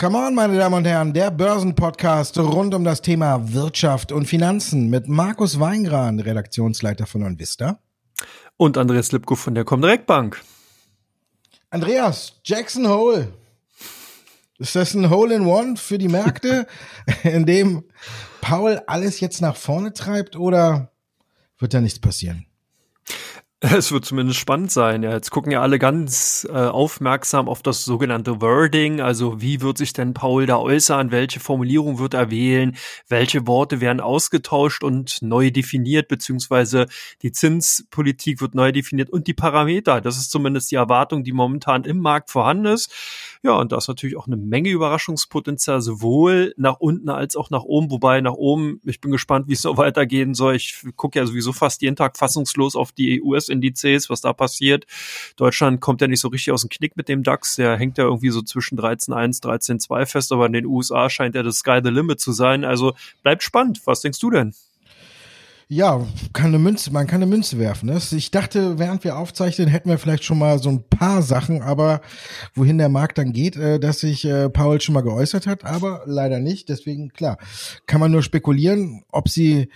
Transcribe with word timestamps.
Come 0.00 0.16
on, 0.16 0.34
meine 0.34 0.56
Damen 0.56 0.76
und 0.76 0.86
Herren, 0.86 1.12
der 1.12 1.30
Börsenpodcast 1.30 2.38
rund 2.38 2.72
um 2.72 2.84
das 2.84 3.02
Thema 3.02 3.52
Wirtschaft 3.52 4.12
und 4.12 4.24
Finanzen 4.24 4.88
mit 4.88 5.08
Markus 5.08 5.60
Weingran, 5.60 6.20
Redaktionsleiter 6.20 7.04
von 7.04 7.22
Onvista. 7.22 7.80
Und 8.56 8.78
Andreas 8.78 9.12
Lipko 9.12 9.34
von 9.34 9.54
der 9.54 9.66
Comdirect 9.66 10.06
Bank. 10.06 10.40
Andreas, 11.68 12.40
Jackson 12.44 12.88
Hole. 12.88 13.34
Ist 14.56 14.74
das 14.74 14.94
ein 14.94 15.10
Hole 15.10 15.34
in 15.34 15.44
One 15.44 15.76
für 15.76 15.98
die 15.98 16.08
Märkte, 16.08 16.66
in 17.22 17.44
dem 17.44 17.84
Paul 18.40 18.80
alles 18.86 19.20
jetzt 19.20 19.42
nach 19.42 19.56
vorne 19.56 19.92
treibt 19.92 20.34
oder 20.34 20.92
wird 21.58 21.74
da 21.74 21.82
nichts 21.82 21.98
passieren? 21.98 22.46
Es 23.76 23.92
wird 23.92 24.06
zumindest 24.06 24.38
spannend 24.38 24.72
sein. 24.72 25.02
Ja, 25.02 25.12
jetzt 25.12 25.30
gucken 25.30 25.52
ja 25.52 25.60
alle 25.60 25.78
ganz 25.78 26.48
äh, 26.50 26.56
aufmerksam 26.56 27.46
auf 27.46 27.60
das 27.60 27.84
sogenannte 27.84 28.40
Wording. 28.40 29.02
Also 29.02 29.42
wie 29.42 29.60
wird 29.60 29.76
sich 29.76 29.92
denn 29.92 30.14
Paul 30.14 30.46
da 30.46 30.56
äußern? 30.56 31.10
Welche 31.10 31.40
Formulierung 31.40 31.98
wird 31.98 32.14
er 32.14 32.30
wählen? 32.30 32.74
Welche 33.08 33.46
Worte 33.46 33.82
werden 33.82 34.00
ausgetauscht 34.00 34.82
und 34.82 35.20
neu 35.20 35.50
definiert? 35.50 36.08
Beziehungsweise 36.08 36.86
die 37.20 37.32
Zinspolitik 37.32 38.40
wird 38.40 38.54
neu 38.54 38.72
definiert 38.72 39.10
und 39.10 39.26
die 39.26 39.34
Parameter. 39.34 40.00
Das 40.00 40.16
ist 40.16 40.30
zumindest 40.30 40.70
die 40.70 40.76
Erwartung, 40.76 41.22
die 41.22 41.32
momentan 41.32 41.84
im 41.84 41.98
Markt 41.98 42.30
vorhanden 42.30 42.64
ist. 42.64 42.90
Ja, 43.42 43.52
und 43.58 43.72
da 43.72 43.76
ist 43.76 43.88
natürlich 43.88 44.16
auch 44.16 44.26
eine 44.26 44.36
Menge 44.36 44.70
Überraschungspotenzial, 44.70 45.82
sowohl 45.82 46.54
nach 46.56 46.80
unten 46.80 47.10
als 47.10 47.36
auch 47.36 47.50
nach 47.50 47.62
oben. 47.62 47.90
Wobei 47.90 48.22
nach 48.22 48.34
oben, 48.34 48.80
ich 48.84 49.02
bin 49.02 49.10
gespannt, 49.10 49.48
wie 49.48 49.52
es 49.52 49.64
noch 49.64 49.76
weitergehen 49.78 50.32
soll. 50.32 50.56
Ich 50.56 50.82
gucke 50.96 51.18
ja 51.18 51.26
sowieso 51.26 51.52
fast 51.52 51.82
jeden 51.82 51.96
Tag 51.96 52.16
fassungslos 52.16 52.74
auf 52.74 52.92
die 52.92 53.20
US-Indizes, 53.50 54.08
was 54.08 54.20
da 54.20 54.32
passiert. 54.32 54.86
Deutschland 55.36 55.80
kommt 55.80 56.00
ja 56.00 56.08
nicht 56.08 56.20
so 56.20 56.28
richtig 56.28 56.52
aus 56.52 56.62
dem 56.62 56.70
Knick 56.70 56.96
mit 56.96 57.08
dem 57.08 57.22
DAX. 57.22 57.56
Der 57.56 57.76
hängt 57.76 57.98
ja 57.98 58.04
irgendwie 58.04 58.30
so 58.30 58.42
zwischen 58.42 58.78
13.1, 58.78 59.42
13.2 59.42 60.06
fest, 60.06 60.32
aber 60.32 60.46
in 60.46 60.52
den 60.52 60.66
USA 60.66 61.10
scheint 61.10 61.34
ja 61.34 61.42
das 61.42 61.56
Sky 61.56 61.80
the 61.82 61.90
Limit 61.90 62.20
zu 62.20 62.32
sein. 62.32 62.64
Also 62.64 62.94
bleibt 63.22 63.42
spannend. 63.42 63.80
Was 63.84 64.00
denkst 64.00 64.20
du 64.20 64.30
denn? 64.30 64.54
Ja, 65.72 66.04
kann 66.32 66.46
eine 66.46 66.58
Münze, 66.58 66.92
man 66.92 67.06
kann 67.06 67.22
eine 67.22 67.30
Münze 67.30 67.56
werfen. 67.56 67.90
Ne? 67.90 68.00
Ich 68.10 68.32
dachte, 68.32 68.80
während 68.80 69.04
wir 69.04 69.16
aufzeichnen, 69.16 69.68
hätten 69.68 69.88
wir 69.88 69.98
vielleicht 69.98 70.24
schon 70.24 70.40
mal 70.40 70.58
so 70.58 70.68
ein 70.68 70.82
paar 70.82 71.22
Sachen, 71.22 71.62
aber 71.62 72.00
wohin 72.56 72.76
der 72.76 72.88
Markt 72.88 73.18
dann 73.18 73.32
geht, 73.32 73.54
äh, 73.54 73.78
dass 73.78 74.00
sich 74.00 74.24
äh, 74.24 74.50
Paul 74.50 74.80
schon 74.80 74.94
mal 74.94 75.02
geäußert 75.02 75.46
hat, 75.46 75.64
aber 75.64 76.02
leider 76.06 76.40
nicht. 76.40 76.70
Deswegen, 76.70 77.10
klar, 77.10 77.38
kann 77.86 78.00
man 78.00 78.10
nur 78.10 78.24
spekulieren, 78.24 79.04
ob 79.12 79.28
sie 79.28 79.68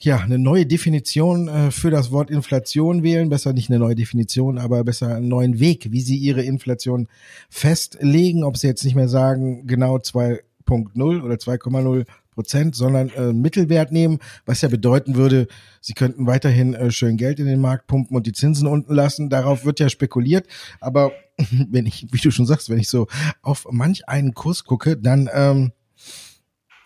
ja 0.00 0.16
eine 0.16 0.40
neue 0.40 0.66
Definition 0.66 1.46
äh, 1.46 1.70
für 1.70 1.92
das 1.92 2.10
Wort 2.10 2.28
Inflation 2.28 3.04
wählen. 3.04 3.28
Besser 3.28 3.52
nicht 3.52 3.70
eine 3.70 3.78
neue 3.78 3.94
Definition, 3.94 4.58
aber 4.58 4.82
besser 4.82 5.14
einen 5.14 5.28
neuen 5.28 5.60
Weg, 5.60 5.92
wie 5.92 6.00
sie 6.00 6.16
ihre 6.16 6.42
Inflation 6.42 7.06
festlegen. 7.48 8.42
Ob 8.42 8.56
sie 8.56 8.66
jetzt 8.66 8.84
nicht 8.84 8.96
mehr 8.96 9.08
sagen, 9.08 9.68
genau 9.68 9.94
2.0 9.94 11.22
oder 11.22 11.36
2,0 11.36 12.04
Prozent, 12.40 12.74
sondern 12.74 13.10
äh, 13.10 13.34
Mittelwert 13.34 13.92
nehmen, 13.92 14.18
was 14.46 14.62
ja 14.62 14.68
bedeuten 14.68 15.14
würde, 15.14 15.46
sie 15.82 15.92
könnten 15.92 16.26
weiterhin 16.26 16.72
äh, 16.72 16.90
schön 16.90 17.18
Geld 17.18 17.38
in 17.38 17.44
den 17.44 17.60
Markt 17.60 17.86
pumpen 17.86 18.16
und 18.16 18.26
die 18.26 18.32
Zinsen 18.32 18.66
unten 18.66 18.94
lassen. 18.94 19.28
Darauf 19.28 19.66
wird 19.66 19.78
ja 19.78 19.90
spekuliert. 19.90 20.46
Aber 20.80 21.12
wenn 21.70 21.84
ich, 21.84 22.06
wie 22.10 22.18
du 22.18 22.30
schon 22.30 22.46
sagst, 22.46 22.70
wenn 22.70 22.78
ich 22.78 22.88
so 22.88 23.08
auf 23.42 23.66
manch 23.70 24.08
einen 24.08 24.32
Kurs 24.32 24.64
gucke, 24.64 24.96
dann 24.96 25.28
ähm, 25.34 25.72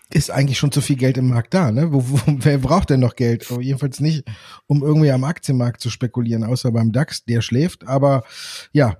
ist 0.09 0.29
eigentlich 0.29 0.57
schon 0.57 0.73
zu 0.73 0.81
viel 0.81 0.97
Geld 0.97 1.17
im 1.17 1.29
Markt 1.29 1.53
da. 1.53 1.71
Ne? 1.71 1.93
Wo, 1.93 2.03
wo, 2.05 2.19
wer 2.27 2.57
braucht 2.57 2.89
denn 2.89 2.99
noch 2.99 3.15
Geld? 3.15 3.49
Aber 3.49 3.61
jedenfalls 3.61 4.01
nicht, 4.01 4.25
um 4.67 4.83
irgendwie 4.83 5.11
am 5.11 5.23
Aktienmarkt 5.23 5.79
zu 5.79 5.89
spekulieren, 5.89 6.43
außer 6.43 6.69
beim 6.69 6.91
DAX, 6.91 7.23
der 7.23 7.39
schläft. 7.39 7.87
Aber 7.87 8.25
ja, 8.73 8.97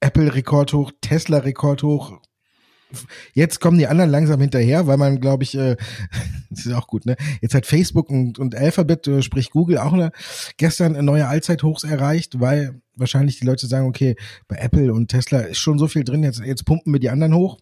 Apple 0.00 0.34
Rekord 0.34 0.72
hoch, 0.72 0.90
Tesla 1.02 1.38
Rekord 1.38 1.82
hoch, 1.82 2.18
Jetzt 3.32 3.60
kommen 3.60 3.78
die 3.78 3.86
anderen 3.86 4.10
langsam 4.10 4.40
hinterher, 4.40 4.86
weil 4.86 4.96
man, 4.96 5.20
glaube 5.20 5.44
ich, 5.44 5.56
äh, 5.56 5.76
das 6.50 6.66
ist 6.66 6.72
auch 6.72 6.86
gut, 6.86 7.06
ne? 7.06 7.16
Jetzt 7.40 7.54
hat 7.54 7.66
Facebook 7.66 8.10
und, 8.10 8.38
und 8.38 8.54
Alphabet, 8.54 9.06
äh, 9.06 9.22
sprich 9.22 9.50
Google, 9.50 9.78
auch 9.78 9.92
eine, 9.92 10.12
gestern 10.56 10.94
eine 10.94 11.02
neue 11.02 11.26
Allzeithochs 11.26 11.84
erreicht, 11.84 12.40
weil 12.40 12.80
wahrscheinlich 12.94 13.38
die 13.38 13.46
Leute 13.46 13.66
sagen, 13.66 13.86
okay, 13.86 14.16
bei 14.48 14.56
Apple 14.56 14.92
und 14.92 15.08
Tesla 15.08 15.40
ist 15.40 15.58
schon 15.58 15.78
so 15.78 15.88
viel 15.88 16.04
drin, 16.04 16.22
jetzt, 16.22 16.40
jetzt 16.40 16.64
pumpen 16.64 16.92
wir 16.92 17.00
die 17.00 17.10
anderen 17.10 17.34
hoch. 17.34 17.58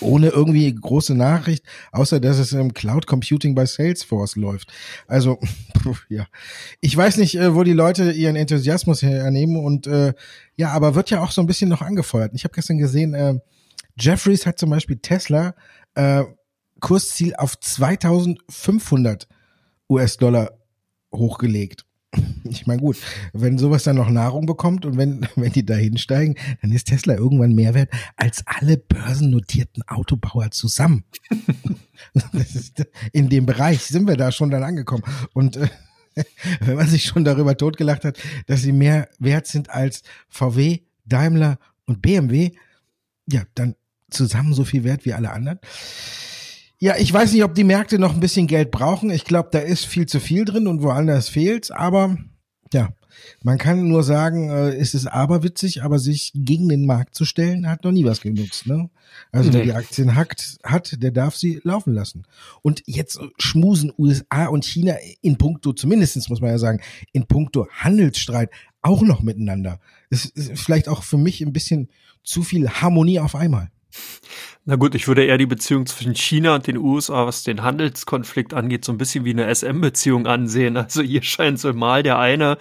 Ohne 0.00 0.28
irgendwie 0.28 0.74
große 0.74 1.14
Nachricht, 1.14 1.66
außer 1.92 2.18
dass 2.18 2.38
es 2.38 2.52
im 2.52 2.72
Cloud 2.72 3.06
Computing 3.06 3.54
bei 3.54 3.66
Salesforce 3.66 4.36
läuft. 4.36 4.72
Also, 5.06 5.38
ja. 6.08 6.26
Ich 6.80 6.96
weiß 6.96 7.18
nicht, 7.18 7.34
äh, 7.34 7.54
wo 7.54 7.62
die 7.62 7.74
Leute 7.74 8.10
ihren 8.10 8.36
Enthusiasmus 8.36 9.02
hernehmen 9.02 9.62
und 9.62 9.86
äh, 9.86 10.14
ja, 10.56 10.70
aber 10.70 10.94
wird 10.94 11.10
ja 11.10 11.20
auch 11.20 11.30
so 11.30 11.42
ein 11.42 11.46
bisschen 11.46 11.68
noch 11.68 11.82
angefeuert. 11.82 12.32
Ich 12.34 12.44
habe 12.44 12.54
gestern 12.54 12.78
gesehen, 12.78 13.12
äh, 13.12 13.34
Jeffries 13.98 14.46
hat 14.46 14.58
zum 14.58 14.70
Beispiel 14.70 14.96
Tesla 14.98 15.54
äh, 15.94 16.24
Kursziel 16.80 17.34
auf 17.36 17.58
2500 17.58 19.28
US-Dollar 19.88 20.52
hochgelegt. 21.12 21.84
Ich 22.44 22.66
meine, 22.66 22.80
gut, 22.80 22.96
wenn 23.32 23.58
sowas 23.58 23.84
dann 23.84 23.96
noch 23.96 24.08
Nahrung 24.10 24.46
bekommt 24.46 24.84
und 24.84 24.96
wenn, 24.96 25.28
wenn 25.36 25.52
die 25.52 25.64
da 25.64 25.74
hinsteigen, 25.74 26.34
dann 26.60 26.72
ist 26.72 26.88
Tesla 26.88 27.14
irgendwann 27.14 27.54
mehr 27.54 27.74
wert 27.74 27.90
als 28.16 28.42
alle 28.46 28.76
börsennotierten 28.76 29.86
Autobauer 29.86 30.50
zusammen. 30.50 31.04
ist, 32.32 32.84
in 33.12 33.28
dem 33.28 33.46
Bereich 33.46 33.84
sind 33.84 34.08
wir 34.08 34.16
da 34.16 34.32
schon 34.32 34.50
dann 34.50 34.64
angekommen. 34.64 35.04
Und 35.34 35.56
äh, 35.56 35.68
wenn 36.60 36.76
man 36.76 36.88
sich 36.88 37.04
schon 37.04 37.24
darüber 37.24 37.56
totgelacht 37.56 38.04
hat, 38.04 38.18
dass 38.46 38.62
sie 38.62 38.72
mehr 38.72 39.08
wert 39.18 39.46
sind 39.46 39.70
als 39.70 40.02
VW, 40.28 40.80
Daimler 41.04 41.58
und 41.86 42.02
BMW, 42.02 42.52
ja, 43.30 43.42
dann 43.54 43.74
zusammen 44.10 44.54
so 44.54 44.64
viel 44.64 44.84
wert 44.84 45.04
wie 45.04 45.14
alle 45.14 45.30
anderen. 45.30 45.58
Ja, 46.78 46.96
ich 46.96 47.12
weiß 47.12 47.32
nicht, 47.32 47.44
ob 47.44 47.54
die 47.54 47.64
Märkte 47.64 47.98
noch 47.98 48.14
ein 48.14 48.20
bisschen 48.20 48.46
Geld 48.46 48.70
brauchen. 48.70 49.10
Ich 49.10 49.24
glaube, 49.24 49.50
da 49.52 49.58
ist 49.58 49.84
viel 49.84 50.06
zu 50.06 50.18
viel 50.18 50.46
drin 50.46 50.66
und 50.66 50.82
woanders 50.82 51.28
fehlt. 51.28 51.70
Aber 51.72 52.16
ja, 52.72 52.88
man 53.42 53.58
kann 53.58 53.86
nur 53.88 54.02
sagen, 54.02 54.50
äh, 54.50 54.74
es 54.74 54.94
ist 54.94 55.06
aberwitzig, 55.06 55.82
aber 55.82 55.98
sich 55.98 56.32
gegen 56.34 56.68
den 56.68 56.86
Markt 56.86 57.14
zu 57.14 57.24
stellen, 57.24 57.68
hat 57.68 57.84
noch 57.84 57.92
nie 57.92 58.04
was 58.04 58.20
genutzt. 58.20 58.66
Ne? 58.66 58.88
Also 59.32 59.50
nee. 59.50 59.56
wer 59.56 59.64
die 59.64 59.72
Aktien 59.72 60.14
hackt, 60.14 60.58
hat, 60.64 61.02
der 61.02 61.10
darf 61.10 61.36
sie 61.36 61.60
laufen 61.64 61.92
lassen. 61.94 62.24
Und 62.62 62.82
jetzt 62.86 63.20
schmusen 63.38 63.92
USA 63.98 64.46
und 64.46 64.64
China 64.64 64.94
in 65.20 65.36
puncto, 65.36 65.72
zumindestens 65.72 66.28
muss 66.28 66.40
man 66.40 66.50
ja 66.50 66.58
sagen, 66.58 66.80
in 67.12 67.26
puncto 67.26 67.66
Handelsstreit 67.70 68.50
auch 68.82 69.02
noch 69.02 69.22
miteinander. 69.22 69.80
Es 70.08 70.24
ist 70.24 70.58
vielleicht 70.58 70.88
auch 70.88 71.02
für 71.02 71.18
mich 71.18 71.40
ein 71.40 71.52
bisschen 71.52 71.90
zu 72.22 72.42
viel 72.42 72.68
Harmonie 72.68 73.20
auf 73.20 73.34
einmal. 73.34 73.70
Na 74.70 74.76
gut, 74.76 74.94
ich 74.94 75.08
würde 75.08 75.24
eher 75.24 75.36
die 75.36 75.46
Beziehung 75.46 75.84
zwischen 75.86 76.14
China 76.14 76.54
und 76.54 76.68
den 76.68 76.76
USA, 76.76 77.26
was 77.26 77.42
den 77.42 77.64
Handelskonflikt 77.64 78.54
angeht, 78.54 78.84
so 78.84 78.92
ein 78.92 78.98
bisschen 78.98 79.24
wie 79.24 79.30
eine 79.30 79.52
SM-Beziehung 79.52 80.28
ansehen. 80.28 80.76
Also 80.76 81.02
hier 81.02 81.24
scheint 81.24 81.58
so 81.58 81.72
mal 81.72 82.04
der 82.04 82.20
eine 82.20 82.56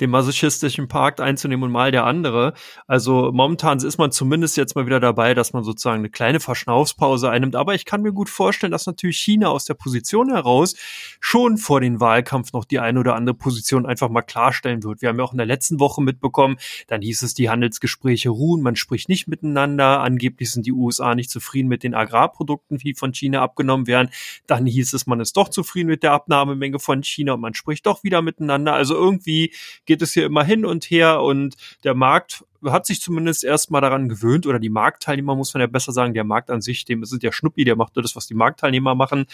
den 0.00 0.10
masochistischen 0.10 0.88
Park 0.88 1.20
einzunehmen 1.20 1.62
und 1.62 1.70
mal 1.70 1.92
der 1.92 2.04
andere. 2.04 2.54
Also 2.88 3.30
momentan 3.32 3.78
ist 3.78 3.96
man 3.96 4.10
zumindest 4.10 4.56
jetzt 4.56 4.74
mal 4.74 4.86
wieder 4.86 4.98
dabei, 4.98 5.34
dass 5.34 5.52
man 5.52 5.62
sozusagen 5.62 6.00
eine 6.00 6.10
kleine 6.10 6.40
Verschnaufspause 6.40 7.30
einnimmt. 7.30 7.54
Aber 7.54 7.76
ich 7.76 7.84
kann 7.84 8.02
mir 8.02 8.12
gut 8.12 8.28
vorstellen, 8.28 8.72
dass 8.72 8.86
natürlich 8.86 9.18
China 9.18 9.46
aus 9.50 9.64
der 9.64 9.74
Position 9.74 10.30
heraus 10.30 10.74
schon 11.20 11.58
vor 11.58 11.80
den 11.80 12.00
Wahlkampf 12.00 12.52
noch 12.52 12.64
die 12.64 12.80
eine 12.80 12.98
oder 12.98 13.14
andere 13.14 13.36
Position 13.36 13.86
einfach 13.86 14.08
mal 14.08 14.22
klarstellen 14.22 14.82
wird. 14.82 15.00
Wir 15.00 15.10
haben 15.10 15.18
ja 15.18 15.24
auch 15.24 15.32
in 15.32 15.38
der 15.38 15.46
letzten 15.46 15.78
Woche 15.78 16.02
mitbekommen, 16.02 16.56
dann 16.88 17.02
hieß 17.02 17.22
es, 17.22 17.34
die 17.34 17.50
Handelsgespräche 17.50 18.30
ruhen, 18.30 18.62
man 18.62 18.74
spricht 18.74 19.08
nicht 19.08 19.28
miteinander. 19.28 20.00
Angeblich 20.00 20.50
sind 20.50 20.66
die 20.66 20.72
USA 20.72 21.14
nicht 21.14 21.30
zufrieden 21.30 21.51
zufrieden 21.52 21.68
mit 21.68 21.82
den 21.82 21.94
Agrarprodukten, 21.94 22.78
die 22.78 22.94
von 22.94 23.12
China 23.12 23.42
abgenommen 23.42 23.86
werden. 23.86 24.10
Dann 24.46 24.64
hieß 24.64 24.94
es, 24.94 25.06
man 25.06 25.20
ist 25.20 25.36
doch 25.36 25.50
zufrieden 25.50 25.88
mit 25.88 26.02
der 26.02 26.12
Abnahmemenge 26.12 26.78
von 26.78 27.02
China 27.02 27.34
und 27.34 27.40
man 27.40 27.54
spricht 27.54 27.86
doch 27.86 28.02
wieder 28.02 28.22
miteinander. 28.22 28.72
Also 28.72 28.94
irgendwie 28.94 29.52
geht 29.84 30.00
es 30.00 30.14
hier 30.14 30.24
immer 30.24 30.44
hin 30.44 30.64
und 30.64 30.84
her 30.84 31.20
und 31.20 31.56
der 31.84 31.94
Markt 31.94 32.44
hat 32.70 32.86
sich 32.86 33.00
zumindest 33.00 33.44
erstmal 33.44 33.80
daran 33.80 34.08
gewöhnt 34.08 34.46
oder 34.46 34.58
die 34.58 34.68
Marktteilnehmer 34.68 35.34
muss 35.34 35.52
man 35.54 35.60
ja 35.60 35.66
besser 35.66 35.92
sagen, 35.92 36.14
der 36.14 36.24
Markt 36.24 36.50
an 36.50 36.60
sich, 36.60 36.84
dem 36.84 37.02
ist 37.02 37.22
der 37.22 37.32
Schnuppi, 37.32 37.64
der 37.64 37.76
macht 37.76 37.96
nur 37.96 38.02
das, 38.02 38.14
was 38.14 38.26
die 38.26 38.34
Marktteilnehmer 38.34 38.94
machen. 38.94 39.26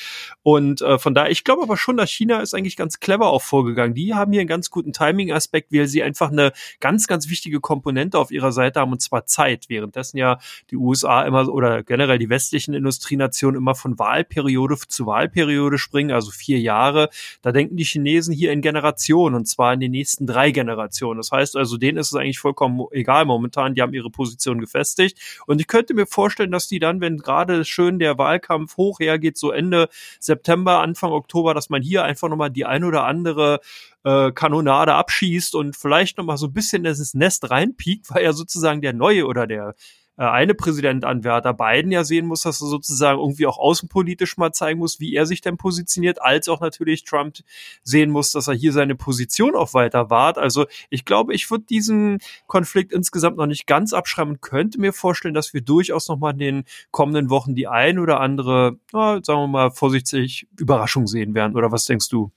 Und 0.42 0.80
äh, 0.80 0.98
von 0.98 1.14
daher, 1.14 1.30
ich 1.30 1.44
glaube 1.44 1.62
aber 1.62 1.76
schon, 1.76 1.96
dass 1.96 2.10
China 2.10 2.40
ist 2.40 2.54
eigentlich 2.54 2.76
ganz 2.76 3.00
clever 3.00 3.28
auch 3.28 3.42
vorgegangen. 3.42 3.94
Die 3.94 4.14
haben 4.14 4.32
hier 4.32 4.40
einen 4.40 4.48
ganz 4.48 4.70
guten 4.70 4.92
Timing-Aspekt, 4.92 5.72
weil 5.72 5.86
sie 5.86 6.02
einfach 6.02 6.30
eine 6.30 6.52
ganz, 6.80 7.06
ganz 7.06 7.28
wichtige 7.28 7.60
Komponente 7.60 8.18
auf 8.18 8.30
ihrer 8.30 8.52
Seite 8.52 8.80
haben 8.80 8.92
und 8.92 9.02
zwar 9.02 9.26
Zeit. 9.26 9.66
Währenddessen 9.68 10.16
ja 10.16 10.38
die 10.70 10.76
USA 10.76 11.22
immer 11.22 11.48
oder 11.48 11.82
generell 11.82 12.18
die 12.18 12.30
westlichen 12.30 12.74
Industrienationen 12.74 13.58
immer 13.58 13.74
von 13.74 13.98
Wahlperiode 13.98 14.76
zu 14.88 15.06
Wahlperiode 15.06 15.78
springen, 15.78 16.12
also 16.12 16.30
vier 16.30 16.60
Jahre. 16.60 17.10
Da 17.42 17.52
denken 17.52 17.76
die 17.76 17.84
Chinesen 17.84 18.34
hier 18.34 18.52
in 18.52 18.62
Generationen 18.62 19.34
und 19.34 19.46
zwar 19.46 19.74
in 19.74 19.80
den 19.80 19.90
nächsten 19.90 20.26
drei 20.26 20.50
Generationen. 20.50 21.18
Das 21.18 21.32
heißt 21.32 21.56
also, 21.56 21.76
denen 21.76 21.98
ist 21.98 22.08
es 22.08 22.14
eigentlich 22.14 22.38
vollkommen 22.38 22.86
egal, 22.92 23.17
egal 23.18 23.24
momentan, 23.24 23.74
die 23.74 23.82
haben 23.82 23.94
ihre 23.94 24.10
Position 24.10 24.60
gefestigt. 24.60 25.18
Und 25.46 25.60
ich 25.60 25.66
könnte 25.66 25.94
mir 25.94 26.06
vorstellen, 26.06 26.50
dass 26.50 26.68
die 26.68 26.78
dann, 26.78 27.00
wenn 27.00 27.18
gerade 27.18 27.64
schön 27.64 27.98
der 27.98 28.18
Wahlkampf 28.18 28.76
hoch 28.76 29.00
hergeht, 29.00 29.36
so 29.36 29.50
Ende 29.50 29.88
September, 30.20 30.80
Anfang 30.80 31.12
Oktober, 31.12 31.54
dass 31.54 31.70
man 31.70 31.82
hier 31.82 32.04
einfach 32.04 32.28
nochmal 32.28 32.50
die 32.50 32.64
ein 32.64 32.84
oder 32.84 33.04
andere 33.04 33.60
äh, 34.04 34.32
Kanonade 34.32 34.94
abschießt 34.94 35.54
und 35.54 35.76
vielleicht 35.76 36.18
nochmal 36.18 36.38
so 36.38 36.46
ein 36.46 36.52
bisschen 36.52 36.84
in 36.84 36.84
das 36.84 37.14
Nest 37.14 37.50
reinpiekt, 37.50 38.10
weil 38.10 38.24
ja 38.24 38.32
sozusagen 38.32 38.80
der 38.80 38.92
neue 38.92 39.26
oder 39.26 39.46
der 39.46 39.74
eine 40.18 40.54
Präsident 40.54 41.04
an 41.04 41.20
Biden 41.20 41.92
ja 41.92 42.02
sehen 42.02 42.26
muss, 42.26 42.42
dass 42.42 42.60
er 42.60 42.66
sozusagen 42.66 43.20
irgendwie 43.20 43.46
auch 43.46 43.58
außenpolitisch 43.58 44.36
mal 44.36 44.52
zeigen 44.52 44.80
muss, 44.80 44.98
wie 44.98 45.14
er 45.14 45.26
sich 45.26 45.40
denn 45.40 45.56
positioniert, 45.56 46.20
als 46.20 46.48
auch 46.48 46.60
natürlich 46.60 47.04
Trump 47.04 47.36
sehen 47.84 48.10
muss, 48.10 48.32
dass 48.32 48.48
er 48.48 48.54
hier 48.54 48.72
seine 48.72 48.96
Position 48.96 49.54
auch 49.54 49.74
weiter 49.74 50.10
wahrt. 50.10 50.36
Also 50.36 50.66
ich 50.90 51.04
glaube, 51.04 51.34
ich 51.34 51.48
würde 51.50 51.64
diesen 51.64 52.18
Konflikt 52.48 52.92
insgesamt 52.92 53.36
noch 53.36 53.46
nicht 53.46 53.66
ganz 53.66 53.92
abschreiben 53.92 54.34
und 54.34 54.42
könnte 54.42 54.80
mir 54.80 54.92
vorstellen, 54.92 55.34
dass 55.34 55.54
wir 55.54 55.60
durchaus 55.60 56.08
noch 56.08 56.18
mal 56.18 56.32
in 56.32 56.38
den 56.38 56.64
kommenden 56.90 57.30
Wochen 57.30 57.54
die 57.54 57.68
ein 57.68 57.98
oder 57.98 58.20
andere, 58.20 58.76
na, 58.92 59.22
sagen 59.22 59.40
wir 59.42 59.46
mal 59.46 59.70
vorsichtig, 59.70 60.48
Überraschung 60.58 61.06
sehen 61.06 61.34
werden. 61.34 61.56
Oder 61.56 61.70
was 61.70 61.84
denkst 61.84 62.08
du? 62.08 62.32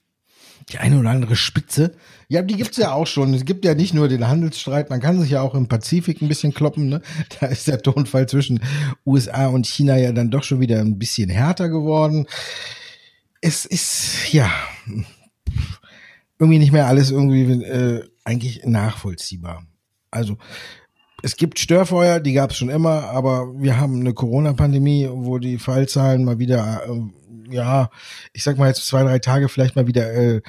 Die 0.70 0.78
eine 0.78 0.98
oder 0.98 1.10
andere 1.10 1.36
Spitze. 1.36 1.94
Ja, 2.28 2.42
die 2.42 2.56
gibt's 2.56 2.76
ja 2.76 2.92
auch 2.92 3.06
schon. 3.06 3.34
Es 3.34 3.44
gibt 3.44 3.64
ja 3.64 3.74
nicht 3.74 3.94
nur 3.94 4.08
den 4.08 4.26
Handelsstreit, 4.26 4.90
man 4.90 5.00
kann 5.00 5.20
sich 5.20 5.30
ja 5.30 5.42
auch 5.42 5.54
im 5.54 5.68
Pazifik 5.68 6.22
ein 6.22 6.28
bisschen 6.28 6.54
kloppen. 6.54 6.88
Ne? 6.88 7.02
Da 7.40 7.46
ist 7.46 7.68
der 7.68 7.82
Tonfall 7.82 8.28
zwischen 8.28 8.60
USA 9.04 9.48
und 9.48 9.66
China 9.66 9.96
ja 9.96 10.12
dann 10.12 10.30
doch 10.30 10.44
schon 10.44 10.60
wieder 10.60 10.80
ein 10.80 10.98
bisschen 10.98 11.30
härter 11.30 11.68
geworden. 11.68 12.26
Es 13.40 13.64
ist, 13.64 14.32
ja, 14.32 14.50
irgendwie 16.38 16.58
nicht 16.58 16.72
mehr 16.72 16.86
alles 16.86 17.10
irgendwie 17.10 17.64
äh, 17.64 18.04
eigentlich 18.24 18.62
nachvollziehbar. 18.64 19.66
Also 20.10 20.38
es 21.22 21.36
gibt 21.36 21.60
Störfeuer, 21.60 22.18
die 22.18 22.32
gab 22.32 22.50
es 22.50 22.56
schon 22.56 22.68
immer, 22.68 23.04
aber 23.04 23.52
wir 23.56 23.78
haben 23.78 24.00
eine 24.00 24.12
Corona-Pandemie, 24.12 25.08
wo 25.10 25.38
die 25.38 25.58
Fallzahlen 25.58 26.24
mal 26.24 26.40
wieder, 26.40 26.82
äh, 26.88 27.00
ja, 27.52 27.90
ich 28.32 28.42
sag 28.42 28.58
mal 28.58 28.68
jetzt 28.68 28.86
zwei, 28.86 29.02
drei 29.02 29.18
Tage 29.18 29.48
vielleicht 29.48 29.76
mal 29.76 29.86
wieder 29.86 30.12
äh, 30.12 30.42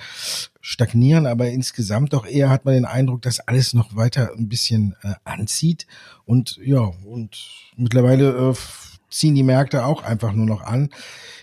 stagnieren, 0.61 1.27
aber 1.27 1.49
insgesamt 1.49 2.13
doch 2.13 2.25
eher 2.25 2.49
hat 2.49 2.65
man 2.65 2.73
den 2.73 2.85
Eindruck, 2.85 3.21
dass 3.21 3.39
alles 3.41 3.73
noch 3.73 3.95
weiter 3.95 4.31
ein 4.37 4.49
bisschen 4.49 4.95
äh, 5.03 5.13
anzieht. 5.25 5.87
Und 6.25 6.57
ja, 6.63 6.79
und 7.05 7.37
mittlerweile 7.75 8.29
äh, 8.29 8.55
ziehen 9.09 9.35
die 9.35 9.43
Märkte 9.43 9.85
auch 9.85 10.03
einfach 10.03 10.31
nur 10.31 10.45
noch 10.45 10.61
an. 10.61 10.89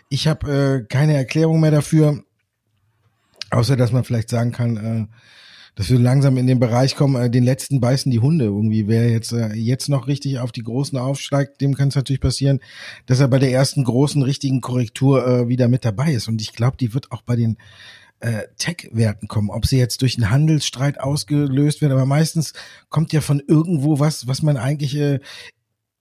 Ich 0.09 0.27
habe 0.27 0.53
äh, 0.53 0.87
keine 0.87 1.15
Erklärung 1.15 1.61
mehr 1.61 1.71
dafür, 1.71 2.23
außer 3.51 3.77
dass 3.77 3.93
man 3.93 4.05
vielleicht 4.05 4.31
sagen 4.31 4.53
kann, 4.53 4.77
äh, 4.77 5.07
dass 5.75 5.91
wir 5.91 5.99
langsam 5.99 6.37
in 6.37 6.47
den 6.47 6.61
Bereich 6.61 6.97
kommen, 6.97 7.21
äh, 7.21 7.31
den 7.31 7.45
letzten 7.45 7.81
beißen 7.81 8.11
die 8.11 8.21
Hunde 8.21 8.47
irgendwie. 8.47 8.89
Wer 8.89 9.11
jetzt 9.11 9.33
äh, 9.33 9.53
jetzt 9.55 9.89
noch 9.89 10.07
richtig 10.07 10.39
auf 10.39 10.53
die 10.53 10.63
Großen 10.63 10.99
aufsteigt, 10.99 11.61
dem 11.61 11.75
kann 11.75 11.89
es 11.89 11.97
natürlich 11.97 12.21
passieren, 12.21 12.61
dass 13.07 13.21
er 13.21 13.29
bei 13.29 13.39
der 13.39 13.53
ersten 13.53 13.85
großen 13.85 14.23
richtigen 14.23 14.61
Korrektur 14.61 15.27
äh, 15.27 15.49
wieder 15.49 15.69
mit 15.69 15.85
dabei 15.85 16.13
ist. 16.13 16.29
Und 16.29 16.41
ich 16.41 16.53
glaube, 16.53 16.77
die 16.77 16.95
wird 16.95 17.13
auch 17.13 17.23
bei 17.23 17.37
den 17.37 17.57
äh, 18.21 18.43
Tech-Werten 18.59 19.29
kommen, 19.29 19.51
ob 19.51 19.67
sie 19.67 19.79
jetzt 19.79 20.03
durch 20.03 20.17
einen 20.17 20.31
Handelsstreit 20.31 21.01
ausgelöst 21.01 21.81
werden, 21.81 21.93
aber 21.93 22.07
meistens 22.07 22.53
kommt 22.91 23.13
ja 23.13 23.21
von 23.21 23.41
irgendwo 23.47 23.99
was, 23.99 24.27
was 24.27 24.43
man 24.43 24.57
eigentlich 24.57 24.97
äh, 24.97 25.21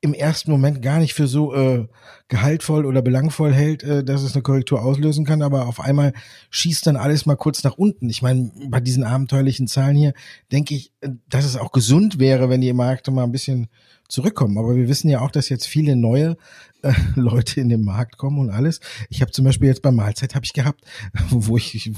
im 0.01 0.13
ersten 0.13 0.51
Moment 0.51 0.81
gar 0.81 0.99
nicht 0.99 1.13
für 1.13 1.27
so 1.27 1.53
äh, 1.53 1.87
gehaltvoll 2.29 2.85
oder 2.85 3.01
belangvoll 3.01 3.53
hält, 3.53 3.83
äh, 3.83 4.03
dass 4.03 4.23
es 4.23 4.33
eine 4.33 4.43
Korrektur 4.43 4.81
auslösen 4.81 5.25
kann, 5.25 5.41
aber 5.41 5.67
auf 5.67 5.81
einmal 5.81 6.13
schießt 6.51 6.87
dann 6.87 6.95
alles 6.95 7.25
mal 7.25 7.35
kurz 7.35 7.63
nach 7.63 7.77
unten. 7.77 8.09
Ich 8.09 8.21
meine, 8.21 8.51
bei 8.69 8.79
diesen 8.79 9.03
abenteuerlichen 9.03 9.67
Zahlen 9.67 9.97
hier 9.97 10.13
denke 10.51 10.75
ich, 10.75 10.93
äh, 11.01 11.09
dass 11.27 11.43
es 11.43 11.57
auch 11.57 11.71
gesund 11.71 12.19
wäre, 12.19 12.49
wenn 12.49 12.61
die 12.61 12.71
Märkte 12.71 13.11
mal 13.11 13.23
ein 13.23 13.31
bisschen 13.33 13.67
zurückkommen. 14.09 14.57
Aber 14.57 14.75
wir 14.75 14.87
wissen 14.89 15.09
ja 15.09 15.21
auch, 15.21 15.31
dass 15.31 15.49
jetzt 15.49 15.67
viele 15.67 15.95
neue 15.95 16.35
äh, 16.81 16.93
Leute 17.15 17.61
in 17.61 17.69
den 17.69 17.83
Markt 17.83 18.17
kommen 18.17 18.39
und 18.39 18.49
alles. 18.49 18.81
Ich 19.09 19.21
habe 19.21 19.31
zum 19.31 19.45
Beispiel 19.45 19.69
jetzt 19.69 19.81
bei 19.81 19.91
Mahlzeit 19.91 20.35
habe 20.35 20.45
ich 20.45 20.53
gehabt, 20.53 20.83
wo 21.29 21.57
ich, 21.57 21.75
ich, 21.75 21.91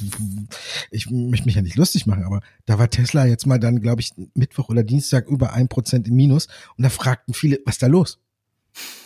ich 0.92 1.10
möchte 1.10 1.46
mich 1.46 1.56
ja 1.56 1.62
nicht 1.62 1.78
lustig 1.78 2.06
machen, 2.06 2.24
aber 2.24 2.42
da 2.66 2.78
war 2.78 2.90
Tesla 2.90 3.26
jetzt 3.26 3.48
mal 3.48 3.60
dann, 3.60 3.82
glaube 3.82 4.02
ich, 4.02 4.12
Mittwoch 4.36 4.70
oder 4.70 4.84
Dienstag 4.84 5.28
über 5.28 5.54
ein 5.54 5.68
Prozent 5.68 6.08
im 6.08 6.16
Minus 6.16 6.48
und 6.78 6.84
da 6.84 6.90
fragten 6.90 7.34
viele, 7.34 7.60
was 7.66 7.78
da 7.78 7.88
los? 7.88 8.20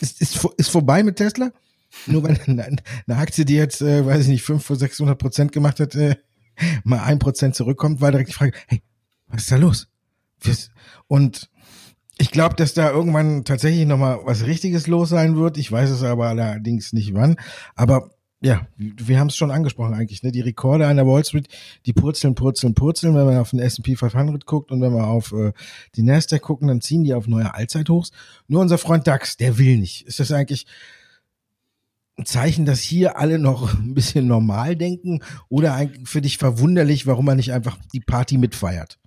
Ist, 0.00 0.20
ist, 0.20 0.44
ist 0.56 0.70
vorbei 0.70 1.02
mit 1.02 1.16
Tesla? 1.16 1.52
Nur 2.06 2.22
weil 2.22 2.38
eine, 2.46 2.64
eine 2.64 3.16
Aktie, 3.16 3.44
die 3.44 3.54
jetzt, 3.54 3.80
äh, 3.80 4.04
weiß 4.04 4.22
ich 4.22 4.28
nicht, 4.28 4.42
fünf 4.42 4.68
oder 4.70 4.80
600 4.80 5.18
Prozent 5.18 5.52
gemacht 5.52 5.80
hat, 5.80 5.94
äh, 5.94 6.16
mal 6.84 7.02
ein 7.02 7.18
Prozent 7.18 7.54
zurückkommt, 7.54 8.00
war 8.00 8.10
direkt 8.10 8.30
die 8.30 8.34
Frage, 8.34 8.52
hey, 8.66 8.82
was 9.28 9.42
ist 9.42 9.52
da 9.52 9.56
los? 9.56 9.88
Und 11.08 11.50
ich 12.18 12.30
glaube, 12.30 12.54
dass 12.56 12.74
da 12.74 12.90
irgendwann 12.90 13.44
tatsächlich 13.44 13.86
nochmal 13.86 14.20
was 14.24 14.46
Richtiges 14.46 14.86
los 14.86 15.10
sein 15.10 15.36
wird. 15.36 15.58
Ich 15.58 15.70
weiß 15.70 15.90
es 15.90 16.02
aber 16.02 16.28
allerdings 16.28 16.92
nicht 16.92 17.14
wann. 17.14 17.36
Aber 17.74 18.10
ja, 18.40 18.66
wir 18.76 19.18
haben 19.18 19.28
es 19.28 19.36
schon 19.36 19.50
angesprochen 19.50 19.94
eigentlich, 19.94 20.22
ne? 20.22 20.30
Die 20.30 20.40
Rekorde 20.40 20.86
an 20.86 20.96
der 20.96 21.06
Wall 21.06 21.24
Street, 21.24 21.48
die 21.84 21.92
purzeln, 21.92 22.34
purzeln, 22.34 22.74
purzeln. 22.74 23.14
Wenn 23.14 23.26
man 23.26 23.38
auf 23.38 23.50
den 23.50 23.60
S&P 23.60 23.96
500 23.96 24.46
guckt 24.46 24.70
und 24.70 24.80
wenn 24.80 24.94
wir 24.94 25.06
auf 25.06 25.32
äh, 25.32 25.52
die 25.94 26.02
Nasdaq 26.02 26.42
gucken, 26.42 26.68
dann 26.68 26.80
ziehen 26.80 27.04
die 27.04 27.14
auf 27.14 27.26
neue 27.26 27.54
Allzeithochs. 27.54 28.12
Nur 28.46 28.60
unser 28.60 28.78
Freund 28.78 29.06
DAX, 29.06 29.36
der 29.36 29.58
will 29.58 29.78
nicht. 29.78 30.06
Ist 30.06 30.20
das 30.20 30.32
eigentlich 30.32 30.66
ein 32.18 32.26
Zeichen, 32.26 32.66
dass 32.66 32.80
hier 32.80 33.18
alle 33.18 33.38
noch 33.38 33.74
ein 33.78 33.94
bisschen 33.94 34.26
normal 34.26 34.76
denken 34.76 35.20
oder 35.48 35.74
eigentlich 35.74 36.08
für 36.08 36.22
dich 36.22 36.38
verwunderlich, 36.38 37.06
warum 37.06 37.24
man 37.26 37.36
nicht 37.36 37.52
einfach 37.52 37.78
die 37.92 38.00
Party 38.00 38.38
mitfeiert? 38.38 38.98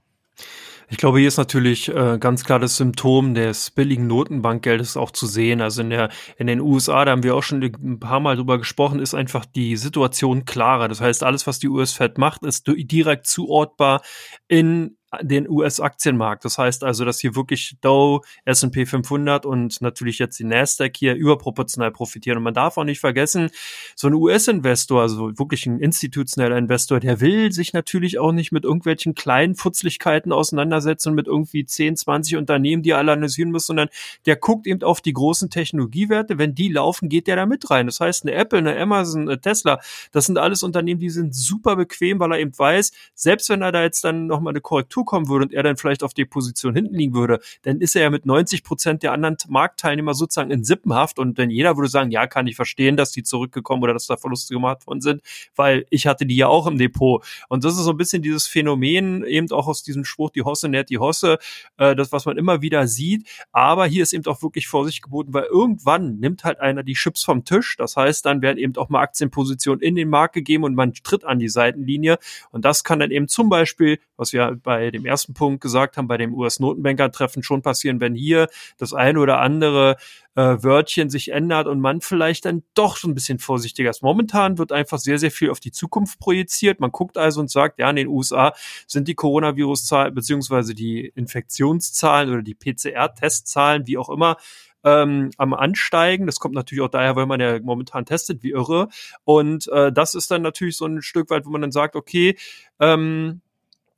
Ich 0.91 0.97
glaube, 0.97 1.19
hier 1.19 1.27
ist 1.27 1.37
natürlich 1.37 1.87
äh, 1.89 2.17
ganz 2.19 2.43
klar 2.43 2.57
das 2.57 2.75
Symptom 2.77 3.35
des 3.35 3.69
billigen 3.69 4.07
Notenbankgeldes 4.07 4.97
auch 4.97 5.11
zu 5.11 5.27
sehen. 5.27 5.61
Also 5.61 5.81
in 5.81 5.91
der 5.91 6.09
in 6.37 6.47
den 6.47 6.59
USA, 6.59 7.05
da 7.05 7.11
haben 7.11 7.21
wir 7.21 7.35
auch 7.35 7.43
schon 7.43 7.61
ein 7.61 7.99
paar 7.99 8.19
Mal 8.19 8.35
drüber 8.35 8.57
gesprochen, 8.57 8.99
ist 8.99 9.13
einfach 9.13 9.45
die 9.45 9.77
Situation 9.77 10.45
klarer. 10.45 10.87
Das 10.87 10.99
heißt, 10.99 11.23
alles, 11.23 11.45
was 11.45 11.59
die 11.59 11.69
US-Fed 11.69 12.17
macht, 12.17 12.43
ist 12.43 12.63
direkt 12.67 13.27
zuortbar 13.27 14.01
in 14.47 14.97
den 15.21 15.49
US-Aktienmarkt. 15.49 16.45
Das 16.45 16.57
heißt 16.57 16.83
also, 16.83 17.03
dass 17.03 17.19
hier 17.19 17.35
wirklich 17.35 17.75
Dow, 17.81 18.21
S&P 18.45 18.85
500 18.85 19.45
und 19.45 19.81
natürlich 19.81 20.19
jetzt 20.19 20.37
die 20.39 20.43
Nasdaq 20.43 20.95
hier 20.95 21.15
überproportional 21.15 21.91
profitieren. 21.91 22.37
Und 22.37 22.43
man 22.43 22.53
darf 22.53 22.77
auch 22.77 22.83
nicht 22.83 22.99
vergessen, 22.99 23.49
so 23.95 24.07
ein 24.07 24.13
US-Investor, 24.13 25.01
also 25.01 25.37
wirklich 25.39 25.65
ein 25.65 25.79
institutioneller 25.79 26.57
Investor, 26.57 26.99
der 26.99 27.21
will 27.21 27.51
sich 27.51 27.73
natürlich 27.73 28.19
auch 28.19 28.31
nicht 28.31 28.51
mit 28.51 28.65
irgendwelchen 28.65 29.15
kleinen 29.15 29.55
Futzlichkeiten 29.55 30.31
auseinandersetzen, 30.31 31.15
mit 31.15 31.27
irgendwie 31.27 31.65
10, 31.65 31.95
20 31.97 32.37
Unternehmen, 32.37 32.83
die 32.83 32.91
er 32.91 32.99
analysieren 32.99 33.51
muss, 33.51 33.65
sondern 33.65 33.89
der 34.25 34.35
guckt 34.35 34.67
eben 34.67 34.83
auf 34.83 35.01
die 35.01 35.13
großen 35.13 35.49
Technologiewerte. 35.49 36.37
Wenn 36.37 36.53
die 36.53 36.69
laufen, 36.69 37.09
geht 37.09 37.27
der 37.27 37.35
da 37.35 37.45
mit 37.45 37.69
rein. 37.71 37.87
Das 37.87 37.99
heißt, 37.99 38.25
eine 38.25 38.33
Apple, 38.35 38.59
eine 38.59 38.77
Amazon, 38.77 39.23
eine 39.23 39.41
Tesla, 39.41 39.79
das 40.11 40.27
sind 40.27 40.37
alles 40.37 40.61
Unternehmen, 40.61 40.99
die 40.99 41.09
sind 41.09 41.33
super 41.33 41.75
bequem, 41.75 42.19
weil 42.19 42.33
er 42.33 42.39
eben 42.39 42.57
weiß, 42.57 42.91
selbst 43.15 43.49
wenn 43.49 43.63
er 43.63 43.71
da 43.71 43.81
jetzt 43.81 44.03
dann 44.03 44.27
nochmal 44.27 44.53
eine 44.53 44.61
Korrektur 44.61 44.98
dazukommen 44.99 45.29
würde 45.29 45.45
und 45.45 45.53
er 45.53 45.63
dann 45.63 45.77
vielleicht 45.77 46.03
auf 46.03 46.13
die 46.13 46.25
Position 46.25 46.75
hinten 46.75 46.95
liegen 46.95 47.13
würde, 47.13 47.39
dann 47.63 47.79
ist 47.79 47.95
er 47.95 48.03
ja 48.03 48.09
mit 48.09 48.25
90 48.25 48.63
Prozent 48.63 49.03
der 49.03 49.13
anderen 49.13 49.37
Marktteilnehmer 49.47 50.13
sozusagen 50.13 50.51
in 50.51 50.63
Sippenhaft 50.63 51.19
und 51.19 51.39
dann 51.39 51.49
jeder 51.49 51.77
würde 51.77 51.89
sagen, 51.89 52.11
ja, 52.11 52.27
kann 52.27 52.47
ich 52.47 52.55
verstehen, 52.55 52.97
dass 52.97 53.11
die 53.11 53.23
zurückgekommen 53.23 53.83
oder 53.83 53.93
dass 53.93 54.07
da 54.07 54.17
Verluste 54.17 54.53
gemacht 54.53 54.85
worden 54.87 55.01
sind, 55.01 55.21
weil 55.55 55.85
ich 55.89 56.07
hatte 56.07 56.25
die 56.25 56.35
ja 56.35 56.47
auch 56.47 56.67
im 56.67 56.77
Depot. 56.77 57.23
Und 57.47 57.63
das 57.63 57.73
ist 57.73 57.83
so 57.83 57.91
ein 57.91 57.97
bisschen 57.97 58.21
dieses 58.21 58.47
Phänomen, 58.47 59.23
eben 59.23 59.51
auch 59.51 59.67
aus 59.67 59.83
diesem 59.83 60.03
Spruch, 60.05 60.31
die 60.31 60.43
Hosse 60.43 60.69
nährt 60.69 60.89
die 60.89 60.97
Hosse, 60.97 61.37
äh, 61.77 61.95
das, 61.95 62.11
was 62.11 62.25
man 62.25 62.37
immer 62.37 62.61
wieder 62.61 62.87
sieht. 62.87 63.27
Aber 63.51 63.85
hier 63.85 64.03
ist 64.03 64.13
eben 64.13 64.25
auch 64.25 64.41
wirklich 64.41 64.67
Vorsicht 64.67 65.01
geboten, 65.01 65.33
weil 65.33 65.45
irgendwann 65.45 66.19
nimmt 66.19 66.43
halt 66.43 66.59
einer 66.59 66.83
die 66.83 66.93
Chips 66.93 67.23
vom 67.23 67.45
Tisch. 67.45 67.77
Das 67.77 67.95
heißt, 67.95 68.25
dann 68.25 68.41
werden 68.41 68.57
eben 68.57 68.75
auch 68.77 68.89
mal 68.89 69.01
Aktienpositionen 69.01 69.81
in 69.81 69.95
den 69.95 70.09
Markt 70.09 70.33
gegeben 70.33 70.63
und 70.63 70.75
man 70.75 70.93
tritt 70.93 71.23
an 71.23 71.39
die 71.39 71.49
Seitenlinie. 71.49 72.17
Und 72.51 72.65
das 72.65 72.83
kann 72.83 72.99
dann 72.99 73.11
eben 73.11 73.27
zum 73.27 73.49
Beispiel, 73.49 73.99
was 74.17 74.33
wir 74.33 74.59
bei 74.61 74.88
dem 74.91 75.05
ersten 75.05 75.33
Punkt 75.33 75.61
gesagt 75.61 75.97
haben, 75.97 76.07
bei 76.07 76.17
dem 76.17 76.33
US-Notenbanker-Treffen 76.33 77.43
schon 77.43 77.61
passieren, 77.61 77.99
wenn 77.99 78.15
hier 78.15 78.47
das 78.77 78.93
eine 78.93 79.19
oder 79.19 79.39
andere 79.39 79.97
äh, 80.35 80.63
Wörtchen 80.63 81.09
sich 81.09 81.29
ändert 81.29 81.67
und 81.67 81.79
man 81.79 82.01
vielleicht 82.01 82.45
dann 82.45 82.63
doch 82.73 82.97
so 82.97 83.07
ein 83.07 83.13
bisschen 83.13 83.39
vorsichtiger 83.39 83.89
ist. 83.89 84.03
Momentan 84.03 84.57
wird 84.57 84.71
einfach 84.71 84.99
sehr, 84.99 85.19
sehr 85.19 85.31
viel 85.31 85.49
auf 85.49 85.59
die 85.59 85.71
Zukunft 85.71 86.19
projiziert. 86.19 86.79
Man 86.79 86.91
guckt 86.91 87.17
also 87.17 87.41
und 87.41 87.51
sagt, 87.51 87.79
ja, 87.79 87.89
in 87.89 87.97
den 87.97 88.07
USA 88.07 88.53
sind 88.87 89.07
die 89.07 89.15
Coronavirus-Zahlen 89.15 90.13
beziehungsweise 90.13 90.73
die 90.73 91.07
Infektionszahlen 91.07 92.31
oder 92.31 92.41
die 92.41 92.55
PCR-Testzahlen, 92.55 93.87
wie 93.87 93.97
auch 93.97 94.09
immer, 94.09 94.37
ähm, 94.83 95.31
am 95.37 95.53
Ansteigen. 95.53 96.25
Das 96.25 96.39
kommt 96.39 96.55
natürlich 96.55 96.83
auch 96.83 96.89
daher, 96.89 97.15
weil 97.15 97.25
man 97.25 97.39
ja 97.39 97.59
momentan 97.59 98.05
testet 98.05 98.43
wie 98.43 98.51
irre. 98.51 98.89
Und 99.23 99.67
äh, 99.69 99.91
das 99.91 100.15
ist 100.15 100.31
dann 100.31 100.41
natürlich 100.41 100.77
so 100.77 100.85
ein 100.85 101.01
Stück 101.01 101.29
weit, 101.29 101.45
wo 101.45 101.49
man 101.49 101.61
dann 101.61 101.71
sagt, 101.71 101.95
okay, 101.95 102.37
ähm, 102.79 103.41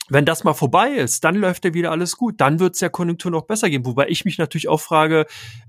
wenn 0.10 0.26
das 0.26 0.44
mal 0.44 0.54
vorbei 0.54 0.90
ist, 0.90 1.24
dann 1.24 1.36
läuft 1.36 1.64
ja 1.64 1.74
wieder 1.74 1.92
alles 1.92 2.18
gut. 2.18 2.42
Dann 2.42 2.60
wird 2.60 2.74
es 2.74 2.80
der 2.80 2.90
Konjunktur 2.90 3.32
noch 3.32 3.44
besser 3.44 3.70
gehen. 3.70 3.86
Wobei 3.86 4.10
ich 4.10 4.26
mich 4.26 4.38
natürlich 4.38 4.68
auch 4.68 4.82
frage, 4.82 5.26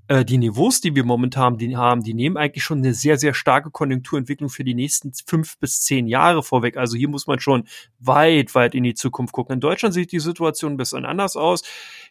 äh, 0.09 0.25
die 0.25 0.37
Niveaus, 0.37 0.81
die 0.81 0.97
wir 0.97 1.05
momentan 1.05 1.59
die 1.59 1.77
haben, 1.77 2.03
die 2.03 2.13
nehmen 2.13 2.37
eigentlich 2.37 2.65
schon 2.65 2.79
eine 2.79 2.93
sehr, 2.93 3.19
sehr 3.19 3.35
starke 3.35 3.71
Konjunkturentwicklung 3.71 4.51
für 4.51 4.65
die 4.65 4.75
nächsten 4.75 5.13
fünf 5.27 5.59
bis 5.59 5.83
zehn 5.83 6.09
Jahre 6.09 6.43
vorweg. 6.43 6.77
Also 6.77 6.97
hier 6.97 7.09
muss 7.09 7.29
man 7.29 7.39
schon 7.39 7.69
weit, 8.01 8.55
weit 8.57 8.75
in 8.75 8.83
die 8.83 8.95
Zukunft 8.95 9.33
gucken. 9.33 9.55
In 9.55 9.61
Deutschland 9.61 9.95
sieht 9.95 10.11
die 10.11 10.19
Situation 10.19 10.73
ein 10.73 10.77
bisschen 10.77 11.05
anders 11.05 11.37
aus. 11.37 11.63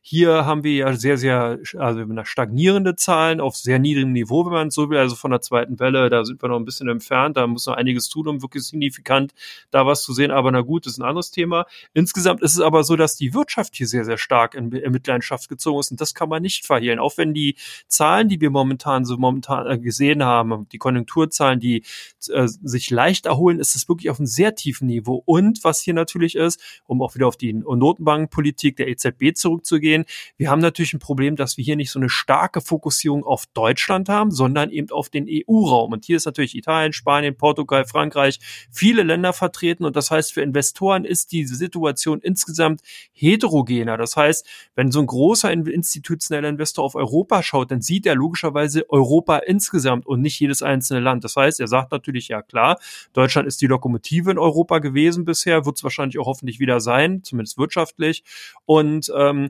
Hier 0.01 0.45
haben 0.45 0.63
wir 0.63 0.73
ja 0.73 0.93
sehr, 0.93 1.17
sehr, 1.17 1.59
also 1.77 2.05
stagnierende 2.23 2.95
Zahlen 2.95 3.41
auf 3.41 3.57
sehr 3.57 3.77
niedrigem 3.77 4.13
Niveau, 4.13 4.45
wenn 4.45 4.53
man 4.53 4.71
so 4.71 4.89
will. 4.89 4.97
Also 4.97 5.15
von 5.15 5.31
der 5.31 5.41
zweiten 5.41 5.79
Welle, 5.79 6.09
da 6.09 6.23
sind 6.23 6.41
wir 6.41 6.47
noch 6.47 6.57
ein 6.57 6.65
bisschen 6.65 6.87
entfernt. 6.87 7.35
Da 7.35 7.45
muss 7.45 7.67
noch 7.67 7.75
einiges 7.75 8.07
tun, 8.07 8.27
um 8.29 8.41
wirklich 8.41 8.63
signifikant 8.63 9.33
da 9.69 9.85
was 9.85 10.01
zu 10.01 10.13
sehen. 10.13 10.31
Aber 10.31 10.49
na 10.51 10.61
gut, 10.61 10.85
das 10.85 10.93
ist 10.93 10.99
ein 10.99 11.07
anderes 11.07 11.31
Thema. 11.31 11.65
Insgesamt 11.93 12.20
insgesamt 12.21 12.43
ist 12.43 12.53
es 12.53 12.61
aber 12.61 12.83
so, 12.83 12.95
dass 12.95 13.15
die 13.15 13.33
Wirtschaft 13.33 13.75
hier 13.75 13.87
sehr, 13.87 14.05
sehr 14.05 14.19
stark 14.19 14.53
in, 14.53 14.71
in 14.71 14.91
Mitleidenschaft 14.91 15.49
gezogen 15.49 15.79
ist 15.79 15.89
und 15.89 15.99
das 15.99 16.13
kann 16.13 16.29
man 16.29 16.43
nicht 16.43 16.67
verhehlen. 16.67 16.99
Auch 16.99 17.17
wenn 17.17 17.33
die 17.33 17.55
Zahlen, 17.87 18.29
die 18.29 18.39
wir 18.39 18.51
momentan 18.51 19.05
so 19.05 19.17
momentan 19.17 19.65
äh, 19.67 19.79
gesehen 19.79 20.23
haben, 20.23 20.67
die 20.71 20.77
Konjunkturzahlen, 20.77 21.59
die 21.59 21.83
äh, 22.29 22.47
sich 22.47 22.91
leicht 22.91 23.25
erholen, 23.25 23.59
ist 23.59 23.75
es 23.75 23.89
wirklich 23.89 24.11
auf 24.11 24.19
einem 24.19 24.27
sehr 24.27 24.53
tiefen 24.53 24.87
Niveau. 24.87 25.23
Und 25.25 25.63
was 25.63 25.81
hier 25.81 25.95
natürlich 25.95 26.35
ist, 26.35 26.61
um 26.85 27.01
auch 27.01 27.15
wieder 27.15 27.27
auf 27.27 27.37
die 27.37 27.53
Notenbankpolitik 27.53 28.75
der 28.75 28.87
EZB 28.87 29.33
zurückzugehen, 29.35 30.05
wir 30.37 30.51
haben 30.51 30.61
natürlich 30.61 30.93
ein 30.93 30.99
Problem, 30.99 31.35
dass 31.35 31.57
wir 31.57 31.63
hier 31.63 31.75
nicht 31.75 31.89
so 31.89 31.97
eine 31.97 32.09
starke 32.09 32.61
Fokussierung 32.61 33.23
auf 33.23 33.47
Deutschland 33.47 34.09
haben, 34.09 34.29
sondern 34.29 34.69
eben 34.69 34.91
auf 34.91 35.09
den 35.09 35.27
EU-Raum. 35.27 35.93
Und 35.93 36.05
hier 36.05 36.17
ist 36.17 36.25
natürlich 36.25 36.55
Italien, 36.55 36.93
Spanien, 36.93 37.35
Portugal, 37.35 37.85
Frankreich, 37.85 38.39
viele 38.69 39.01
Länder 39.01 39.33
vertreten. 39.33 39.85
Und 39.85 39.95
das 39.95 40.11
heißt, 40.11 40.33
für 40.33 40.41
Investoren 40.41 41.03
ist 41.03 41.31
die 41.31 41.45
Situation 41.45 41.91
insgesamt 42.05 42.81
heterogener. 43.13 43.97
Das 43.97 44.17
heißt, 44.17 44.45
wenn 44.75 44.91
so 44.91 44.99
ein 44.99 45.05
großer 45.05 45.51
institutioneller 45.51 46.49
Investor 46.49 46.83
auf 46.83 46.95
Europa 46.95 47.43
schaut, 47.43 47.71
dann 47.71 47.81
sieht 47.81 48.05
er 48.05 48.15
logischerweise 48.15 48.89
Europa 48.89 49.37
insgesamt 49.37 50.05
und 50.05 50.21
nicht 50.21 50.39
jedes 50.39 50.63
einzelne 50.63 50.99
Land. 50.99 51.23
Das 51.23 51.35
heißt, 51.35 51.59
er 51.59 51.67
sagt 51.67 51.91
natürlich, 51.91 52.27
ja 52.27 52.41
klar, 52.41 52.79
Deutschland 53.13 53.47
ist 53.47 53.61
die 53.61 53.67
Lokomotive 53.67 54.31
in 54.31 54.37
Europa 54.37 54.79
gewesen 54.79 55.25
bisher, 55.25 55.65
wird 55.65 55.77
es 55.77 55.83
wahrscheinlich 55.83 56.19
auch 56.19 56.25
hoffentlich 56.25 56.59
wieder 56.59 56.79
sein, 56.79 57.23
zumindest 57.23 57.57
wirtschaftlich. 57.57 58.23
Und 58.65 59.11
ähm, 59.15 59.49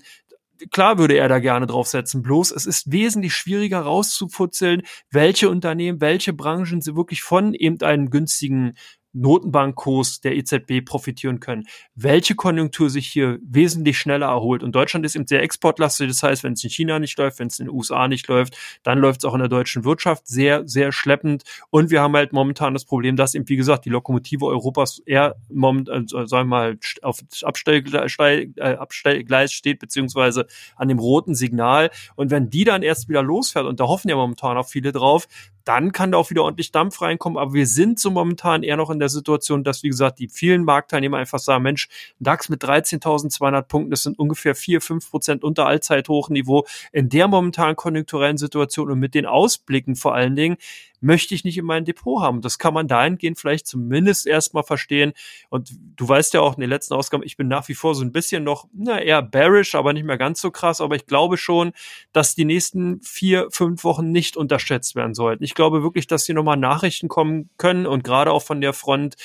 klar 0.69 0.97
würde 0.97 1.17
er 1.17 1.27
da 1.27 1.39
gerne 1.39 1.65
draufsetzen. 1.65 2.21
Bloß 2.21 2.51
es 2.51 2.65
ist 2.65 2.91
wesentlich 2.91 3.33
schwieriger 3.33 3.79
rauszufutzeln, 3.79 4.83
welche 5.09 5.49
Unternehmen, 5.49 6.01
welche 6.01 6.33
Branchen 6.33 6.81
sie 6.81 6.95
wirklich 6.95 7.23
von 7.23 7.53
eben 7.53 7.81
einem 7.81 8.09
günstigen 8.09 8.73
Notenbankkurs 9.13 10.21
der 10.21 10.35
EZB 10.35 10.85
profitieren 10.85 11.39
können. 11.39 11.67
Welche 11.95 12.35
Konjunktur 12.35 12.89
sich 12.89 13.07
hier 13.07 13.39
wesentlich 13.43 13.97
schneller 13.97 14.27
erholt. 14.27 14.63
Und 14.63 14.73
Deutschland 14.73 15.05
ist 15.05 15.15
eben 15.15 15.27
sehr 15.27 15.43
exportlastig. 15.43 16.07
Das 16.07 16.23
heißt, 16.23 16.43
wenn 16.43 16.53
es 16.53 16.63
in 16.63 16.69
China 16.69 16.99
nicht 16.99 17.17
läuft, 17.17 17.39
wenn 17.39 17.47
es 17.47 17.59
in 17.59 17.67
den 17.67 17.75
USA 17.75 18.07
nicht 18.07 18.27
läuft, 18.27 18.57
dann 18.83 18.99
läuft 18.99 19.21
es 19.21 19.25
auch 19.25 19.33
in 19.33 19.39
der 19.39 19.49
deutschen 19.49 19.83
Wirtschaft 19.83 20.27
sehr, 20.27 20.67
sehr 20.67 20.91
schleppend. 20.91 21.43
Und 21.69 21.91
wir 21.91 22.01
haben 22.01 22.15
halt 22.15 22.33
momentan 22.33 22.73
das 22.73 22.85
Problem, 22.85 23.15
dass 23.15 23.35
eben, 23.35 23.47
wie 23.49 23.57
gesagt, 23.57 23.85
die 23.85 23.89
Lokomotive 23.89 24.45
Europas 24.45 24.99
eher 25.05 25.35
momentan, 25.49 26.03
äh, 26.05 26.27
sagen 26.27 26.29
wir 26.29 26.43
mal, 26.45 26.77
auf 27.01 27.19
Abstellgleis, 27.43 28.15
äh, 28.19 28.75
Abstellgleis 28.75 29.53
steht, 29.53 29.79
beziehungsweise 29.79 30.47
an 30.75 30.87
dem 30.87 30.99
roten 30.99 31.35
Signal. 31.35 31.89
Und 32.15 32.31
wenn 32.31 32.49
die 32.49 32.63
dann 32.63 32.83
erst 32.83 33.09
wieder 33.09 33.23
losfährt, 33.23 33.65
und 33.65 33.79
da 33.79 33.85
hoffen 33.85 34.09
ja 34.09 34.15
momentan 34.15 34.57
auch 34.57 34.67
viele 34.67 34.91
drauf, 34.91 35.27
dann 35.65 35.91
kann 35.91 36.11
da 36.11 36.17
auch 36.17 36.29
wieder 36.29 36.43
ordentlich 36.43 36.71
Dampf 36.71 37.01
reinkommen. 37.01 37.37
Aber 37.37 37.53
wir 37.53 37.67
sind 37.67 37.99
so 37.99 38.11
momentan 38.11 38.63
eher 38.63 38.77
noch 38.77 38.89
in 38.89 38.99
der 38.99 39.09
Situation, 39.09 39.63
dass, 39.63 39.83
wie 39.83 39.89
gesagt, 39.89 40.19
die 40.19 40.27
vielen 40.27 40.63
Marktteilnehmer 40.63 41.17
einfach 41.17 41.39
sagen, 41.39 41.63
Mensch, 41.63 41.87
DAX 42.19 42.49
mit 42.49 42.63
13.200 42.63 43.63
Punkten, 43.63 43.91
das 43.91 44.03
sind 44.03 44.17
ungefähr 44.19 44.55
4, 44.55 44.81
5 44.81 45.09
Prozent 45.09 45.43
unter 45.43 45.65
Allzeithochniveau. 45.65 46.65
In 46.91 47.09
der 47.09 47.27
momentanen 47.27 47.75
konjunkturellen 47.75 48.37
Situation 48.37 48.91
und 48.91 48.99
mit 48.99 49.15
den 49.15 49.25
Ausblicken 49.25 49.95
vor 49.95 50.15
allen 50.15 50.35
Dingen, 50.35 50.57
möchte 51.01 51.35
ich 51.35 51.43
nicht 51.43 51.57
in 51.57 51.65
meinem 51.65 51.85
Depot 51.85 52.21
haben. 52.21 52.41
Das 52.41 52.57
kann 52.57 52.73
man 52.73 52.87
dahingehend 52.87 53.37
vielleicht 53.37 53.67
zumindest 53.67 54.27
erstmal 54.27 54.63
verstehen. 54.63 55.13
Und 55.49 55.71
du 55.95 56.07
weißt 56.07 56.33
ja 56.33 56.41
auch 56.41 56.55
in 56.55 56.61
den 56.61 56.69
letzten 56.69 56.93
Ausgaben, 56.93 57.23
ich 57.23 57.37
bin 57.37 57.47
nach 57.47 57.67
wie 57.67 57.73
vor 57.73 57.95
so 57.95 58.03
ein 58.03 58.11
bisschen 58.11 58.43
noch, 58.43 58.67
na, 58.73 59.01
eher 59.01 59.21
bearish, 59.21 59.75
aber 59.75 59.93
nicht 59.93 60.05
mehr 60.05 60.17
ganz 60.17 60.39
so 60.39 60.51
krass. 60.51 60.79
Aber 60.79 60.95
ich 60.95 61.07
glaube 61.07 61.37
schon, 61.37 61.73
dass 62.13 62.35
die 62.35 62.45
nächsten 62.45 63.01
vier, 63.01 63.47
fünf 63.51 63.83
Wochen 63.83 64.11
nicht 64.11 64.37
unterschätzt 64.37 64.95
werden 64.95 65.13
sollten. 65.13 65.43
Ich 65.43 65.55
glaube 65.55 65.83
wirklich, 65.83 66.07
dass 66.07 66.25
hier 66.25 66.35
nochmal 66.35 66.57
Nachrichten 66.57 67.07
kommen 67.07 67.49
können 67.57 67.85
und 67.85 68.03
gerade 68.03 68.31
auch 68.31 68.43
von 68.43 68.61
der 68.61 68.73
Front 68.73 69.15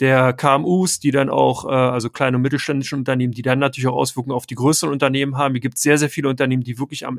der 0.00 0.32
KMUs, 0.32 0.98
die 0.98 1.10
dann 1.10 1.30
auch, 1.30 1.64
äh, 1.64 1.68
also 1.68 2.10
kleine 2.10 2.36
und 2.36 2.42
mittelständische 2.42 2.96
Unternehmen, 2.96 3.32
die 3.32 3.42
dann 3.42 3.58
natürlich 3.60 3.86
auch 3.86 3.96
Auswirkungen 3.96 4.34
auf 4.34 4.46
die 4.46 4.56
größeren 4.56 4.92
Unternehmen 4.92 5.38
haben. 5.38 5.54
Hier 5.54 5.60
gibt 5.60 5.76
es 5.76 5.82
sehr, 5.82 5.98
sehr 5.98 6.10
viele 6.10 6.28
Unternehmen, 6.28 6.64
die 6.64 6.78
wirklich 6.78 7.06
am 7.06 7.18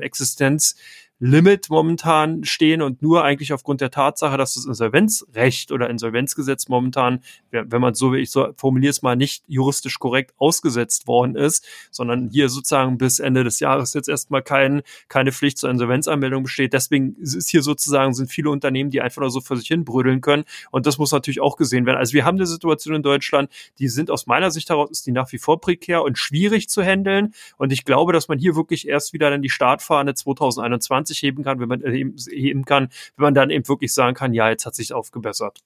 Existenzlimit 1.18 1.70
momentan 1.70 2.44
stehen 2.44 2.82
und 2.82 3.00
nur 3.00 3.24
eigentlich 3.24 3.52
aufgrund 3.52 3.80
der 3.80 3.90
Tatsache, 3.90 4.36
dass 4.36 4.54
das 4.54 4.66
Insolvenzrecht 4.66 5.72
oder 5.72 5.88
Insolvenzgesetz 5.88 6.68
momentan, 6.68 7.20
wenn 7.50 7.80
man 7.80 7.94
so 7.94 8.12
wie 8.12 8.18
ich 8.18 8.30
so 8.30 8.48
formuliere 8.56 8.90
es 8.90 9.02
mal, 9.02 9.16
nicht 9.16 9.42
juristisch 9.46 9.98
korrekt 9.98 10.34
ausgesetzt 10.36 11.06
worden 11.06 11.34
ist, 11.34 11.66
sondern 11.90 12.28
hier 12.30 12.48
sozusagen 12.48 12.98
bis 12.98 13.18
Ende 13.18 13.44
des 13.44 13.60
Jahres 13.60 13.94
jetzt 13.94 14.08
erstmal 14.08 14.42
kein, 14.42 14.82
keine 15.08 15.32
Pflicht 15.32 15.58
zur 15.58 15.70
Insolvenzanmeldung 15.70 16.42
besteht. 16.42 16.74
Deswegen 16.74 17.16
ist 17.16 17.48
hier 17.48 17.62
sozusagen, 17.62 18.12
sind 18.12 18.30
viele 18.30 18.50
Unternehmen, 18.50 18.90
die 18.90 19.00
einfach 19.00 19.22
nur 19.22 19.30
so 19.30 19.40
für 19.40 19.56
sich 19.56 19.68
hin 19.68 19.84
brödeln 19.84 20.20
können. 20.20 20.44
Und 20.70 20.86
das 20.86 20.98
muss 20.98 21.12
natürlich 21.12 21.40
auch 21.40 21.56
gesehen 21.56 21.86
werden. 21.86 21.96
Also 21.96 22.12
wir 22.12 22.24
haben 22.24 22.36
eine 22.36 22.46
Situation 22.46 22.94
in 22.94 23.02
Deutschland, 23.02 23.50
die 23.78 23.88
sind 23.88 24.10
aus 24.10 24.26
meiner 24.26 24.50
Sicht 24.50 24.68
heraus, 24.68 24.90
ist 24.90 25.06
die 25.06 25.12
nach 25.12 25.32
wie 25.32 25.38
vor 25.38 25.60
prekär 25.60 26.02
und 26.02 26.18
schwierig 26.18 26.68
zu 26.68 26.82
handeln. 26.82 27.32
Und 27.56 27.72
ich 27.72 27.84
glaube, 27.84 28.12
dass 28.12 28.28
man 28.28 28.38
hier 28.38 28.54
wirklich 28.54 28.86
erst 28.86 29.14
wieder 29.14 29.30
dann 29.30 29.42
die 29.42 29.50
Startfahne 29.50 30.14
2021 30.14 31.05
heben 31.14 31.44
kann, 31.44 31.60
wenn 31.60 31.68
man 31.68 31.82
äh, 31.82 32.04
heben 32.30 32.64
kann, 32.64 32.88
wenn 33.16 33.22
man 33.22 33.34
dann 33.34 33.50
eben 33.50 33.66
wirklich 33.68 33.92
sagen 33.92 34.14
kann, 34.14 34.34
ja, 34.34 34.48
jetzt 34.48 34.66
hat 34.66 34.74
sich 34.74 34.92
aufgebessert. 34.92 35.60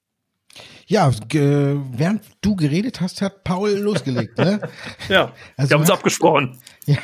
Ja, 0.87 1.12
während 1.32 2.25
du 2.40 2.56
geredet 2.56 3.00
hast, 3.00 3.23
hat 3.23 3.44
Paul 3.44 3.70
losgelegt. 3.70 4.37
Ne? 4.38 4.61
ja, 5.09 5.32
also 5.56 5.70
wir 5.70 5.75
haben 5.75 5.82
uns 5.82 5.90
abgesprochen. 5.90 6.59
Ja, 6.87 6.99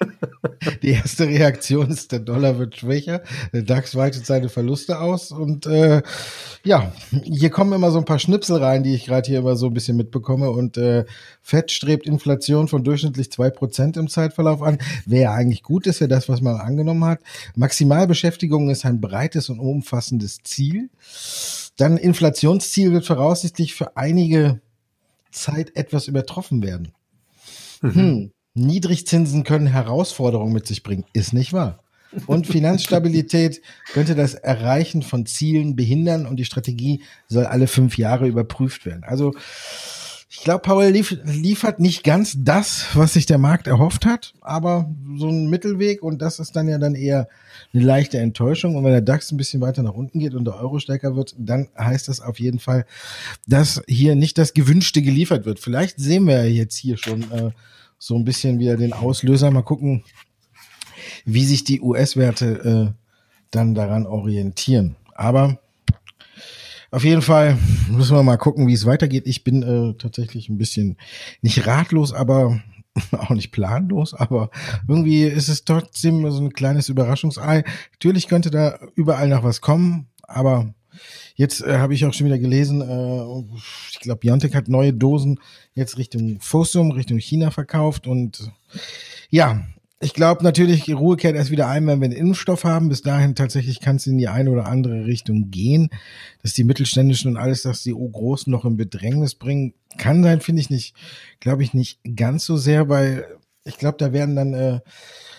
Die 0.82 0.90
erste 0.90 1.26
Reaktion 1.26 1.90
ist, 1.90 2.12
der 2.12 2.20
Dollar 2.20 2.58
wird 2.58 2.76
schwächer, 2.76 3.22
der 3.52 3.62
DAX 3.62 3.94
weitet 3.94 4.26
seine 4.26 4.48
Verluste 4.48 5.00
aus 5.00 5.30
und 5.30 5.66
äh, 5.66 6.02
ja, 6.64 6.92
hier 7.24 7.50
kommen 7.50 7.72
immer 7.72 7.90
so 7.90 7.98
ein 7.98 8.04
paar 8.04 8.18
Schnipsel 8.18 8.62
rein, 8.62 8.82
die 8.82 8.94
ich 8.94 9.06
gerade 9.06 9.26
hier 9.28 9.38
immer 9.38 9.56
so 9.56 9.66
ein 9.66 9.74
bisschen 9.74 9.96
mitbekomme 9.96 10.50
und 10.50 10.76
äh, 10.76 11.04
Fett 11.42 11.70
strebt 11.70 12.06
Inflation 12.06 12.68
von 12.68 12.84
durchschnittlich 12.84 13.30
zwei 13.30 13.50
Prozent 13.50 13.96
im 13.96 14.08
Zeitverlauf 14.08 14.62
an. 14.62 14.78
Wäre 15.04 15.32
eigentlich 15.32 15.62
gut, 15.62 15.86
ist 15.86 16.00
ja 16.00 16.06
das, 16.06 16.28
was 16.28 16.40
man 16.40 16.56
angenommen 16.56 17.04
hat. 17.04 17.20
Maximalbeschäftigung 17.54 18.70
ist 18.70 18.84
ein 18.84 19.00
breites 19.00 19.48
und 19.48 19.60
umfassendes 19.60 20.38
Ziel. 20.42 20.90
Dann 21.76 21.98
Inflationsziel 21.98 22.92
wird 22.92 23.04
voraussichtlich 23.04 23.74
für 23.74 23.96
einige 23.96 24.60
Zeit 25.30 25.76
etwas 25.76 26.08
übertroffen 26.08 26.62
werden. 26.62 26.92
Mhm. 27.82 27.94
Hm. 27.94 28.30
Niedrigzinsen 28.56 29.44
können 29.44 29.66
Herausforderungen 29.66 30.52
mit 30.52 30.66
sich 30.66 30.82
bringen. 30.82 31.04
Ist 31.12 31.32
nicht 31.32 31.52
wahr. 31.52 31.80
Und 32.26 32.46
Finanzstabilität 32.46 33.60
könnte 33.92 34.14
das 34.14 34.34
Erreichen 34.34 35.02
von 35.02 35.26
Zielen 35.26 35.76
behindern 35.76 36.26
und 36.26 36.36
die 36.36 36.44
Strategie 36.44 37.02
soll 37.28 37.46
alle 37.46 37.66
fünf 37.66 37.98
Jahre 37.98 38.26
überprüft 38.26 38.86
werden. 38.86 39.04
Also 39.04 39.32
ich 40.38 40.44
glaube, 40.44 40.60
Paul 40.60 40.86
lief, 40.86 41.16
liefert 41.24 41.80
nicht 41.80 42.04
ganz 42.04 42.36
das, 42.38 42.88
was 42.94 43.14
sich 43.14 43.24
der 43.26 43.38
Markt 43.38 43.66
erhofft 43.66 44.04
hat, 44.04 44.34
aber 44.42 44.92
so 45.16 45.28
ein 45.28 45.48
Mittelweg 45.48 46.02
und 46.02 46.20
das 46.20 46.40
ist 46.40 46.54
dann 46.56 46.68
ja 46.68 46.78
dann 46.78 46.94
eher 46.94 47.28
eine 47.72 47.82
leichte 47.82 48.18
Enttäuschung. 48.18 48.76
Und 48.76 48.84
wenn 48.84 48.92
der 48.92 49.00
DAX 49.00 49.32
ein 49.32 49.38
bisschen 49.38 49.62
weiter 49.62 49.82
nach 49.82 49.94
unten 49.94 50.18
geht 50.18 50.34
und 50.34 50.44
der 50.44 50.56
Euro 50.56 50.78
stärker 50.78 51.16
wird, 51.16 51.34
dann 51.38 51.68
heißt 51.78 52.08
das 52.08 52.20
auf 52.20 52.38
jeden 52.38 52.58
Fall, 52.58 52.84
dass 53.46 53.82
hier 53.88 54.14
nicht 54.14 54.36
das 54.36 54.52
Gewünschte 54.52 55.00
geliefert 55.00 55.46
wird. 55.46 55.58
Vielleicht 55.58 55.98
sehen 55.98 56.26
wir 56.26 56.50
jetzt 56.52 56.76
hier 56.76 56.98
schon 56.98 57.22
äh, 57.30 57.52
so 57.98 58.16
ein 58.16 58.24
bisschen 58.24 58.58
wieder 58.58 58.76
den 58.76 58.92
Auslöser. 58.92 59.50
Mal 59.50 59.62
gucken, 59.62 60.04
wie 61.24 61.44
sich 61.44 61.64
die 61.64 61.80
US-Werte 61.80 62.94
äh, 62.94 63.02
dann 63.50 63.74
daran 63.74 64.06
orientieren. 64.06 64.96
Aber 65.14 65.58
auf 66.90 67.04
jeden 67.04 67.22
Fall 67.22 67.58
müssen 67.90 68.16
wir 68.16 68.22
mal 68.22 68.36
gucken, 68.36 68.66
wie 68.66 68.72
es 68.72 68.86
weitergeht. 68.86 69.26
Ich 69.26 69.44
bin 69.44 69.62
äh, 69.62 69.94
tatsächlich 69.98 70.48
ein 70.48 70.58
bisschen 70.58 70.96
nicht 71.42 71.66
ratlos, 71.66 72.12
aber 72.12 72.60
auch 73.12 73.30
nicht 73.30 73.52
planlos, 73.52 74.14
aber 74.14 74.50
irgendwie 74.88 75.24
ist 75.24 75.48
es 75.48 75.64
trotzdem 75.64 76.30
so 76.30 76.42
ein 76.42 76.52
kleines 76.52 76.88
Überraschungsei. 76.88 77.64
Natürlich 77.92 78.28
könnte 78.28 78.50
da 78.50 78.78
überall 78.94 79.28
noch 79.28 79.42
was 79.42 79.60
kommen, 79.60 80.08
aber 80.22 80.74
Jetzt 81.34 81.62
äh, 81.62 81.78
habe 81.78 81.94
ich 81.94 82.04
auch 82.04 82.12
schon 82.12 82.26
wieder 82.26 82.38
gelesen, 82.38 82.80
äh, 82.80 83.56
ich 83.90 84.00
glaube, 84.00 84.20
Biontech 84.20 84.54
hat 84.54 84.68
neue 84.68 84.92
Dosen 84.92 85.40
jetzt 85.74 85.98
Richtung 85.98 86.38
Fossum, 86.40 86.90
Richtung 86.90 87.18
China 87.18 87.50
verkauft 87.50 88.06
und 88.06 88.50
ja, 89.30 89.66
ich 89.98 90.12
glaube 90.12 90.44
natürlich, 90.44 90.88
Ruhe 90.94 91.16
kehrt 91.16 91.36
erst 91.36 91.50
wieder 91.50 91.68
ein, 91.68 91.86
wenn 91.86 92.00
wir 92.00 92.04
einen 92.06 92.16
Impfstoff 92.16 92.64
haben. 92.64 92.90
Bis 92.90 93.00
dahin 93.00 93.34
tatsächlich 93.34 93.80
kann 93.80 93.96
es 93.96 94.06
in 94.06 94.18
die 94.18 94.28
eine 94.28 94.50
oder 94.50 94.66
andere 94.66 95.06
Richtung 95.06 95.50
gehen. 95.50 95.88
Dass 96.42 96.52
die 96.52 96.64
Mittelständischen 96.64 97.30
und 97.30 97.36
alles, 97.38 97.62
dass 97.62 97.82
die 97.82 97.92
Großen 97.92 98.50
noch 98.50 98.66
in 98.66 98.76
Bedrängnis 98.76 99.34
bringen, 99.34 99.72
kann 99.96 100.22
sein, 100.22 100.42
finde 100.42 100.60
ich 100.60 100.68
nicht, 100.68 100.94
glaube 101.40 101.62
ich 101.62 101.72
nicht 101.72 102.00
ganz 102.14 102.44
so 102.44 102.58
sehr, 102.58 102.90
weil 102.90 103.26
ich 103.64 103.78
glaube, 103.78 103.96
da 103.98 104.12
werden 104.12 104.36
dann 104.36 104.52
äh, 104.52 104.80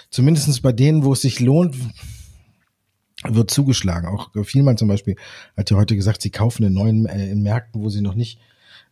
zumindestens 0.10 0.60
bei 0.62 0.72
denen, 0.72 1.04
wo 1.04 1.14
es 1.14 1.22
sich 1.22 1.40
lohnt, 1.40 1.76
wird 3.24 3.52
zugeschlagen. 3.52 4.08
Auch 4.08 4.30
Vielmann 4.44 4.78
zum 4.78 4.88
Beispiel 4.88 5.16
hat 5.56 5.72
ja 5.72 5.78
heute 5.78 5.96
gesagt, 5.96 6.22
sie 6.22 6.30
kaufen 6.30 6.64
in 6.64 6.74
neuen 6.74 7.06
äh, 7.08 7.30
in 7.30 7.42
Märkten, 7.42 7.82
wo 7.82 7.90
sie 7.90 8.02
noch 8.02 8.16
nicht 8.16 8.40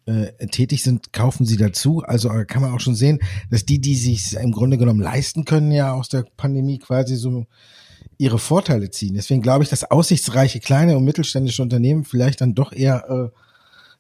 äh, 0.06 0.32
tätig 0.48 0.84
sind, 0.84 1.14
kaufen 1.14 1.46
sie 1.46 1.58
dazu. 1.58 2.04
Also 2.04 2.30
äh, 2.30 2.46
kann 2.46 2.62
man 2.62 2.74
auch 2.74 2.80
schon 2.80 2.96
sehen, 2.96 3.20
dass 3.50 3.66
die, 3.66 3.80
die 3.80 3.96
sich 3.96 4.34
im 4.34 4.52
Grunde 4.52 4.78
genommen 4.78 5.02
leisten 5.02 5.46
können, 5.46 5.72
ja 5.72 5.94
aus 5.94 6.10
der 6.10 6.26
Pandemie 6.38 6.80
quasi 6.80 7.16
so 7.16 7.46
ihre 8.18 8.40
Vorteile 8.40 8.90
ziehen. 8.92 9.16
Deswegen 9.16 9.42
glaube 9.42 9.64
ich, 9.64 9.70
dass 9.70 9.90
aussichtsreiche 9.90 10.60
kleine 10.60 10.98
und 10.98 11.04
mittelständische 11.04 11.62
Unternehmen 11.62 12.04
vielleicht 12.04 12.42
dann 12.42 12.56
doch 12.56 12.72
eher 12.72 13.10
äh, 13.10 13.40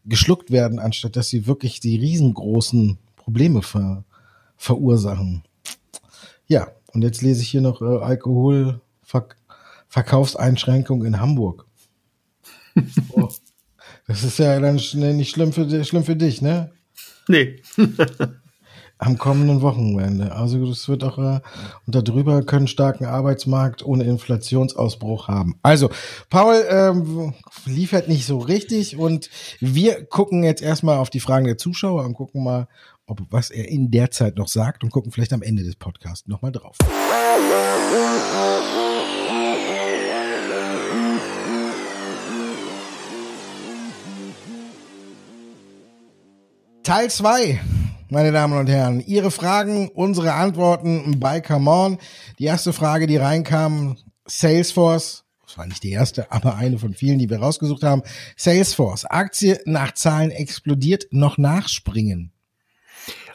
geschluckt 0.05 0.51
werden, 0.51 0.79
anstatt 0.79 1.15
dass 1.15 1.29
sie 1.29 1.47
wirklich 1.47 1.79
die 1.79 1.97
riesengroßen 1.97 2.97
Probleme 3.15 3.61
ver 3.61 4.03
verursachen. 4.57 5.43
Ja, 6.47 6.69
und 6.93 7.01
jetzt 7.01 7.21
lese 7.21 7.41
ich 7.41 7.49
hier 7.49 7.59
noch 7.61 7.81
äh, 7.81 7.97
Alkoholverkaufseinschränkung 9.95 11.05
in 11.05 11.19
Hamburg. 11.19 11.65
oh, 13.11 13.29
das 14.07 14.23
ist 14.23 14.39
ja 14.39 14.59
dann 14.59 14.75
nicht 14.75 15.29
schlimm 15.31 15.53
für, 15.53 15.83
schlimm 15.83 16.03
für 16.03 16.15
dich, 16.15 16.41
ne? 16.41 16.71
Nee. 17.27 17.61
Am 18.97 19.17
kommenden 19.17 19.61
Wochenende. 19.61 20.31
Also 20.31 20.65
das 20.69 20.87
wird 20.87 21.03
auch 21.03 21.17
äh, 21.17 21.41
und 21.85 21.95
darüber 21.95 22.43
können 22.43 22.67
starken 22.67 23.05
Arbeitsmarkt 23.05 23.85
ohne 23.85 24.05
Inflationsausbruch 24.05 25.27
haben. 25.27 25.59
Also 25.63 25.89
Paul 26.29 26.63
ähm, 26.69 27.33
liefert 27.65 28.07
nicht 28.07 28.25
so 28.25 28.37
richtig 28.37 28.95
und 28.95 29.29
wir 29.59 30.05
gucken 30.05 30.45
jetzt 30.45 30.61
erstmal 30.61 30.99
auf 30.99 31.09
die 31.09 31.19
Fragen 31.19 31.45
der 31.45 31.57
Zuschauer 31.57 32.05
und 32.05 32.13
gucken 32.13 32.41
mal, 32.41 32.69
ob 33.05 33.21
was 33.29 33.51
er 33.51 33.67
in 33.67 33.91
der 33.91 34.11
Zeit 34.11 34.37
noch 34.37 34.47
sagt 34.47 34.83
und 34.83 34.91
gucken 34.91 35.11
vielleicht 35.11 35.33
am 35.33 35.41
Ende 35.41 35.63
des 35.63 35.75
Podcasts 35.75 36.27
nochmal 36.27 36.53
drauf. 36.53 36.77
Teil 46.85 47.09
2, 47.09 47.59
meine 48.09 48.31
Damen 48.31 48.59
und 48.59 48.69
Herren. 48.69 48.99
Ihre 48.99 49.31
Fragen, 49.31 49.89
unsere 49.89 50.33
Antworten 50.33 51.19
bei 51.19 51.41
Come 51.41 51.67
On. 51.67 51.97
Die 52.37 52.43
erste 52.43 52.73
Frage, 52.73 53.07
die 53.07 53.17
reinkam, 53.17 53.97
Salesforce. 54.27 55.23
Das 55.47 55.57
war 55.57 55.65
nicht 55.65 55.81
die 55.81 55.89
erste, 55.89 56.31
aber 56.31 56.57
eine 56.57 56.77
von 56.77 56.93
vielen, 56.93 57.17
die 57.17 57.27
wir 57.27 57.39
rausgesucht 57.39 57.81
haben. 57.81 58.03
Salesforce, 58.37 59.05
Aktie 59.05 59.59
nach 59.65 59.95
Zahlen 59.95 60.29
explodiert, 60.29 61.07
noch 61.09 61.39
nachspringen. 61.39 62.34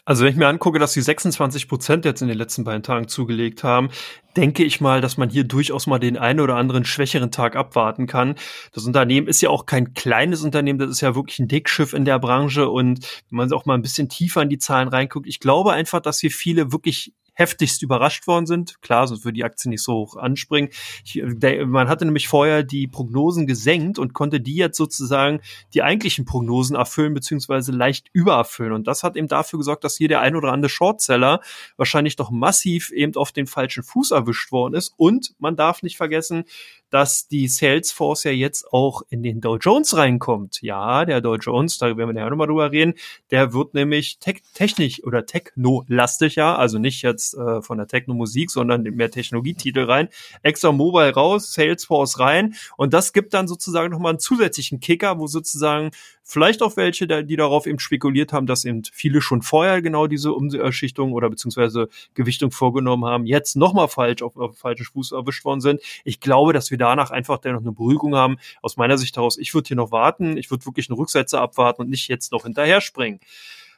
Also 0.04 0.24
wenn 0.24 0.32
ich 0.32 0.36
mir 0.36 0.48
angucke, 0.48 0.78
dass 0.78 0.92
sie 0.92 1.02
26 1.02 1.68
Prozent 1.68 2.04
jetzt 2.04 2.22
in 2.22 2.28
den 2.28 2.38
letzten 2.38 2.64
beiden 2.64 2.82
Tagen 2.82 3.08
zugelegt 3.08 3.62
haben, 3.64 3.90
denke 4.36 4.64
ich 4.64 4.80
mal, 4.80 5.00
dass 5.00 5.16
man 5.16 5.28
hier 5.28 5.44
durchaus 5.44 5.86
mal 5.86 5.98
den 5.98 6.16
einen 6.16 6.40
oder 6.40 6.56
anderen 6.56 6.84
schwächeren 6.84 7.30
Tag 7.30 7.56
abwarten 7.56 8.06
kann. 8.06 8.36
Das 8.72 8.84
Unternehmen 8.84 9.26
ist 9.26 9.40
ja 9.40 9.50
auch 9.50 9.66
kein 9.66 9.94
kleines 9.94 10.42
Unternehmen, 10.42 10.78
das 10.78 10.90
ist 10.90 11.00
ja 11.00 11.14
wirklich 11.14 11.38
ein 11.38 11.48
Dickschiff 11.48 11.92
in 11.92 12.04
der 12.04 12.18
Branche 12.18 12.68
und 12.68 13.04
wenn 13.28 13.36
man 13.36 13.52
auch 13.52 13.66
mal 13.66 13.74
ein 13.74 13.82
bisschen 13.82 14.08
tiefer 14.08 14.42
in 14.42 14.48
die 14.48 14.58
Zahlen 14.58 14.88
reinguckt, 14.88 15.26
ich 15.26 15.40
glaube 15.40 15.72
einfach, 15.72 16.00
dass 16.00 16.20
hier 16.20 16.30
viele 16.30 16.72
wirklich 16.72 17.12
heftigst 17.40 17.82
überrascht 17.82 18.26
worden 18.26 18.46
sind. 18.46 18.80
Klar, 18.82 19.08
sonst 19.08 19.24
würde 19.24 19.36
die 19.36 19.44
Aktie 19.44 19.70
nicht 19.70 19.82
so 19.82 19.94
hoch 19.94 20.16
anspringen. 20.16 20.70
Ich, 21.04 21.22
der, 21.24 21.66
man 21.66 21.88
hatte 21.88 22.04
nämlich 22.04 22.28
vorher 22.28 22.62
die 22.62 22.86
Prognosen 22.86 23.46
gesenkt 23.46 23.98
und 23.98 24.12
konnte 24.12 24.40
die 24.40 24.56
jetzt 24.56 24.76
sozusagen 24.76 25.40
die 25.72 25.82
eigentlichen 25.82 26.26
Prognosen 26.26 26.76
erfüllen, 26.76 27.14
beziehungsweise 27.14 27.72
leicht 27.72 28.08
übererfüllen. 28.12 28.72
Und 28.72 28.86
das 28.86 29.02
hat 29.02 29.16
eben 29.16 29.26
dafür 29.26 29.58
gesorgt, 29.58 29.84
dass 29.84 29.96
hier 29.96 30.08
der 30.08 30.20
ein 30.20 30.36
oder 30.36 30.52
andere 30.52 30.68
Shortseller 30.68 31.40
wahrscheinlich 31.78 32.16
doch 32.16 32.30
massiv 32.30 32.90
eben 32.90 33.16
auf 33.16 33.32
den 33.32 33.46
falschen 33.46 33.82
Fuß 33.82 34.10
erwischt 34.10 34.52
worden 34.52 34.74
ist. 34.74 34.92
Und 34.98 35.34
man 35.38 35.56
darf 35.56 35.82
nicht 35.82 35.96
vergessen, 35.96 36.44
dass 36.90 37.28
die 37.28 37.48
Salesforce 37.48 38.24
ja 38.24 38.30
jetzt 38.32 38.72
auch 38.72 39.02
in 39.08 39.22
den 39.22 39.40
Dow 39.40 39.56
Jones 39.56 39.96
reinkommt. 39.96 40.60
Ja, 40.62 41.04
der 41.04 41.20
Dow 41.20 41.36
Jones, 41.36 41.78
da 41.78 41.96
werden 41.96 42.14
wir 42.14 42.20
ja 42.20 42.28
nochmal 42.28 42.48
drüber 42.48 42.70
reden, 42.70 42.94
der 43.30 43.52
wird 43.52 43.74
nämlich 43.74 44.18
te 44.18 44.34
technisch 44.54 45.02
oder 45.04 45.26
techno-lastig, 45.26 46.36
ja, 46.36 46.54
also 46.54 46.78
nicht 46.78 47.02
jetzt 47.02 47.34
äh, 47.34 47.62
von 47.62 47.78
der 47.78 47.86
Techno-Musik, 47.86 48.50
sondern 48.50 48.82
mehr 48.82 49.10
Technologietitel 49.10 49.84
rein. 49.84 50.08
Extra 50.42 50.72
Mobile 50.72 51.12
raus, 51.14 51.52
Salesforce 51.52 52.18
rein 52.18 52.54
und 52.76 52.92
das 52.92 53.12
gibt 53.12 53.34
dann 53.34 53.48
sozusagen 53.48 53.92
nochmal 53.92 54.10
einen 54.10 54.18
zusätzlichen 54.18 54.80
Kicker, 54.80 55.18
wo 55.18 55.26
sozusagen 55.26 55.90
vielleicht 56.30 56.62
auch 56.62 56.76
welche, 56.76 57.08
die 57.24 57.36
darauf 57.36 57.66
eben 57.66 57.80
spekuliert 57.80 58.32
haben, 58.32 58.46
dass 58.46 58.64
eben 58.64 58.82
viele 58.92 59.20
schon 59.20 59.42
vorher 59.42 59.82
genau 59.82 60.06
diese 60.06 60.32
Umschichtung 60.32 61.12
oder 61.12 61.28
beziehungsweise 61.28 61.88
Gewichtung 62.14 62.52
vorgenommen 62.52 63.04
haben, 63.04 63.26
jetzt 63.26 63.56
nochmal 63.56 63.88
falsch 63.88 64.22
auf, 64.22 64.36
auf 64.36 64.56
falschen 64.56 64.84
Fuß 64.84 65.10
erwischt 65.10 65.44
worden 65.44 65.60
sind. 65.60 65.80
Ich 66.04 66.20
glaube, 66.20 66.52
dass 66.52 66.70
wir 66.70 66.78
danach 66.78 67.10
einfach 67.10 67.38
dennoch 67.38 67.62
eine 67.62 67.72
Beruhigung 67.72 68.14
haben. 68.14 68.36
Aus 68.62 68.76
meiner 68.76 68.96
Sicht 68.96 69.16
heraus, 69.16 69.38
ich 69.38 69.52
würde 69.54 69.68
hier 69.68 69.76
noch 69.76 69.90
warten, 69.90 70.36
ich 70.36 70.50
würde 70.52 70.64
wirklich 70.66 70.88
eine 70.88 70.98
Rücksetzer 70.98 71.40
abwarten 71.40 71.82
und 71.82 71.90
nicht 71.90 72.06
jetzt 72.06 72.30
noch 72.30 72.44
hinterher 72.44 72.80
springen. 72.80 73.18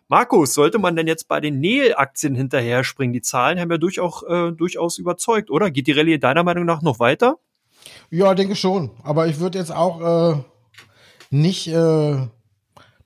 Markus, 0.08 0.52
sollte 0.52 0.78
man 0.78 0.94
denn 0.94 1.06
jetzt 1.06 1.28
bei 1.28 1.40
den 1.40 1.58
Neil-Aktien 1.60 2.34
hinterher 2.34 2.84
springen? 2.84 3.14
Die 3.14 3.22
Zahlen 3.22 3.58
haben 3.58 3.70
ja 3.70 3.78
durchaus, 3.78 4.22
äh, 4.24 4.52
durchaus 4.52 4.98
überzeugt, 4.98 5.50
oder? 5.50 5.70
Geht 5.70 5.86
die 5.86 5.92
Rallye 5.92 6.18
deiner 6.18 6.44
Meinung 6.44 6.66
nach 6.66 6.82
noch 6.82 7.00
weiter? 7.00 7.38
Ja, 8.10 8.34
denke 8.34 8.56
schon. 8.56 8.90
Aber 9.02 9.26
ich 9.26 9.40
würde 9.40 9.58
jetzt 9.58 9.74
auch 9.74 10.34
äh, 10.34 10.42
nicht 11.30 11.68
äh, 11.68 12.26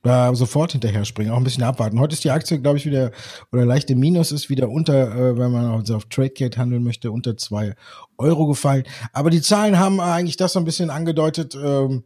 da 0.07 0.35
sofort 0.35 0.73
hinterher 0.73 1.05
springen, 1.05 1.31
auch 1.31 1.37
ein 1.37 1.45
bisschen 1.45 1.65
abwarten. 1.65 2.01
Heute 2.01 2.15
ist 2.15 2.25
die 2.25 2.31
Aktie, 2.31 2.61
glaube 2.61 2.79
ich, 2.79 2.87
wieder, 2.87 3.11
oder 3.53 3.65
leichte 3.65 3.97
Minus 3.97 4.33
ist 4.33 4.49
wieder 4.49 4.69
unter, 4.69 5.15
äh, 5.15 5.39
wenn 5.39 5.51
man 5.51 5.67
also 5.67 5.97
auf 5.97 6.05
TradeGate 6.07 6.57
handeln 6.57 6.85
möchte, 6.85 7.11
unter 7.11 7.37
zwei 7.37 7.75
Euro 8.17 8.47
gefallen. 8.47 8.85
Aber 9.13 9.31
die 9.31 9.43
Zahlen 9.43 9.79
haben 9.79 10.01
eigentlich 10.01 10.37
das 10.37 10.53
so 10.53 10.59
ein 10.61 10.65
bisschen 10.65 10.91
angedeutet, 10.91 11.55
ähm, 11.55 12.05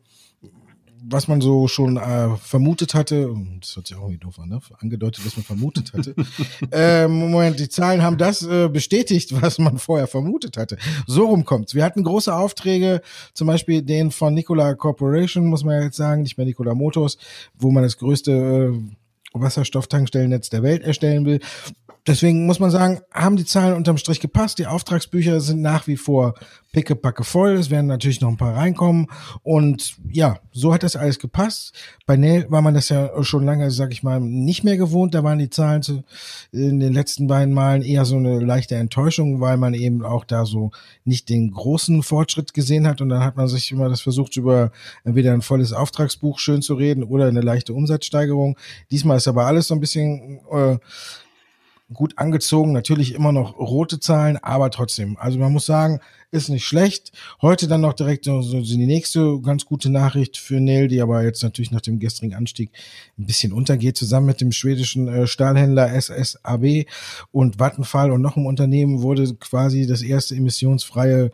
was 1.02 1.28
man 1.28 1.40
so 1.40 1.68
schon 1.68 1.96
äh, 1.96 2.36
vermutet 2.36 2.94
hatte, 2.94 3.34
das 3.60 3.76
hört 3.76 3.86
sich 3.86 3.96
auch 3.96 4.02
irgendwie 4.02 4.18
doof 4.18 4.38
an, 4.38 4.48
ne? 4.48 4.60
angedeutet, 4.78 5.24
was 5.24 5.36
man 5.36 5.44
vermutet 5.44 5.92
hatte. 5.92 6.14
äh, 6.72 7.08
Moment, 7.08 7.58
die 7.58 7.68
Zahlen 7.68 8.02
haben 8.02 8.18
das 8.18 8.42
äh, 8.42 8.68
bestätigt, 8.68 9.40
was 9.40 9.58
man 9.58 9.78
vorher 9.78 10.06
vermutet 10.06 10.56
hatte. 10.56 10.78
So 11.06 11.26
rum 11.26 11.44
kommt's. 11.44 11.74
Wir 11.74 11.84
hatten 11.84 12.02
große 12.02 12.34
Aufträge, 12.34 13.02
zum 13.34 13.46
Beispiel 13.46 13.82
den 13.82 14.10
von 14.10 14.34
Nikola 14.34 14.74
Corporation, 14.74 15.46
muss 15.46 15.64
man 15.64 15.82
jetzt 15.82 15.96
sagen, 15.96 16.22
nicht 16.22 16.36
mehr 16.36 16.46
Nikola 16.46 16.74
Motors, 16.74 17.18
wo 17.58 17.70
man 17.70 17.82
das 17.82 17.98
größte 17.98 18.32
äh, 18.32 18.78
Wasserstofftankstellennetz 19.32 20.50
der 20.50 20.62
Welt 20.62 20.82
erstellen 20.82 21.24
will. 21.24 21.40
Deswegen 22.06 22.46
muss 22.46 22.60
man 22.60 22.70
sagen, 22.70 23.00
haben 23.12 23.36
die 23.36 23.44
Zahlen 23.44 23.74
unterm 23.74 23.98
Strich 23.98 24.20
gepasst. 24.20 24.58
Die 24.58 24.66
Auftragsbücher 24.66 25.40
sind 25.40 25.60
nach 25.60 25.86
wie 25.86 25.96
vor 25.96 26.34
pickepacke 26.72 27.24
voll. 27.24 27.54
Es 27.54 27.70
werden 27.70 27.86
natürlich 27.86 28.20
noch 28.20 28.28
ein 28.28 28.36
paar 28.36 28.56
reinkommen. 28.56 29.08
Und 29.42 29.96
ja, 30.10 30.38
so 30.52 30.72
hat 30.72 30.82
das 30.82 30.96
alles 30.96 31.18
gepasst. 31.18 31.74
Bei 32.06 32.16
Nail 32.16 32.46
war 32.48 32.62
man 32.62 32.74
das 32.74 32.88
ja 32.88 33.10
schon 33.22 33.44
lange, 33.44 33.70
sag 33.70 33.92
ich 33.92 34.02
mal, 34.02 34.20
nicht 34.20 34.64
mehr 34.64 34.76
gewohnt. 34.76 35.14
Da 35.14 35.24
waren 35.24 35.38
die 35.38 35.50
Zahlen 35.50 35.82
zu, 35.82 36.04
in 36.52 36.80
den 36.80 36.92
letzten 36.92 37.26
beiden 37.26 37.52
Malen 37.52 37.82
eher 37.82 38.04
so 38.04 38.16
eine 38.16 38.38
leichte 38.38 38.76
Enttäuschung, 38.76 39.40
weil 39.40 39.56
man 39.56 39.74
eben 39.74 40.04
auch 40.04 40.24
da 40.24 40.46
so 40.46 40.70
nicht 41.04 41.28
den 41.28 41.50
großen 41.50 42.02
Fortschritt 42.02 42.54
gesehen 42.54 42.86
hat. 42.86 43.00
Und 43.00 43.08
dann 43.08 43.24
hat 43.24 43.36
man 43.36 43.48
sich 43.48 43.72
immer 43.72 43.88
das 43.88 44.00
versucht, 44.00 44.36
über 44.36 44.70
entweder 45.04 45.32
ein 45.32 45.42
volles 45.42 45.72
Auftragsbuch 45.72 46.38
schön 46.38 46.62
zu 46.62 46.74
reden 46.74 47.02
oder 47.02 47.26
eine 47.26 47.40
leichte 47.40 47.74
Umsatzsteigerung. 47.74 48.56
Diesmal 48.90 49.18
ist 49.18 49.28
aber 49.28 49.46
alles 49.46 49.68
so 49.68 49.74
ein 49.74 49.80
bisschen 49.80 50.40
äh, 50.50 50.78
gut 51.92 52.18
angezogen, 52.18 52.72
natürlich 52.72 53.14
immer 53.14 53.32
noch 53.32 53.58
rote 53.58 53.98
Zahlen, 53.98 54.36
aber 54.36 54.70
trotzdem. 54.70 55.16
Also 55.18 55.38
man 55.38 55.52
muss 55.52 55.66
sagen, 55.66 56.00
ist 56.30 56.48
nicht 56.48 56.64
schlecht. 56.64 57.12
Heute 57.42 57.66
dann 57.66 57.80
noch 57.80 57.94
direkt 57.94 58.24
so, 58.24 58.40
so 58.42 58.60
die 58.60 58.86
nächste 58.86 59.40
ganz 59.40 59.66
gute 59.66 59.90
Nachricht 59.90 60.36
für 60.36 60.60
Neil, 60.60 60.86
die 60.86 61.00
aber 61.00 61.24
jetzt 61.24 61.42
natürlich 61.42 61.72
nach 61.72 61.80
dem 61.80 61.98
gestrigen 61.98 62.34
Anstieg 62.34 62.70
ein 63.18 63.26
bisschen 63.26 63.52
untergeht, 63.52 63.96
zusammen 63.96 64.26
mit 64.26 64.40
dem 64.40 64.52
schwedischen 64.52 65.08
äh, 65.08 65.26
Stahlhändler 65.26 65.92
SSAB 66.00 66.86
und 67.32 67.58
Vattenfall 67.58 68.12
und 68.12 68.22
noch 68.22 68.36
einem 68.36 68.46
Unternehmen 68.46 69.02
wurde 69.02 69.34
quasi 69.34 69.86
das 69.86 70.02
erste 70.02 70.36
emissionsfreie 70.36 71.32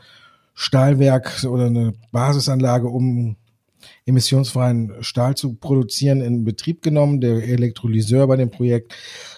Stahlwerk 0.55 1.45
oder 1.45 1.67
eine 1.67 1.93
Basisanlage, 2.13 2.89
um 2.89 3.37
emissionsfreien 4.07 4.93
Stahl 5.01 5.37
zu 5.37 5.55
produzieren, 5.55 6.21
in 6.21 6.45
Betrieb 6.45 6.83
genommen. 6.83 7.21
Der 7.21 7.43
Elektrolyseur 7.43 8.27
bei 8.27 8.37
dem 8.37 8.51
Projekt 8.51 8.95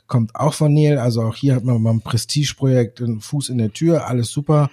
kommt 0.07 0.35
auch 0.35 0.55
von 0.55 0.73
Neil. 0.73 0.99
Also 0.99 1.23
auch 1.23 1.37
hier 1.37 1.55
hat 1.55 1.65
man 1.65 1.87
ein 1.87 2.01
Prestigeprojekt, 2.01 3.01
einen 3.01 3.21
Fuß 3.21 3.49
in 3.49 3.59
der 3.59 3.73
Tür, 3.73 4.07
alles 4.07 4.31
super. 4.31 4.71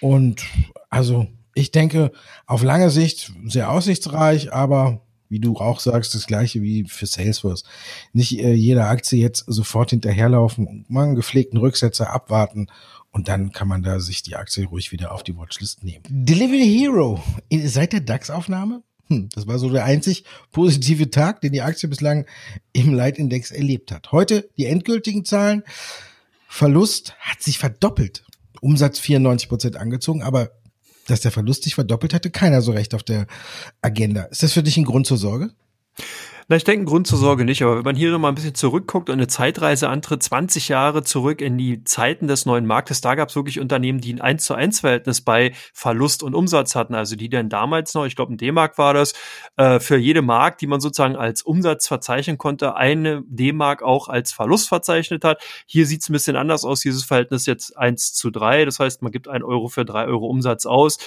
Und 0.00 0.44
also 0.90 1.26
ich 1.54 1.70
denke, 1.70 2.12
auf 2.46 2.62
lange 2.62 2.90
Sicht 2.90 3.32
sehr 3.46 3.70
aussichtsreich, 3.70 4.52
aber 4.52 5.00
wie 5.28 5.40
du 5.40 5.56
auch 5.56 5.80
sagst, 5.80 6.14
das 6.14 6.26
gleiche 6.26 6.62
wie 6.62 6.84
für 6.84 7.06
Salesforce. 7.06 7.64
Nicht 8.12 8.38
äh, 8.38 8.52
jede 8.52 8.84
Aktie 8.84 9.18
jetzt 9.18 9.44
sofort 9.46 9.90
hinterherlaufen, 9.90 10.84
mal 10.88 11.04
einen 11.04 11.14
gepflegten 11.16 11.58
Rücksetzer 11.58 12.12
abwarten 12.12 12.68
und 13.10 13.28
dann 13.28 13.52
kann 13.52 13.68
man 13.68 13.82
da 13.82 13.98
sich 13.98 14.22
die 14.22 14.36
Aktie 14.36 14.66
ruhig 14.66 14.92
wieder 14.92 15.12
auf 15.12 15.22
die 15.22 15.36
Watchlist 15.36 15.82
nehmen. 15.82 16.04
Delivery 16.08 16.68
Hero, 16.68 17.22
seit 17.64 17.92
der 17.92 18.00
DAX-Aufnahme 18.00 18.82
hm, 19.08 19.28
das 19.34 19.46
war 19.46 19.58
so 19.58 19.70
der 19.70 19.84
einzig 19.84 20.24
positive 20.52 21.10
Tag, 21.10 21.40
den 21.40 21.52
die 21.52 21.62
Aktie 21.62 21.88
bislang 21.88 22.26
im 22.72 22.92
Leitindex 22.94 23.50
erlebt 23.50 23.92
hat. 23.92 24.12
Heute 24.12 24.48
die 24.56 24.66
endgültigen 24.66 25.24
Zahlen. 25.24 25.62
Verlust 26.48 27.14
hat 27.18 27.42
sich 27.42 27.58
verdoppelt. 27.58 28.24
Umsatz 28.60 28.98
94 28.98 29.48
Prozent 29.48 29.76
angezogen, 29.76 30.22
aber 30.22 30.50
dass 31.06 31.20
der 31.20 31.30
Verlust 31.30 31.64
sich 31.64 31.74
verdoppelt 31.74 32.14
hatte, 32.14 32.30
keiner 32.30 32.62
so 32.62 32.72
recht 32.72 32.94
auf 32.94 33.02
der 33.02 33.26
Agenda. 33.82 34.24
Ist 34.24 34.42
das 34.42 34.52
für 34.52 34.62
dich 34.62 34.76
ein 34.76 34.84
Grund 34.84 35.06
zur 35.06 35.18
Sorge? 35.18 35.50
Na, 36.48 36.54
ich 36.54 36.62
denke, 36.62 36.84
Grund 36.84 37.08
zur 37.08 37.18
Sorge 37.18 37.44
nicht, 37.44 37.62
aber 37.62 37.76
wenn 37.76 37.82
man 37.82 37.96
hier 37.96 38.12
noch 38.12 38.20
mal 38.20 38.28
ein 38.28 38.36
bisschen 38.36 38.54
zurückguckt 38.54 39.10
und 39.10 39.14
eine 39.14 39.26
Zeitreise 39.26 39.88
antritt, 39.88 40.22
20 40.22 40.68
Jahre 40.68 41.02
zurück 41.02 41.40
in 41.40 41.58
die 41.58 41.82
Zeiten 41.82 42.28
des 42.28 42.46
neuen 42.46 42.66
Marktes, 42.66 43.00
da 43.00 43.16
gab 43.16 43.30
es 43.30 43.34
wirklich 43.34 43.58
Unternehmen, 43.58 44.00
die 44.00 44.12
ein 44.14 44.20
1 44.20 44.44
zu 44.44 44.54
1 44.54 44.78
Verhältnis 44.78 45.22
bei 45.22 45.54
Verlust 45.74 46.22
und 46.22 46.36
Umsatz 46.36 46.76
hatten. 46.76 46.94
Also 46.94 47.16
die 47.16 47.28
dann 47.28 47.48
damals 47.48 47.94
noch, 47.94 48.06
ich 48.06 48.14
glaube, 48.14 48.32
ein 48.32 48.36
D-Mark 48.36 48.78
war 48.78 48.94
das, 48.94 49.14
äh, 49.56 49.80
für 49.80 49.96
jede 49.96 50.22
Mark, 50.22 50.58
die 50.58 50.68
man 50.68 50.78
sozusagen 50.78 51.16
als 51.16 51.42
Umsatz 51.42 51.88
verzeichnen 51.88 52.38
konnte, 52.38 52.76
eine 52.76 53.24
D-Mark 53.26 53.82
auch 53.82 54.08
als 54.08 54.30
Verlust 54.30 54.68
verzeichnet 54.68 55.24
hat. 55.24 55.42
Hier 55.66 55.84
sieht 55.84 56.02
es 56.02 56.08
ein 56.08 56.12
bisschen 56.12 56.36
anders 56.36 56.64
aus, 56.64 56.78
dieses 56.78 57.02
Verhältnis 57.02 57.46
jetzt 57.46 57.76
1 57.76 58.12
zu 58.14 58.30
3. 58.30 58.66
Das 58.66 58.78
heißt, 58.78 59.02
man 59.02 59.10
gibt 59.10 59.26
ein 59.26 59.42
Euro 59.42 59.66
für 59.66 59.84
drei 59.84 60.04
Euro 60.04 60.26
Umsatz 60.26 60.64
aus. 60.64 60.98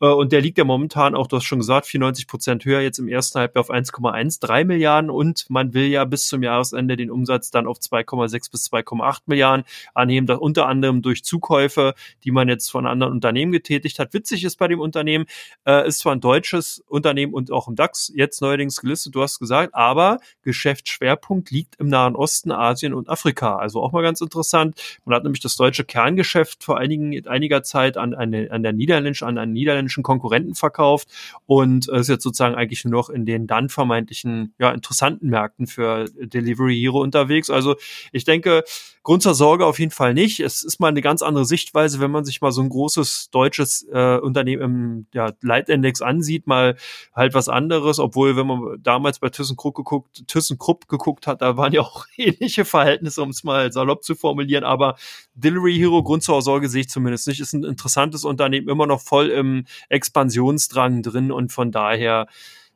Äh, 0.00 0.06
und 0.06 0.30
der 0.30 0.40
liegt 0.40 0.58
ja 0.58 0.62
momentan 0.62 1.16
auch, 1.16 1.26
du 1.26 1.34
hast 1.34 1.44
schon 1.46 1.58
gesagt, 1.58 1.86
94 1.86 2.28
Prozent 2.28 2.64
höher, 2.64 2.80
jetzt 2.80 3.00
im 3.00 3.08
ersten 3.08 3.40
Halbjahr 3.40 3.62
auf 3.62 3.70
1,13 3.70 4.64
Milliarden 4.64 4.83
und 5.10 5.46
man 5.48 5.74
will 5.74 5.86
ja 5.86 6.04
bis 6.04 6.28
zum 6.28 6.42
Jahresende 6.42 6.96
den 6.96 7.10
Umsatz 7.10 7.50
dann 7.50 7.66
auf 7.66 7.78
2,6 7.78 8.50
bis 8.50 8.70
2,8 8.72 9.20
Milliarden 9.26 9.64
annehmen, 9.94 10.26
das 10.26 10.38
unter 10.38 10.66
anderem 10.66 11.02
durch 11.02 11.24
Zukäufe, 11.24 11.94
die 12.24 12.30
man 12.30 12.48
jetzt 12.48 12.70
von 12.70 12.86
anderen 12.86 13.12
Unternehmen 13.12 13.52
getätigt 13.52 13.98
hat. 13.98 14.14
Witzig 14.14 14.44
ist 14.44 14.56
bei 14.56 14.68
dem 14.68 14.80
Unternehmen, 14.80 15.26
äh, 15.66 15.86
ist 15.86 16.00
zwar 16.00 16.14
ein 16.14 16.20
deutsches 16.20 16.82
Unternehmen 16.88 17.34
und 17.34 17.50
auch 17.50 17.68
im 17.68 17.76
DAX 17.76 18.12
jetzt 18.14 18.40
neuerdings 18.40 18.80
gelistet, 18.80 19.14
du 19.14 19.22
hast 19.22 19.38
gesagt, 19.38 19.74
aber 19.74 20.18
Geschäftsschwerpunkt 20.42 21.50
liegt 21.50 21.76
im 21.76 21.88
Nahen 21.88 22.16
Osten, 22.16 22.52
Asien 22.52 22.94
und 22.94 23.08
Afrika. 23.08 23.56
Also 23.56 23.82
auch 23.82 23.92
mal 23.92 24.02
ganz 24.02 24.20
interessant. 24.20 24.80
Man 25.04 25.14
hat 25.14 25.24
nämlich 25.24 25.40
das 25.40 25.56
deutsche 25.56 25.84
Kerngeschäft 25.84 26.64
vor 26.64 26.78
einigen, 26.78 27.26
einiger 27.26 27.62
Zeit 27.62 27.96
an, 27.96 28.14
eine, 28.14 28.50
an 28.50 28.62
der 28.62 28.72
niederländischen, 28.72 29.28
an 29.28 29.38
einen 29.38 29.52
niederländischen 29.52 29.74
niederländischen 29.74 30.02
Konkurrenten 30.02 30.54
verkauft 30.54 31.08
und 31.46 31.88
äh, 31.88 32.00
ist 32.00 32.08
jetzt 32.08 32.22
sozusagen 32.22 32.54
eigentlich 32.54 32.84
nur 32.84 32.92
noch 32.92 33.10
in 33.10 33.26
den 33.26 33.46
dann 33.46 33.68
vermeintlichen, 33.68 34.54
ja, 34.58 34.70
interessanten 34.74 35.28
Märkten 35.28 35.66
für 35.66 36.06
Delivery 36.20 36.76
Hero 36.78 37.00
unterwegs. 37.00 37.50
Also 37.50 37.76
ich 38.12 38.24
denke, 38.24 38.64
Grund 39.04 39.22
zur 39.22 39.34
Sorge 39.34 39.66
auf 39.66 39.78
jeden 39.78 39.90
Fall 39.90 40.14
nicht. 40.14 40.40
Es 40.40 40.62
ist 40.62 40.80
mal 40.80 40.88
eine 40.88 41.02
ganz 41.02 41.20
andere 41.20 41.44
Sichtweise, 41.44 42.00
wenn 42.00 42.10
man 42.10 42.24
sich 42.24 42.40
mal 42.40 42.52
so 42.52 42.62
ein 42.62 42.70
großes 42.70 43.28
deutsches 43.30 43.86
äh, 43.92 44.16
Unternehmen 44.16 44.62
im 44.62 45.06
ja, 45.12 45.30
Leitindex 45.42 46.00
ansieht, 46.00 46.46
mal 46.46 46.76
halt 47.14 47.34
was 47.34 47.50
anderes, 47.50 47.98
obwohl, 47.98 48.34
wenn 48.34 48.46
man 48.46 48.82
damals 48.82 49.18
bei 49.18 49.28
ThyssenKrupp 49.28 49.74
geguckt, 49.74 50.26
ThyssenKrupp 50.26 50.88
geguckt 50.88 51.26
hat, 51.26 51.42
da 51.42 51.58
waren 51.58 51.74
ja 51.74 51.82
auch 51.82 52.06
ähnliche 52.16 52.64
Verhältnisse, 52.64 53.20
um 53.20 53.28
es 53.28 53.44
mal 53.44 53.70
salopp 53.72 54.04
zu 54.04 54.14
formulieren, 54.14 54.64
aber 54.64 54.96
Delivery 55.34 55.76
Hero, 55.76 56.02
Grund 56.02 56.22
zur 56.22 56.40
Sorge 56.40 56.70
sehe 56.70 56.80
ich 56.80 56.88
zumindest 56.88 57.28
nicht, 57.28 57.40
ist 57.40 57.52
ein 57.52 57.64
interessantes 57.64 58.24
Unternehmen, 58.24 58.70
immer 58.70 58.86
noch 58.86 59.02
voll 59.02 59.28
im 59.28 59.66
Expansionsdrang 59.90 61.02
drin 61.02 61.30
und 61.30 61.52
von 61.52 61.72
daher 61.72 62.26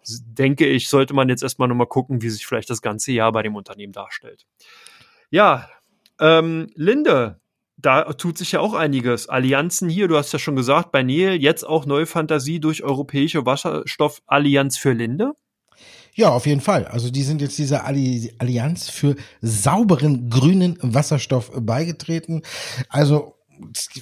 denke 0.09 0.66
ich, 0.66 0.88
sollte 0.88 1.14
man 1.14 1.29
jetzt 1.29 1.42
erstmal 1.42 1.68
nochmal 1.68 1.87
gucken, 1.87 2.23
wie 2.23 2.31
sich 2.31 2.47
vielleicht 2.47 2.71
das 2.71 2.83
ganze 2.83 3.12
Jahr 3.12 3.33
bei 3.33 3.42
dem 3.42 3.57
Unternehmen 3.57 3.92
darstellt. 3.92 4.47
Ja, 5.31 5.68
ähm, 6.21 6.71
Linde, 6.75 7.40
da 7.77 8.12
tut 8.12 8.38
sich 8.38 8.53
ja 8.53 8.61
auch 8.61 8.75
einiges. 8.75 9.29
Allianzen 9.29 9.88
hier, 9.88 10.09
du 10.09 10.16
hast 10.16 10.33
ja 10.33 10.38
schon 10.38 10.57
gesagt, 10.57 10.90
bei 10.90 11.03
Neil 11.03 11.40
jetzt 11.40 11.64
auch 11.64 11.87
neue 11.87 12.07
Fantasie 12.07 12.61
durch 12.61 12.83
Europäische 12.83 13.47
Wasserstoffallianz 13.47 14.79
für 14.79 14.92
Linde. 14.92 15.35
Ja, 16.14 16.31
auf 16.31 16.47
jeden 16.47 16.61
Fall. 16.61 16.85
Also 16.87 17.11
die 17.11 17.23
sind 17.23 17.40
jetzt 17.40 17.57
dieser 17.59 17.85
Allianz 17.85 18.90
für 18.90 19.14
sauberen 19.40 20.29
grünen 20.29 20.77
Wasserstoff 20.83 21.53
beigetreten. 21.55 22.42
Also 22.88 23.38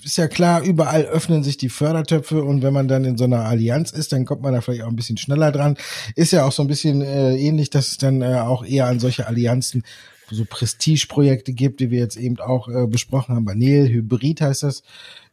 ist 0.05 0.17
ja 0.17 0.29
klar, 0.29 0.63
überall 0.63 1.05
öffnen 1.05 1.43
sich 1.43 1.57
die 1.57 1.69
Fördertöpfe 1.69 2.43
und 2.43 2.63
wenn 2.63 2.73
man 2.73 2.89
dann 2.89 3.05
in 3.05 3.17
so 3.17 3.25
einer 3.25 3.45
Allianz 3.45 3.91
ist, 3.91 4.13
dann 4.13 4.25
kommt 4.25 4.43
man 4.43 4.53
da 4.53 4.61
vielleicht 4.61 4.83
auch 4.83 4.89
ein 4.89 4.97
bisschen 4.97 5.17
schneller 5.17 5.53
dran. 5.53 5.77
Ist 6.15 6.33
ja 6.33 6.45
auch 6.45 6.53
so 6.53 6.63
ein 6.63 6.69
bisschen 6.69 7.03
äh, 7.03 7.37
ähnlich, 7.37 7.71
dass 7.71 7.89
es 7.89 7.99
dann 7.99 8.23
äh, 8.23 8.37
auch 8.41 8.65
eher 8.65 8.87
an 8.87 9.01
solche 9.01 9.27
Allianzen 9.27 9.83
so 10.31 10.45
Prestigeprojekte 10.45 11.53
gibt, 11.53 11.81
die 11.81 11.91
wir 11.91 12.01
jetzt 12.01 12.17
eben 12.17 12.39
auch 12.41 12.69
äh, 12.69 12.87
besprochen 12.87 13.35
haben. 13.35 13.45
Banel, 13.45 13.89
Hybrid 13.89 14.41
heißt 14.41 14.65
das 14.65 14.83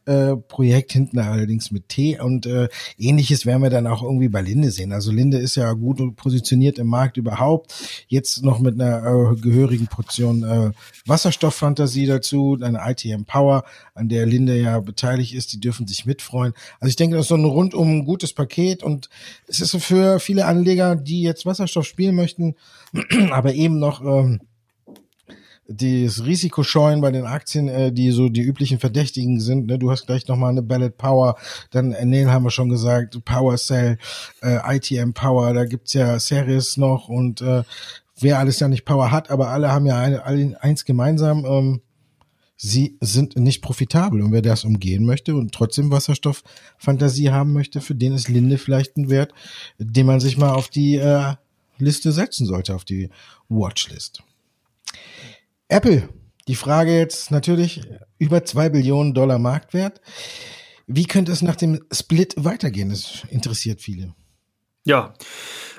äh, 0.06 0.36
Projekt, 0.36 0.92
hinten 0.92 1.18
allerdings 1.18 1.70
mit 1.70 1.88
T 1.88 2.18
und 2.18 2.46
äh, 2.46 2.68
ähnliches 2.98 3.46
werden 3.46 3.62
wir 3.62 3.70
dann 3.70 3.86
auch 3.86 4.02
irgendwie 4.02 4.28
bei 4.28 4.42
Linde 4.42 4.70
sehen. 4.70 4.92
Also 4.92 5.10
Linde 5.10 5.38
ist 5.38 5.56
ja 5.56 5.72
gut 5.72 6.16
positioniert 6.16 6.78
im 6.78 6.88
Markt 6.88 7.16
überhaupt. 7.16 7.74
Jetzt 8.08 8.42
noch 8.42 8.58
mit 8.58 8.80
einer 8.80 9.04
äh, 9.04 9.36
gehörigen 9.36 9.86
Portion 9.86 10.42
äh, 10.42 10.70
Wasserstofffantasie 11.06 12.06
dazu, 12.06 12.58
eine 12.60 12.80
ITM 12.84 13.24
Power, 13.24 13.64
an 13.94 14.08
der 14.08 14.26
Linde 14.26 14.60
ja 14.60 14.80
beteiligt 14.80 15.34
ist, 15.34 15.52
die 15.52 15.60
dürfen 15.60 15.86
sich 15.86 16.06
mitfreuen. 16.06 16.54
Also 16.80 16.90
ich 16.90 16.96
denke, 16.96 17.16
das 17.16 17.26
ist 17.26 17.28
so 17.28 17.36
ein 17.36 17.44
rundum 17.44 18.04
gutes 18.04 18.32
Paket 18.32 18.82
und 18.82 19.08
es 19.46 19.60
ist 19.60 19.76
für 19.82 20.20
viele 20.20 20.46
Anleger, 20.46 20.96
die 20.96 21.22
jetzt 21.22 21.46
Wasserstoff 21.46 21.86
spielen 21.86 22.14
möchten, 22.14 22.54
aber 23.30 23.54
eben 23.54 23.78
noch 23.78 24.02
ähm, 24.02 24.40
das 25.66 26.24
Risiko 26.24 26.62
scheuen 26.62 27.00
bei 27.00 27.10
den 27.10 27.24
Aktien, 27.24 27.68
äh, 27.68 27.92
die 27.92 28.10
so 28.10 28.28
die 28.28 28.42
üblichen 28.42 28.78
Verdächtigen 28.78 29.40
sind. 29.40 29.66
Ne? 29.66 29.78
Du 29.78 29.90
hast 29.90 30.06
gleich 30.06 30.28
nochmal 30.28 30.50
eine 30.50 30.62
Ballot 30.62 30.96
Power, 30.96 31.36
dann 31.70 31.92
Enel 31.92 32.30
haben 32.30 32.44
wir 32.44 32.50
schon 32.50 32.68
gesagt, 32.68 33.24
Power 33.24 33.56
Cell, 33.56 33.98
äh, 34.42 34.76
ITM 34.76 35.12
Power, 35.12 35.54
da 35.54 35.64
gibt's 35.64 35.94
ja 35.94 36.18
Series 36.18 36.76
noch 36.76 37.08
und 37.08 37.40
äh, 37.40 37.62
wer 38.20 38.38
alles 38.38 38.60
ja 38.60 38.68
nicht 38.68 38.84
Power 38.84 39.10
hat, 39.10 39.30
aber 39.30 39.48
alle 39.48 39.72
haben 39.72 39.86
ja 39.86 39.98
eine, 40.00 40.62
eins 40.62 40.84
gemeinsam, 40.84 41.44
ähm, 41.46 41.80
sie 42.56 42.96
sind 43.00 43.36
nicht 43.36 43.62
profitabel. 43.62 44.22
Und 44.22 44.32
wer 44.32 44.42
das 44.42 44.64
umgehen 44.64 45.04
möchte 45.04 45.34
und 45.34 45.52
trotzdem 45.52 45.90
Wasserstofffantasie 45.90 47.30
haben 47.30 47.52
möchte, 47.52 47.80
für 47.80 47.94
den 47.94 48.14
ist 48.14 48.28
Linde 48.28 48.58
vielleicht 48.58 48.96
ein 48.96 49.10
Wert, 49.10 49.32
den 49.78 50.06
man 50.06 50.20
sich 50.20 50.36
mal 50.36 50.52
auf 50.52 50.68
die 50.68 50.96
äh, 50.96 51.34
Liste 51.78 52.12
setzen 52.12 52.46
sollte, 52.46 52.74
auf 52.74 52.84
die 52.84 53.10
Watchlist. 53.48 54.22
Apple, 55.68 56.08
die 56.46 56.54
Frage 56.54 56.96
jetzt 56.96 57.30
natürlich 57.30 57.82
über 58.18 58.44
zwei 58.44 58.68
Billionen 58.68 59.14
Dollar 59.14 59.38
Marktwert. 59.38 60.00
Wie 60.86 61.06
könnte 61.06 61.32
es 61.32 61.42
nach 61.42 61.56
dem 61.56 61.80
Split 61.90 62.34
weitergehen? 62.36 62.90
Das 62.90 63.22
interessiert 63.30 63.80
viele. 63.80 64.14
Ja, 64.84 65.14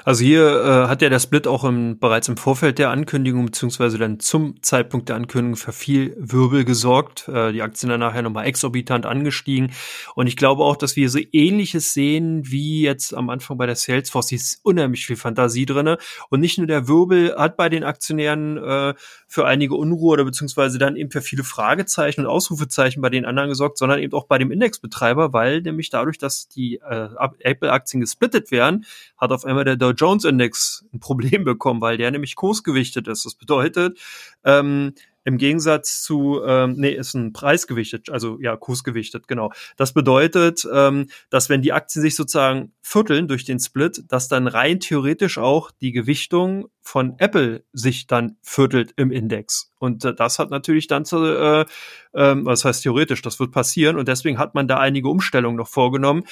also 0.06 0.24
hier 0.24 0.64
äh, 0.64 0.88
hat 0.88 1.02
ja 1.02 1.10
der 1.10 1.20
Split 1.20 1.48
auch 1.48 1.64
im, 1.64 1.98
bereits 1.98 2.28
im 2.28 2.38
Vorfeld 2.38 2.78
der 2.78 2.92
Ankündigung 2.92 3.48
beziehungsweise 3.48 3.98
dann 3.98 4.20
zum 4.20 4.62
Zeitpunkt 4.62 5.10
der 5.10 5.16
Ankündigung 5.16 5.56
für 5.56 5.72
viel 5.72 6.16
Wirbel 6.20 6.64
gesorgt. 6.64 7.28
Äh, 7.28 7.54
die 7.54 7.64
Aktien 7.64 7.90
dann 7.90 8.02
nachher 8.02 8.22
nochmal 8.22 8.46
exorbitant 8.46 9.08
angestiegen. 9.08 9.72
Und 10.14 10.28
ich 10.28 10.38
glaube 10.38 10.64
auch, 10.64 10.76
dass 10.76 10.96
wir 10.96 11.10
so 11.10 11.18
ähnliches 11.32 11.92
sehen 11.94 12.44
wie 12.46 12.84
jetzt 12.84 13.16
am 13.16 13.32
Anfang 13.32 13.58
bei 13.58 13.66
der 13.66 13.76
Salesforce. 13.76 14.30
Hier 14.30 14.36
ist 14.36 14.60
unheimlich 14.62 15.08
viel 15.08 15.16
Fantasie 15.16 15.66
drinne. 15.66 15.98
Und 16.30 16.40
nicht 16.40 16.60
nur 16.60 16.68
der 16.68 16.88
Wirbel 16.88 17.36
hat 17.36 17.58
bei 17.58 17.70
den 17.70 17.84
Aktionären 17.84 18.58
äh, 18.58 18.94
für 19.28 19.48
einige 19.48 19.74
Unruhe 19.74 20.14
oder 20.14 20.26
beziehungsweise 20.26 20.78
dann 20.78 20.98
eben 20.98 21.10
für 21.10 21.22
viele 21.22 21.44
Fragezeichen 21.44 22.22
und 22.22 22.28
Ausrufezeichen 22.28 23.02
bei 23.02 23.10
den 23.10 23.26
anderen 23.26 23.50
gesorgt, 23.50 23.80
sondern 23.80 23.98
eben 23.98 24.14
auch 24.14 24.28
bei 24.28 24.38
dem 24.38 24.52
Indexbetreiber, 24.52 25.34
weil 25.34 25.64
nämlich 25.64 25.90
dadurch, 25.90 26.20
dass 26.20 26.48
die 26.48 26.76
äh, 26.88 27.10
Apple-Aktien 27.40 28.02
gesplittet 28.02 28.52
werden, 28.52 28.86
hat 29.18 29.32
auf 29.32 29.46
einmal 29.46 29.66
der 29.66 29.78
Dow 29.78 29.95
Jones 29.96 30.26
Index 30.26 30.86
ein 30.94 31.00
Problem 31.00 31.44
bekommen, 31.44 31.82
weil 31.82 31.98
der 31.98 32.12
nämlich 32.12 32.36
kursgewichtet 32.36 33.08
ist. 33.08 33.26
Das 33.26 33.36
bedeutet, 33.36 34.00
ähm, 34.44 34.94
im 35.26 35.38
Gegensatz 35.38 36.04
zu, 36.04 36.42
ähm, 36.46 36.76
nee, 36.78 36.92
ist 36.92 37.16
ein 37.16 37.34
preisgewichtet, 37.34 38.10
also 38.10 38.40
ja, 38.40 38.56
kursgewichtet, 38.56 39.28
genau. 39.28 39.52
Das 39.76 39.92
bedeutet, 39.92 40.66
ähm, 40.72 41.08
dass 41.32 41.50
wenn 41.50 41.64
die 41.64 41.74
Aktien 41.74 42.04
sich 42.04 42.16
sozusagen 42.16 42.74
vierteln 42.82 43.28
durch 43.28 43.44
den 43.44 43.60
Split, 43.60 44.04
dass 44.08 44.28
dann 44.28 44.48
rein 44.48 44.80
theoretisch 44.80 45.40
auch 45.40 45.72
die 45.82 45.92
Gewichtung 45.92 46.68
von 46.82 47.16
Apple 47.18 47.64
sich 47.74 48.06
dann 48.06 48.38
viertelt 48.44 48.94
im 48.96 49.12
Index. 49.12 49.72
Und 49.80 50.06
äh, 50.06 50.14
das 50.14 50.38
hat 50.38 50.52
natürlich 50.52 50.86
dann 50.86 51.04
zu, 51.04 51.18
äh, 51.24 51.62
äh, 51.62 51.66
was 52.14 52.64
heißt 52.64 52.84
theoretisch, 52.84 53.24
das 53.24 53.40
wird 53.40 53.52
passieren 53.52 53.98
und 53.98 54.08
deswegen 54.08 54.38
hat 54.38 54.54
man 54.54 54.68
da 54.68 54.78
einige 54.78 55.10
Umstellungen 55.10 55.58
noch 55.58 55.68
vorgenommen. 55.68 56.24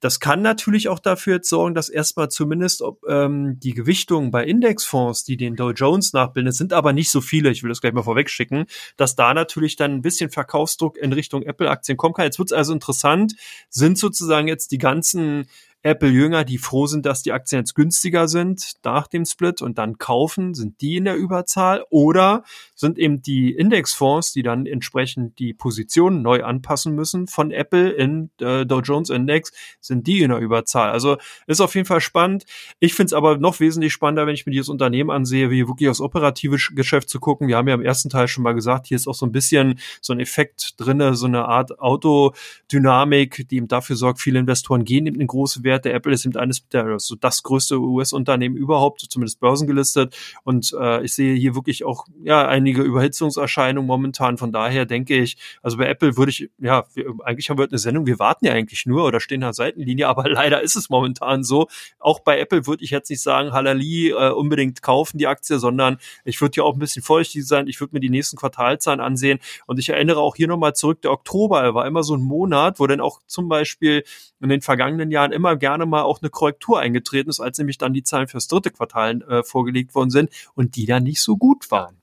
Das 0.00 0.18
kann 0.18 0.40
natürlich 0.40 0.88
auch 0.88 0.98
dafür 0.98 1.36
jetzt 1.36 1.48
sorgen, 1.48 1.74
dass 1.74 1.90
erstmal 1.90 2.30
zumindest 2.30 2.82
ob, 2.82 3.04
ähm, 3.06 3.60
die 3.60 3.74
Gewichtungen 3.74 4.30
bei 4.30 4.44
Indexfonds, 4.44 5.24
die 5.24 5.36
den 5.36 5.56
Dow 5.56 5.70
Jones 5.70 6.12
nachbilden, 6.12 6.52
sind 6.52 6.72
aber 6.72 6.92
nicht 6.92 7.10
so 7.10 7.20
viele, 7.20 7.50
ich 7.50 7.62
will 7.62 7.68
das 7.68 7.80
gleich 7.80 7.92
mal 7.92 8.02
vorwegschicken, 8.40 8.66
dass 8.96 9.16
da 9.16 9.34
natürlich 9.34 9.76
dann 9.76 9.92
ein 9.92 10.02
bisschen 10.02 10.30
Verkaufsdruck 10.30 10.96
in 10.96 11.12
Richtung 11.12 11.42
Apple-Aktien 11.42 11.96
kommen 11.96 12.14
kann. 12.14 12.24
Jetzt 12.24 12.38
wird 12.38 12.50
es 12.50 12.56
also 12.56 12.72
interessant, 12.72 13.34
sind 13.68 13.98
sozusagen 13.98 14.48
jetzt 14.48 14.72
die 14.72 14.78
ganzen 14.78 15.48
Apple-Jünger, 15.82 16.44
die 16.44 16.58
froh 16.58 16.86
sind, 16.86 17.06
dass 17.06 17.22
die 17.22 17.32
Aktien 17.32 17.60
jetzt 17.60 17.74
günstiger 17.74 18.28
sind 18.28 18.72
nach 18.84 19.06
dem 19.06 19.24
Split 19.24 19.62
und 19.62 19.78
dann 19.78 19.96
kaufen, 19.96 20.52
sind 20.52 20.80
die 20.82 20.96
in 20.96 21.04
der 21.04 21.16
Überzahl 21.16 21.84
oder 21.88 22.44
sind 22.74 22.98
eben 22.98 23.22
die 23.22 23.52
Indexfonds, 23.52 24.32
die 24.32 24.42
dann 24.42 24.66
entsprechend 24.66 25.38
die 25.38 25.54
Position 25.54 26.20
neu 26.20 26.44
anpassen 26.44 26.94
müssen 26.94 27.26
von 27.26 27.50
Apple 27.50 27.90
in 27.90 28.30
äh, 28.40 28.66
Dow 28.66 28.80
Jones 28.80 29.08
Index, 29.08 29.52
sind 29.80 30.06
die 30.06 30.20
in 30.20 30.30
der 30.30 30.38
Überzahl. 30.38 30.90
Also 30.90 31.16
ist 31.46 31.60
auf 31.62 31.74
jeden 31.74 31.86
Fall 31.86 32.02
spannend. 32.02 32.44
Ich 32.78 32.92
finde 32.92 33.06
es 33.06 33.12
aber 33.14 33.38
noch 33.38 33.58
wesentlich 33.60 33.92
spannender, 33.94 34.26
wenn 34.26 34.34
ich 34.34 34.44
mir 34.44 34.52
dieses 34.52 34.68
Unternehmen 34.68 35.10
ansehe, 35.10 35.50
wie 35.50 35.66
wirklich 35.66 35.88
aufs 35.88 36.02
operative 36.02 36.58
Geschäft 36.74 37.08
zu 37.08 37.20
gucken. 37.20 37.48
Wir 37.48 37.56
haben 37.56 37.68
ja 37.68 37.74
im 37.74 37.82
ersten 37.82 38.10
Teil 38.10 38.28
schon 38.28 38.44
mal 38.44 38.52
gesagt, 38.52 38.86
hier 38.86 38.96
ist 38.96 39.08
auch 39.08 39.14
so 39.14 39.24
ein 39.24 39.32
bisschen 39.32 39.78
so 40.02 40.12
ein 40.12 40.20
Effekt 40.20 40.74
drinne, 40.78 41.14
so 41.14 41.26
eine 41.26 41.46
Art 41.46 41.78
Autodynamik, 41.78 43.48
die 43.48 43.56
eben 43.56 43.68
dafür 43.68 43.96
sorgt, 43.96 44.20
viele 44.20 44.38
Investoren 44.38 44.84
gehen 44.84 45.06
in 45.06 45.26
große 45.26 45.64
Werte. 45.64 45.69
Apple 45.74 46.12
ist 46.12 46.24
eben 46.24 46.36
eines 46.36 46.66
der, 46.68 46.98
so 46.98 47.14
das 47.14 47.42
größte 47.42 47.78
US-Unternehmen 47.78 48.56
überhaupt, 48.56 49.00
zumindest 49.08 49.40
börsengelistet. 49.40 50.16
Und 50.44 50.74
äh, 50.78 51.02
ich 51.04 51.14
sehe 51.14 51.34
hier 51.34 51.54
wirklich 51.54 51.84
auch 51.84 52.06
ja 52.22 52.46
einige 52.46 52.82
Überhitzungserscheinungen 52.82 53.86
momentan. 53.86 54.38
Von 54.38 54.52
daher 54.52 54.86
denke 54.86 55.16
ich, 55.16 55.36
also 55.62 55.76
bei 55.76 55.86
Apple 55.86 56.16
würde 56.16 56.30
ich, 56.30 56.50
ja, 56.58 56.84
wir, 56.94 57.14
eigentlich 57.24 57.50
haben 57.50 57.58
wir 57.58 57.68
eine 57.68 57.78
Sendung, 57.78 58.06
wir 58.06 58.18
warten 58.18 58.46
ja 58.46 58.52
eigentlich 58.52 58.86
nur 58.86 59.04
oder 59.04 59.20
stehen 59.20 59.42
an 59.42 59.52
Seitenlinie, 59.52 60.08
aber 60.10 60.28
leider 60.28 60.60
ist 60.62 60.76
es 60.76 60.90
momentan 60.90 61.44
so. 61.44 61.68
Auch 61.98 62.20
bei 62.20 62.38
Apple 62.38 62.66
würde 62.66 62.84
ich 62.84 62.90
jetzt 62.90 63.10
nicht 63.10 63.22
sagen, 63.22 63.52
Halali 63.52 64.10
äh, 64.10 64.30
unbedingt 64.30 64.82
kaufen 64.82 65.18
die 65.18 65.26
Aktie, 65.26 65.58
sondern 65.58 65.98
ich 66.24 66.40
würde 66.40 66.56
ja 66.56 66.64
auch 66.64 66.74
ein 66.74 66.78
bisschen 66.78 67.02
vorsichtig 67.02 67.46
sein. 67.46 67.66
Ich 67.66 67.80
würde 67.80 67.94
mir 67.94 68.00
die 68.00 68.10
nächsten 68.10 68.36
Quartalzahlen 68.36 69.00
ansehen. 69.00 69.38
Und 69.66 69.78
ich 69.78 69.88
erinnere 69.88 70.20
auch 70.20 70.36
hier 70.36 70.48
nochmal 70.48 70.74
zurück, 70.74 71.02
der 71.02 71.12
Oktober 71.12 71.74
war 71.74 71.86
immer 71.86 72.02
so 72.02 72.14
ein 72.14 72.22
Monat, 72.22 72.80
wo 72.80 72.86
dann 72.86 73.00
auch 73.00 73.20
zum 73.26 73.48
Beispiel 73.48 74.04
in 74.40 74.48
den 74.48 74.60
vergangenen 74.62 75.10
Jahren 75.10 75.32
immer 75.32 75.56
gerne 75.60 75.86
mal 75.86 76.02
auch 76.02 76.20
eine 76.20 76.30
Korrektur 76.30 76.80
eingetreten 76.80 77.30
ist, 77.30 77.38
als 77.38 77.58
nämlich 77.58 77.78
dann 77.78 77.94
die 77.94 78.02
Zahlen 78.02 78.26
fürs 78.26 78.48
dritte 78.48 78.72
Quartal 78.72 79.22
äh, 79.22 79.42
vorgelegt 79.44 79.94
worden 79.94 80.10
sind 80.10 80.30
und 80.54 80.74
die 80.74 80.86
dann 80.86 81.04
nicht 81.04 81.22
so 81.22 81.36
gut 81.36 81.70
waren. 81.70 82.00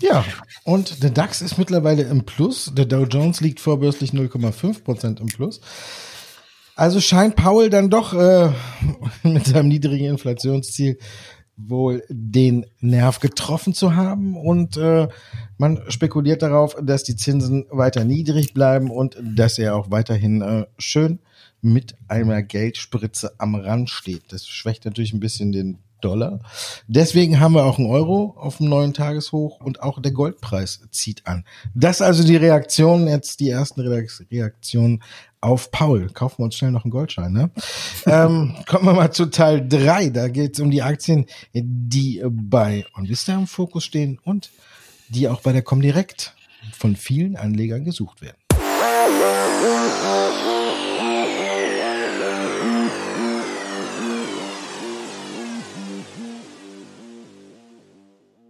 Ja, 0.00 0.24
und 0.64 1.02
der 1.02 1.10
DAX 1.10 1.40
ist 1.40 1.56
mittlerweile 1.56 2.02
im 2.02 2.24
Plus. 2.24 2.72
Der 2.74 2.84
Dow 2.84 3.04
Jones 3.04 3.40
liegt 3.40 3.60
vorbörslich 3.60 4.10
0,5 4.10 4.82
Prozent 4.82 5.20
im 5.20 5.28
Plus. 5.28 5.60
Also 6.74 7.00
scheint 7.00 7.36
Paul 7.36 7.70
dann 7.70 7.90
doch 7.90 8.12
äh, 8.12 8.50
mit 9.22 9.46
seinem 9.46 9.68
niedrigen 9.68 10.06
Inflationsziel 10.06 10.98
wohl 11.56 12.02
den 12.08 12.66
Nerv 12.80 13.20
getroffen 13.20 13.74
zu 13.74 13.94
haben 13.94 14.36
und 14.36 14.76
äh, 14.76 15.08
man 15.56 15.80
spekuliert 15.88 16.42
darauf, 16.42 16.76
dass 16.82 17.04
die 17.04 17.14
Zinsen 17.14 17.66
weiter 17.70 18.04
niedrig 18.04 18.54
bleiben 18.54 18.90
und 18.90 19.16
dass 19.22 19.58
er 19.58 19.76
auch 19.76 19.92
weiterhin 19.92 20.42
äh, 20.42 20.66
schön 20.78 21.20
mit 21.64 21.96
einer 22.08 22.42
Geldspritze 22.42 23.34
am 23.38 23.54
Rand 23.54 23.90
steht. 23.90 24.24
Das 24.28 24.46
schwächt 24.46 24.84
natürlich 24.84 25.12
ein 25.12 25.20
bisschen 25.20 25.50
den 25.50 25.78
Dollar. 26.04 26.40
Deswegen 26.86 27.40
haben 27.40 27.54
wir 27.54 27.64
auch 27.64 27.78
einen 27.78 27.88
Euro 27.88 28.34
auf 28.36 28.58
dem 28.58 28.68
neuen 28.68 28.92
Tageshoch 28.92 29.58
und 29.60 29.82
auch 29.82 30.00
der 30.02 30.12
Goldpreis 30.12 30.82
zieht 30.90 31.26
an. 31.26 31.44
Das 31.74 32.02
also 32.02 32.22
die 32.22 32.36
Reaktion, 32.36 33.08
jetzt 33.08 33.40
die 33.40 33.48
ersten 33.48 33.80
Reaktionen 33.80 35.02
auf 35.40 35.70
Paul. 35.70 36.10
Kaufen 36.10 36.40
wir 36.40 36.44
uns 36.44 36.56
schnell 36.56 36.70
noch 36.70 36.84
einen 36.84 36.90
Goldschein, 36.90 37.32
ne? 37.32 37.50
ähm, 38.06 38.54
kommen 38.66 38.84
wir 38.84 38.92
mal 38.92 39.12
zu 39.12 39.26
Teil 39.26 39.66
drei. 39.66 40.10
Da 40.10 40.28
geht 40.28 40.54
es 40.54 40.60
um 40.60 40.70
die 40.70 40.82
Aktien, 40.82 41.24
die 41.54 42.22
bei 42.28 42.84
OnVista 42.94 43.34
im 43.34 43.46
Fokus 43.46 43.84
stehen 43.84 44.18
und 44.22 44.50
die 45.08 45.28
auch 45.28 45.40
bei 45.40 45.52
der 45.52 45.62
Comdirect 45.62 46.34
von 46.76 46.96
vielen 46.96 47.36
Anlegern 47.36 47.84
gesucht 47.84 48.20
werden. 48.20 48.36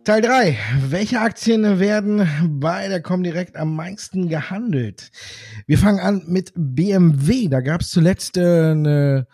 Teil 0.05 0.21
3. 0.21 0.59
Welche 0.91 1.19
Aktien 1.21 1.81
werden 1.81 2.29
bei 2.61 2.89
der 2.89 3.01
Comdirect 3.01 3.57
am 3.57 3.75
meisten 3.75 4.29
gehandelt? 4.29 5.11
Wir 5.67 5.79
fangen 5.79 5.99
an 5.99 6.25
mit 6.27 6.53
BMW. 6.55 7.49
Da 7.49 7.63
gab 7.63 7.81
es 7.81 7.89
zuletzt 7.89 8.37
äh, 8.37 8.73
eine 8.73 9.27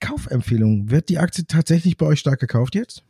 Kaufempfehlung. 0.00 0.90
Wird 0.90 1.10
die 1.10 1.18
Aktie 1.18 1.46
tatsächlich 1.46 1.96
bei 1.96 2.06
euch 2.06 2.18
stark 2.18 2.40
gekauft 2.40 2.74
jetzt? 2.74 3.04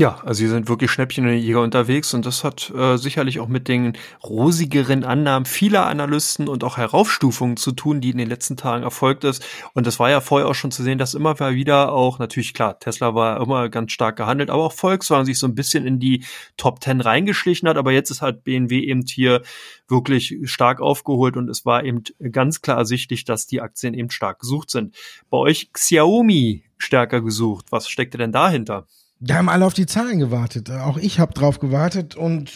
Ja, 0.00 0.18
also 0.24 0.38
sie 0.38 0.48
sind 0.48 0.70
wirklich 0.70 0.90
Schnäppchenjäger 0.90 1.60
unterwegs 1.60 2.14
und 2.14 2.24
das 2.24 2.42
hat 2.42 2.72
äh, 2.74 2.96
sicherlich 2.96 3.38
auch 3.38 3.48
mit 3.48 3.68
den 3.68 3.98
rosigeren 4.24 5.04
Annahmen 5.04 5.44
vieler 5.44 5.84
Analysten 5.84 6.48
und 6.48 6.64
auch 6.64 6.78
Heraufstufungen 6.78 7.58
zu 7.58 7.72
tun, 7.72 8.00
die 8.00 8.08
in 8.08 8.16
den 8.16 8.30
letzten 8.30 8.56
Tagen 8.56 8.82
erfolgt 8.82 9.24
ist. 9.24 9.44
Und 9.74 9.86
das 9.86 9.98
war 9.98 10.08
ja 10.08 10.22
vorher 10.22 10.48
auch 10.48 10.54
schon 10.54 10.70
zu 10.70 10.82
sehen, 10.82 10.96
dass 10.96 11.12
immer 11.12 11.38
wieder 11.38 11.92
auch, 11.92 12.18
natürlich 12.18 12.54
klar, 12.54 12.78
Tesla 12.78 13.14
war 13.14 13.42
immer 13.42 13.68
ganz 13.68 13.92
stark 13.92 14.16
gehandelt, 14.16 14.48
aber 14.48 14.64
auch 14.64 14.72
Volkswagen 14.72 15.26
sich 15.26 15.38
so 15.38 15.46
ein 15.46 15.54
bisschen 15.54 15.86
in 15.86 16.00
die 16.00 16.24
Top 16.56 16.80
Ten 16.80 17.02
reingeschlichen 17.02 17.68
hat. 17.68 17.76
Aber 17.76 17.92
jetzt 17.92 18.08
ist 18.08 18.22
halt 18.22 18.42
BMW 18.42 18.80
eben 18.80 19.02
hier 19.06 19.42
wirklich 19.86 20.34
stark 20.44 20.80
aufgeholt 20.80 21.36
und 21.36 21.50
es 21.50 21.66
war 21.66 21.84
eben 21.84 22.04
ganz 22.32 22.62
klar 22.62 22.78
ersichtlich, 22.78 23.26
dass 23.26 23.46
die 23.46 23.60
Aktien 23.60 23.92
eben 23.92 24.08
stark 24.08 24.38
gesucht 24.38 24.70
sind. 24.70 24.96
Bei 25.28 25.36
euch 25.36 25.74
Xiaomi 25.74 26.64
stärker 26.78 27.20
gesucht. 27.20 27.66
Was 27.68 27.86
steckte 27.86 28.16
denn 28.16 28.32
dahinter? 28.32 28.86
Da 29.22 29.34
haben 29.34 29.50
alle 29.50 29.66
auf 29.66 29.74
die 29.74 29.84
Zahlen 29.84 30.18
gewartet. 30.18 30.70
Auch 30.70 30.96
ich 30.96 31.20
habe 31.20 31.34
drauf 31.34 31.58
gewartet 31.58 32.16
und 32.16 32.50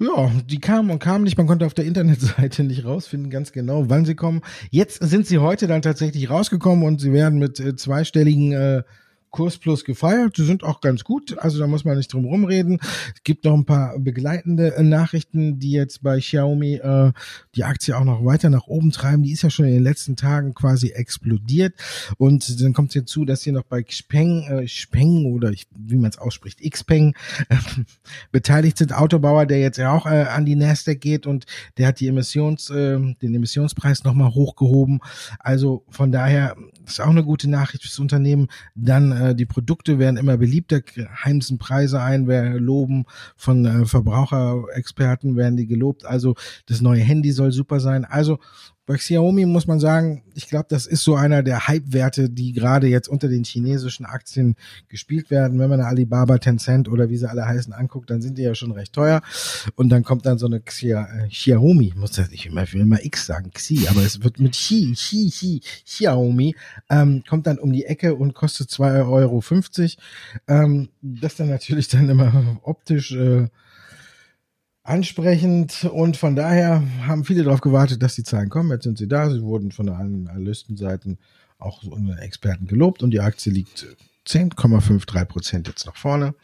ja, 0.00 0.30
die 0.48 0.58
kamen 0.58 0.90
und 0.90 1.00
kamen 1.00 1.24
nicht. 1.24 1.36
Man 1.36 1.46
konnte 1.46 1.66
auf 1.66 1.74
der 1.74 1.84
Internetseite 1.84 2.64
nicht 2.64 2.86
rausfinden, 2.86 3.28
ganz 3.28 3.52
genau, 3.52 3.90
wann 3.90 4.06
sie 4.06 4.14
kommen. 4.14 4.40
Jetzt 4.70 5.02
sind 5.02 5.26
sie 5.26 5.38
heute 5.38 5.66
dann 5.66 5.82
tatsächlich 5.82 6.30
rausgekommen 6.30 6.82
und 6.82 7.00
sie 7.00 7.12
werden 7.12 7.38
mit 7.38 7.60
äh, 7.60 7.76
zweistelligen 7.76 8.52
äh, 8.52 8.82
Kurs 9.30 9.58
Plus 9.58 9.84
gefeiert. 9.84 10.38
Die 10.38 10.44
sind 10.44 10.62
auch 10.62 10.80
ganz 10.80 11.04
gut, 11.04 11.38
also 11.38 11.58
da 11.58 11.66
muss 11.66 11.84
man 11.84 11.96
nicht 11.96 12.12
drum 12.12 12.24
rumreden. 12.24 12.78
Es 13.14 13.22
gibt 13.22 13.44
noch 13.44 13.54
ein 13.54 13.64
paar 13.64 13.98
begleitende 13.98 14.74
äh, 14.74 14.82
Nachrichten, 14.82 15.58
die 15.58 15.72
jetzt 15.72 16.02
bei 16.02 16.18
Xiaomi 16.18 16.76
äh, 16.76 17.12
die 17.54 17.64
Aktie 17.64 17.96
auch 17.96 18.04
noch 18.04 18.24
weiter 18.24 18.50
nach 18.50 18.66
oben 18.66 18.92
treiben. 18.92 19.22
Die 19.22 19.32
ist 19.32 19.42
ja 19.42 19.50
schon 19.50 19.66
in 19.66 19.74
den 19.74 19.82
letzten 19.82 20.16
Tagen 20.16 20.54
quasi 20.54 20.90
explodiert. 20.90 21.74
Und 22.18 22.60
dann 22.62 22.72
kommt 22.72 22.92
hinzu, 22.92 23.24
dass 23.24 23.42
hier 23.42 23.52
noch 23.52 23.64
bei 23.64 23.82
Xpeng, 23.82 24.44
äh, 24.48 24.64
Xpeng 24.64 25.26
oder 25.26 25.50
ich, 25.50 25.66
wie 25.74 25.96
man 25.96 26.10
es 26.10 26.18
ausspricht, 26.18 26.60
Xpeng 26.68 27.14
äh, 27.48 27.56
beteiligt 28.32 28.78
sind. 28.78 28.94
Autobauer, 28.94 29.46
der 29.46 29.60
jetzt 29.60 29.78
ja 29.78 29.92
auch 29.92 30.06
äh, 30.06 30.24
an 30.24 30.46
die 30.46 30.56
Nasdaq 30.56 31.00
geht 31.00 31.26
und 31.26 31.46
der 31.76 31.88
hat 31.88 32.00
die 32.00 32.08
Emissions, 32.08 32.70
äh, 32.70 32.98
den 32.98 33.34
Emissionspreis 33.34 34.04
nochmal 34.04 34.34
hochgehoben. 34.34 35.00
Also 35.38 35.84
von 35.90 36.12
daher 36.12 36.56
ist 36.86 37.00
auch 37.00 37.10
eine 37.10 37.24
gute 37.24 37.50
Nachricht 37.50 37.82
fürs 37.82 37.98
Unternehmen. 37.98 38.48
Dann 38.74 39.12
äh, 39.16 39.34
die 39.34 39.46
Produkte 39.46 39.98
werden 39.98 40.16
immer 40.16 40.36
beliebter, 40.36 40.80
heimsen 41.24 41.58
Preise 41.58 42.00
ein, 42.00 42.28
wir 42.28 42.60
loben 42.60 43.04
von 43.36 43.64
äh, 43.64 43.86
Verbraucherexperten 43.86 45.36
werden 45.36 45.56
die 45.56 45.66
gelobt. 45.66 46.04
Also 46.04 46.34
das 46.66 46.80
neue 46.80 47.00
Handy 47.00 47.32
soll 47.32 47.52
super 47.52 47.80
sein. 47.80 48.04
Also 48.04 48.38
bei 48.86 48.96
Xiaomi 48.96 49.46
muss 49.46 49.66
man 49.66 49.80
sagen, 49.80 50.22
ich 50.34 50.48
glaube, 50.48 50.66
das 50.68 50.86
ist 50.86 51.02
so 51.02 51.16
einer 51.16 51.42
der 51.42 51.66
Hype-Werte, 51.66 52.30
die 52.30 52.52
gerade 52.52 52.86
jetzt 52.86 53.08
unter 53.08 53.28
den 53.28 53.42
chinesischen 53.42 54.06
Aktien 54.06 54.54
gespielt 54.88 55.28
werden. 55.28 55.58
Wenn 55.58 55.68
man 55.68 55.80
eine 55.80 55.88
Alibaba, 55.88 56.38
Tencent 56.38 56.88
oder 56.88 57.10
wie 57.10 57.16
sie 57.16 57.28
alle 57.28 57.46
heißen 57.46 57.72
anguckt, 57.72 58.10
dann 58.10 58.22
sind 58.22 58.38
die 58.38 58.42
ja 58.42 58.54
schon 58.54 58.70
recht 58.70 58.92
teuer. 58.92 59.22
Und 59.74 59.88
dann 59.88 60.04
kommt 60.04 60.24
dann 60.24 60.38
so 60.38 60.46
eine 60.46 60.60
Xia, 60.60 61.08
äh, 61.18 61.28
Xiaomi, 61.28 61.94
muss 61.96 62.12
das 62.12 62.30
nicht 62.30 62.46
immer, 62.46 62.62
ich 62.62 62.74
will 62.74 62.80
immer 62.80 63.04
X 63.04 63.26
sagen, 63.26 63.50
Xi, 63.50 63.88
aber 63.88 64.02
es 64.02 64.22
wird 64.22 64.38
mit 64.38 64.52
Xi, 64.52 64.92
Xi, 64.94 65.30
Xi, 65.30 65.60
Xiaomi, 65.84 66.54
ähm, 66.88 67.24
kommt 67.28 67.48
dann 67.48 67.58
um 67.58 67.72
die 67.72 67.86
Ecke 67.86 68.14
und 68.14 68.34
kostet 68.34 68.70
2,50 68.70 69.08
Euro. 69.08 69.42
Ähm, 70.46 70.90
das 71.02 71.34
dann 71.34 71.48
natürlich 71.48 71.88
dann 71.88 72.08
immer 72.08 72.58
optisch 72.62 73.12
äh, 73.12 73.48
ansprechend 74.86 75.84
und 75.84 76.16
von 76.16 76.36
daher 76.36 76.82
haben 77.06 77.24
viele 77.24 77.44
darauf 77.44 77.60
gewartet, 77.60 78.02
dass 78.02 78.14
die 78.14 78.22
Zahlen 78.22 78.48
kommen. 78.48 78.70
Jetzt 78.70 78.84
sind 78.84 78.98
sie 78.98 79.08
da. 79.08 79.30
Sie 79.30 79.42
wurden 79.42 79.72
von 79.72 79.88
allen 79.88 80.28
Analystenseiten 80.28 81.18
auch 81.58 81.82
unseren 81.82 82.18
Experten 82.18 82.66
gelobt 82.66 83.02
und 83.02 83.10
die 83.10 83.20
Aktie 83.20 83.52
liegt 83.52 83.86
10,53 84.26 85.24
Prozent 85.24 85.68
jetzt 85.68 85.86
nach 85.86 85.96
vorne. 85.96 86.34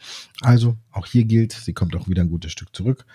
Also 0.41 0.77
auch 0.91 1.05
hier 1.05 1.25
gilt, 1.25 1.51
sie 1.53 1.73
kommt 1.73 1.95
auch 1.95 2.07
wieder 2.07 2.23
ein 2.23 2.29
gutes 2.29 2.51
Stück 2.51 2.75
zurück. 2.75 3.05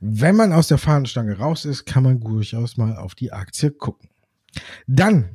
Wenn 0.00 0.36
man 0.36 0.52
aus 0.52 0.68
der 0.68 0.78
Fahnenstange 0.78 1.36
raus 1.38 1.64
ist, 1.64 1.84
kann 1.84 2.04
man 2.04 2.20
durchaus 2.20 2.76
mal 2.76 2.96
auf 2.96 3.14
die 3.14 3.32
Aktie 3.32 3.70
gucken. 3.70 4.08
Dann 4.86 5.28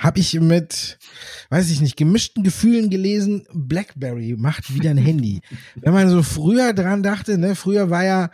habe 0.00 0.18
ich 0.18 0.32
mit, 0.40 0.98
weiß 1.50 1.70
ich 1.70 1.82
nicht, 1.82 1.96
gemischten 1.96 2.42
Gefühlen 2.42 2.88
gelesen, 2.88 3.46
BlackBerry 3.52 4.34
macht 4.38 4.74
wieder 4.74 4.90
ein 4.90 4.96
Handy. 4.96 5.42
Wenn 5.76 5.92
man 5.92 6.08
so 6.08 6.22
früher 6.22 6.72
dran 6.72 7.02
dachte, 7.02 7.36
ne, 7.36 7.54
früher 7.54 7.90
war 7.90 8.04
ja, 8.04 8.30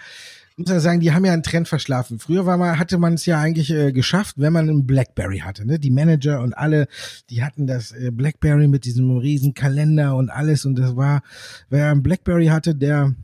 muss 0.56 0.68
man 0.68 0.80
sagen, 0.80 1.00
die 1.00 1.12
haben 1.12 1.24
ja 1.24 1.32
einen 1.32 1.42
Trend 1.42 1.66
verschlafen. 1.66 2.20
Früher 2.20 2.46
war 2.46 2.56
man, 2.56 2.78
hatte 2.78 2.98
man 2.98 3.14
es 3.14 3.26
ja 3.26 3.40
eigentlich 3.40 3.70
äh, 3.70 3.92
geschafft, 3.92 4.36
wenn 4.38 4.52
man 4.52 4.70
einen 4.70 4.86
BlackBerry 4.86 5.40
hatte. 5.40 5.66
Ne? 5.66 5.80
Die 5.80 5.90
Manager 5.90 6.40
und 6.40 6.56
alle, 6.56 6.86
die 7.30 7.42
hatten 7.42 7.66
das 7.66 7.90
äh, 7.90 8.12
BlackBerry 8.12 8.68
mit 8.68 8.84
diesem 8.84 9.16
riesen 9.18 9.52
Kalender 9.52 10.14
und 10.14 10.30
alles. 10.30 10.64
Und 10.64 10.78
das 10.78 10.94
war, 10.94 11.22
wer 11.68 11.90
einen 11.90 12.02
BlackBerry 12.02 12.46
hatte, 12.46 12.76
der 12.76 13.14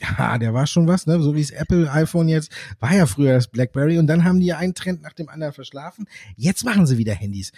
ja, 0.00 0.38
der 0.38 0.54
war 0.54 0.66
schon 0.66 0.88
was, 0.88 1.06
ne? 1.06 1.20
So 1.20 1.34
wie 1.34 1.42
es 1.42 1.50
Apple 1.50 1.92
iPhone 1.92 2.30
jetzt 2.30 2.50
war 2.78 2.94
ja 2.94 3.04
früher 3.04 3.34
das 3.34 3.48
BlackBerry 3.48 3.98
und 3.98 4.06
dann 4.06 4.24
haben 4.24 4.40
die 4.40 4.54
einen 4.54 4.74
Trend 4.74 5.02
nach 5.02 5.12
dem 5.12 5.28
anderen 5.28 5.52
verschlafen. 5.52 6.06
Jetzt 6.36 6.64
machen 6.64 6.86
sie 6.86 6.96
wieder 6.96 7.12
Handys. 7.12 7.52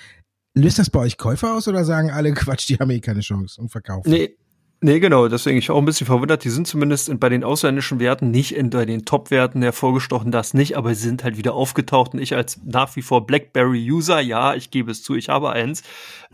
Löst 0.54 0.78
das 0.78 0.90
bei 0.90 1.00
euch 1.00 1.16
Käufer 1.16 1.54
aus 1.54 1.66
oder 1.68 1.84
sagen 1.84 2.10
alle 2.10 2.32
Quatsch, 2.34 2.68
die 2.68 2.76
haben 2.76 2.90
eh 2.90 3.00
keine 3.00 3.20
Chance 3.20 3.60
und 3.60 3.70
verkaufen? 3.70 4.10
Nee, 4.10 4.36
Nee, 4.84 4.98
genau, 4.98 5.28
deswegen 5.28 5.58
ich 5.58 5.70
auch 5.70 5.78
ein 5.78 5.84
bisschen 5.84 6.08
verwundert. 6.08 6.42
Die 6.42 6.50
sind 6.50 6.66
zumindest 6.66 7.20
bei 7.20 7.28
den 7.28 7.44
ausländischen 7.44 8.00
Werten 8.00 8.32
nicht 8.32 8.56
in, 8.56 8.70
bei 8.70 8.84
den 8.84 9.04
Top-Werten 9.04 9.62
hervorgestochen, 9.62 10.32
das 10.32 10.54
nicht, 10.54 10.76
aber 10.76 10.92
sie 10.92 11.06
sind 11.06 11.22
halt 11.22 11.36
wieder 11.36 11.54
aufgetaucht 11.54 12.14
und 12.14 12.20
ich 12.20 12.34
als 12.34 12.60
nach 12.64 12.96
wie 12.96 13.02
vor 13.02 13.24
BlackBerry-User, 13.24 14.18
ja, 14.18 14.54
ich 14.54 14.72
gebe 14.72 14.90
es 14.90 15.04
zu, 15.04 15.14
ich 15.14 15.28
habe 15.28 15.50
eins, 15.50 15.82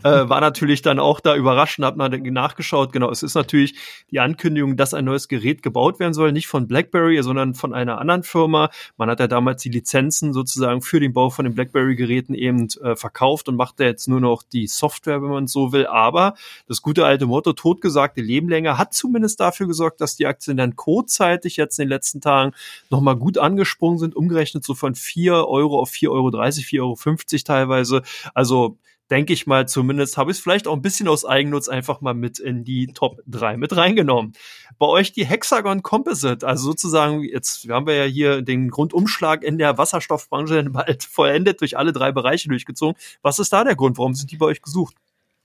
äh, 0.03 0.09
war 0.29 0.41
natürlich 0.41 0.81
dann 0.81 0.97
auch 0.97 1.19
da 1.19 1.35
überrascht 1.35 1.77
und 1.77 1.85
hab 1.85 1.95
mal 1.95 2.09
nachgeschaut. 2.09 2.91
Genau, 2.91 3.11
es 3.11 3.21
ist 3.21 3.35
natürlich 3.35 3.75
die 4.09 4.19
Ankündigung, 4.19 4.77
dass 4.77 4.95
ein 4.95 5.05
neues 5.05 5.27
Gerät 5.27 5.61
gebaut 5.61 5.99
werden 5.99 6.15
soll, 6.15 6.31
nicht 6.31 6.47
von 6.47 6.67
BlackBerry, 6.67 7.21
sondern 7.21 7.53
von 7.53 7.71
einer 7.71 7.99
anderen 7.99 8.23
Firma. 8.23 8.71
Man 8.97 9.11
hat 9.11 9.19
ja 9.19 9.27
damals 9.27 9.61
die 9.61 9.69
Lizenzen 9.69 10.33
sozusagen 10.33 10.81
für 10.81 10.99
den 10.99 11.13
Bau 11.13 11.29
von 11.29 11.45
den 11.45 11.53
BlackBerry-Geräten 11.53 12.33
eben 12.33 12.67
äh, 12.81 12.95
verkauft 12.95 13.47
und 13.47 13.57
macht 13.57 13.79
da 13.79 13.83
jetzt 13.83 14.07
nur 14.07 14.21
noch 14.21 14.41
die 14.41 14.65
Software, 14.65 15.21
wenn 15.21 15.29
man 15.29 15.45
so 15.45 15.71
will. 15.71 15.85
Aber 15.85 16.33
das 16.67 16.81
gute 16.81 17.05
alte 17.05 17.27
Motto, 17.27 17.53
totgesagte 17.53 18.21
Lebenlänge, 18.39 18.77
hat 18.77 18.93
zumindest 18.93 19.39
dafür 19.39 19.67
gesorgt, 19.67 20.01
dass 20.01 20.15
die 20.15 20.25
Aktien 20.25 20.57
dann 20.57 20.75
kurzzeitig 20.75 21.57
jetzt 21.57 21.77
in 21.79 21.85
den 21.85 21.89
letzten 21.89 22.21
Tagen 22.21 22.53
nochmal 22.89 23.15
gut 23.15 23.37
angesprungen 23.37 23.99
sind, 23.99 24.15
umgerechnet 24.15 24.63
so 24.63 24.73
von 24.73 24.95
4 24.95 25.47
Euro 25.47 25.79
auf 25.79 25.91
4,30 25.91 26.79
Euro, 26.79 26.93
4,50 26.93 27.33
Euro 27.33 27.43
teilweise. 27.43 28.01
Also 28.33 28.77
denke 29.11 29.33
ich 29.33 29.47
mal, 29.47 29.67
zumindest 29.67 30.17
habe 30.17 30.31
ich 30.31 30.37
es 30.37 30.43
vielleicht 30.43 30.67
auch 30.67 30.75
ein 30.75 30.81
bisschen 30.81 31.07
aus 31.07 31.25
Eigennutz 31.25 31.67
einfach 31.67 31.99
mal 31.99 32.13
mit 32.13 32.39
in 32.39 32.63
die 32.63 32.87
Top 32.87 33.21
3 33.27 33.57
mit 33.57 33.75
reingenommen. 33.75 34.33
Bei 34.77 34.85
euch 34.85 35.11
die 35.11 35.25
Hexagon 35.25 35.81
Composite, 35.81 36.47
also 36.47 36.65
sozusagen, 36.65 37.23
jetzt 37.23 37.67
haben 37.69 37.87
wir 37.87 37.95
ja 37.95 38.03
hier 38.05 38.41
den 38.41 38.69
Grundumschlag 38.69 39.43
in 39.43 39.57
der 39.57 39.77
Wasserstoffbranche 39.77 40.63
bald 40.69 41.03
vollendet, 41.03 41.59
durch 41.61 41.77
alle 41.77 41.91
drei 41.91 42.11
Bereiche 42.11 42.49
durchgezogen. 42.49 42.95
Was 43.21 43.39
ist 43.39 43.51
da 43.51 43.63
der 43.63 43.75
Grund? 43.75 43.97
Warum 43.97 44.13
sind 44.13 44.31
die 44.31 44.37
bei 44.37 44.45
euch 44.45 44.61
gesucht? 44.61 44.95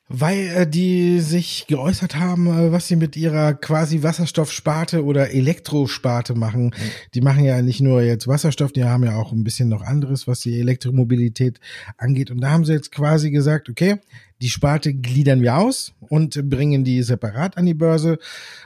Weil 0.09 0.49
äh, 0.49 0.67
die 0.67 1.21
sich 1.21 1.67
geäußert 1.67 2.17
haben, 2.17 2.47
äh, 2.47 2.73
was 2.73 2.89
sie 2.89 2.97
mit 2.97 3.17
ihrer 3.17 3.55
quasi 3.55 4.03
Wasserstoffsparte 4.03 5.03
oder 5.05 5.31
Elektrosparte 5.31 6.35
machen. 6.35 6.67
Mhm. 6.67 6.73
Die 7.15 7.21
machen 7.23 7.45
ja 7.45 7.63
nicht 7.63 7.81
nur 7.81 8.03
jetzt 8.03 8.29
Wasserstoff, 8.29 8.73
die 8.73 8.85
haben 8.85 9.05
ja 9.05 9.17
auch 9.17 9.33
ein 9.33 9.45
bisschen 9.45 9.71
noch 9.71 9.83
anderes, 9.83 10.29
was 10.29 10.41
die 10.41 10.61
Elektromobilität 10.61 11.59
angeht. 11.97 12.31
Und 12.31 12.41
da 12.43 12.51
haben 12.51 12.65
sie 12.65 12.75
jetzt 12.75 12.93
quasi 12.93 13.31
gesagt, 13.31 13.71
okay, 13.71 13.97
die 14.43 14.51
Sparte 14.51 14.93
gliedern 14.93 15.41
wir 15.41 15.57
aus 15.57 15.95
und 16.09 16.51
bringen 16.51 16.85
die 16.85 17.03
separat 17.03 17.57
an 17.57 17.67
die 17.67 17.75
Börse. 17.75 18.19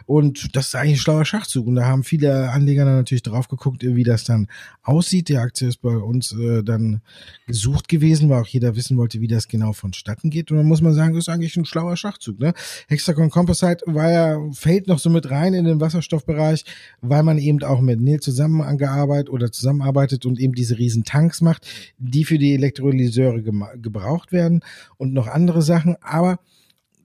Und 0.06 0.56
das 0.56 0.68
ist 0.68 0.74
eigentlich 0.74 0.94
ein 0.94 1.00
schlauer 1.00 1.24
Schachzug. 1.24 1.66
Und 1.66 1.76
da 1.76 1.86
haben 1.86 2.02
viele 2.02 2.50
Anleger 2.50 2.84
dann 2.84 2.96
natürlich 2.96 3.22
drauf 3.22 3.48
geguckt, 3.48 3.82
wie 3.84 4.02
das 4.02 4.24
dann 4.24 4.48
aussieht. 4.82 5.28
Die 5.28 5.36
Aktie 5.36 5.68
ist 5.68 5.80
bei 5.82 5.96
uns 5.96 6.32
äh, 6.32 6.62
dann 6.62 7.00
gesucht 7.46 7.88
gewesen, 7.88 8.28
weil 8.30 8.42
auch 8.42 8.46
jeder 8.46 8.74
wissen 8.76 8.96
wollte, 8.96 9.20
wie 9.20 9.28
das 9.28 9.48
genau 9.48 9.72
vonstatten 9.72 10.30
geht. 10.30 10.50
Und 10.50 10.56
dann 10.56 10.66
muss 10.66 10.80
man 10.80 10.94
sagen, 10.94 11.14
das 11.14 11.24
ist 11.24 11.28
eigentlich 11.28 11.56
ein 11.56 11.64
schlauer 11.64 11.96
Schachzug. 11.96 12.40
Ne? 12.40 12.54
Hexagon 12.88 13.30
Composite 13.30 13.84
war 13.86 14.10
ja, 14.10 14.38
fällt 14.52 14.88
noch 14.88 14.98
so 14.98 15.10
mit 15.10 15.30
rein 15.30 15.54
in 15.54 15.64
den 15.64 15.80
Wasserstoffbereich, 15.80 16.64
weil 17.00 17.22
man 17.22 17.38
eben 17.38 17.62
auch 17.62 17.80
mit 17.80 18.00
Nil 18.00 18.20
zusammengearbeitet 18.20 19.30
oder 19.30 19.52
zusammenarbeitet 19.52 20.26
und 20.26 20.40
eben 20.40 20.54
diese 20.54 20.78
riesen 20.78 21.04
Tanks 21.04 21.40
macht, 21.40 21.66
die 21.98 22.24
für 22.24 22.38
die 22.38 22.54
Elektrolyseure 22.54 23.42
gebraucht 23.76 24.32
werden 24.32 24.60
und 24.96 25.12
noch 25.12 25.28
andere 25.28 25.57
Sachen, 25.62 25.96
aber 26.00 26.38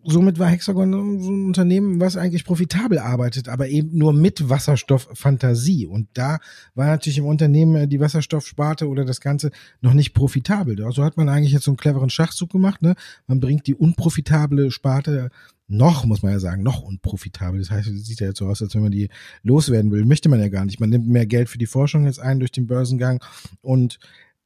somit 0.06 0.40
war 0.40 0.50
Hexagon 0.50 0.92
so 1.22 1.32
ein 1.32 1.46
Unternehmen, 1.46 2.00
was 2.00 2.18
eigentlich 2.18 2.46
profitabel 2.46 3.00
arbeitet, 3.00 3.48
aber 3.48 3.70
eben 3.70 3.98
nur 3.98 4.14
mit 4.14 4.50
Wasserstofffantasie. 4.50 5.86
Und 5.86 6.08
da 6.14 6.40
war 6.76 6.88
natürlich 6.88 7.18
im 7.18 7.26
Unternehmen 7.26 7.76
äh, 7.76 7.88
die 7.88 8.00
Wasserstoffsparte 8.00 8.88
oder 8.88 9.06
das 9.06 9.22
Ganze 9.22 9.52
noch 9.82 9.94
nicht 9.94 10.14
profitabel. 10.14 10.84
Also 10.84 11.04
hat 11.04 11.18
man 11.18 11.30
eigentlich 11.30 11.54
jetzt 11.54 11.64
so 11.64 11.72
einen 11.72 11.78
cleveren 11.78 12.10
Schachzug 12.10 12.52
gemacht. 12.52 12.82
Ne? 12.82 12.96
Man 13.28 13.40
bringt 13.40 13.68
die 13.68 13.76
unprofitable 13.76 14.72
Sparte 14.72 15.30
noch, 15.68 16.06
muss 16.06 16.22
man 16.22 16.34
ja 16.34 16.40
sagen, 16.40 16.62
noch 16.62 16.82
unprofitabel. 16.82 17.60
Das 17.60 17.72
heißt, 17.72 17.88
es 17.88 18.06
sieht 18.06 18.20
ja 18.20 18.28
jetzt 18.28 18.40
so 18.40 18.48
aus, 18.48 18.62
als 18.62 18.76
wenn 18.76 18.84
man 18.84 18.92
die 18.92 19.10
loswerden 19.44 19.92
will. 19.92 20.06
Möchte 20.06 20.30
man 20.30 20.40
ja 20.40 20.50
gar 20.50 20.66
nicht. 20.66 20.80
Man 20.80 20.90
nimmt 20.90 21.08
mehr 21.08 21.26
Geld 21.26 21.50
für 21.50 21.58
die 21.58 21.66
Forschung 21.66 22.06
jetzt 22.06 22.20
ein 22.20 22.40
durch 22.40 22.52
den 22.52 22.68
Börsengang 22.68 23.24
und 23.62 24.00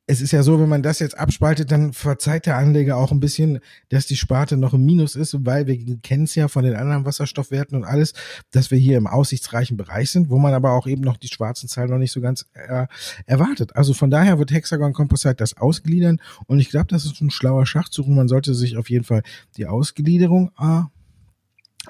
es 0.10 0.22
ist 0.22 0.32
ja 0.32 0.42
so, 0.42 0.58
wenn 0.60 0.70
man 0.70 0.84
das 0.84 1.00
jetzt 1.00 1.18
abspaltet, 1.20 1.70
dann 1.70 1.92
verzeiht 1.92 2.46
der 2.46 2.56
Anleger 2.56 2.96
auch 2.96 3.12
ein 3.12 3.20
bisschen, 3.20 3.60
dass 3.90 4.06
die 4.06 4.16
Sparte 4.16 4.56
noch 4.56 4.74
im 4.74 4.86
Minus 4.86 5.18
ist, 5.18 5.46
weil 5.46 5.68
wir 5.68 5.98
kennen 5.98 6.24
es 6.24 6.34
ja 6.34 6.48
von 6.48 6.64
den 6.64 6.76
anderen 6.76 7.04
Wasserstoffwerten 7.04 7.78
und 7.78 7.84
alles, 7.84 8.14
dass 8.52 8.72
wir 8.72 8.78
hier 8.78 8.98
im 8.98 9.06
aussichtsreichen 9.06 9.76
Bereich 9.76 10.10
sind, 10.10 10.30
wo 10.30 10.40
man 10.40 10.54
aber 10.54 10.72
auch 10.72 10.88
eben 10.88 11.02
noch 11.02 11.18
die 11.18 11.28
schwarzen 11.28 11.68
Zahlen 11.68 11.90
noch 11.90 11.98
nicht 11.98 12.14
so 12.14 12.22
ganz 12.22 12.46
äh, 12.54 12.88
erwartet. 13.26 13.76
Also 13.76 13.94
von 13.94 14.10
daher 14.10 14.40
wird 14.40 14.52
Hexagon 14.52 14.94
Composite 14.94 15.36
das 15.36 15.58
ausgliedern 15.58 16.22
und 16.46 16.60
ich 16.60 16.70
glaube, 16.70 16.88
das 16.88 17.04
ist 17.04 17.20
ein 17.20 17.30
schlauer 17.30 17.66
Schachzug 17.66 18.08
und 18.08 18.16
man 18.16 18.30
sollte 18.30 18.56
sich 18.56 18.78
auf 18.78 18.90
jeden 18.90 19.04
Fall 19.04 19.24
die 19.58 19.66
Ausgliederung 19.66 20.52
äh, 20.58 20.84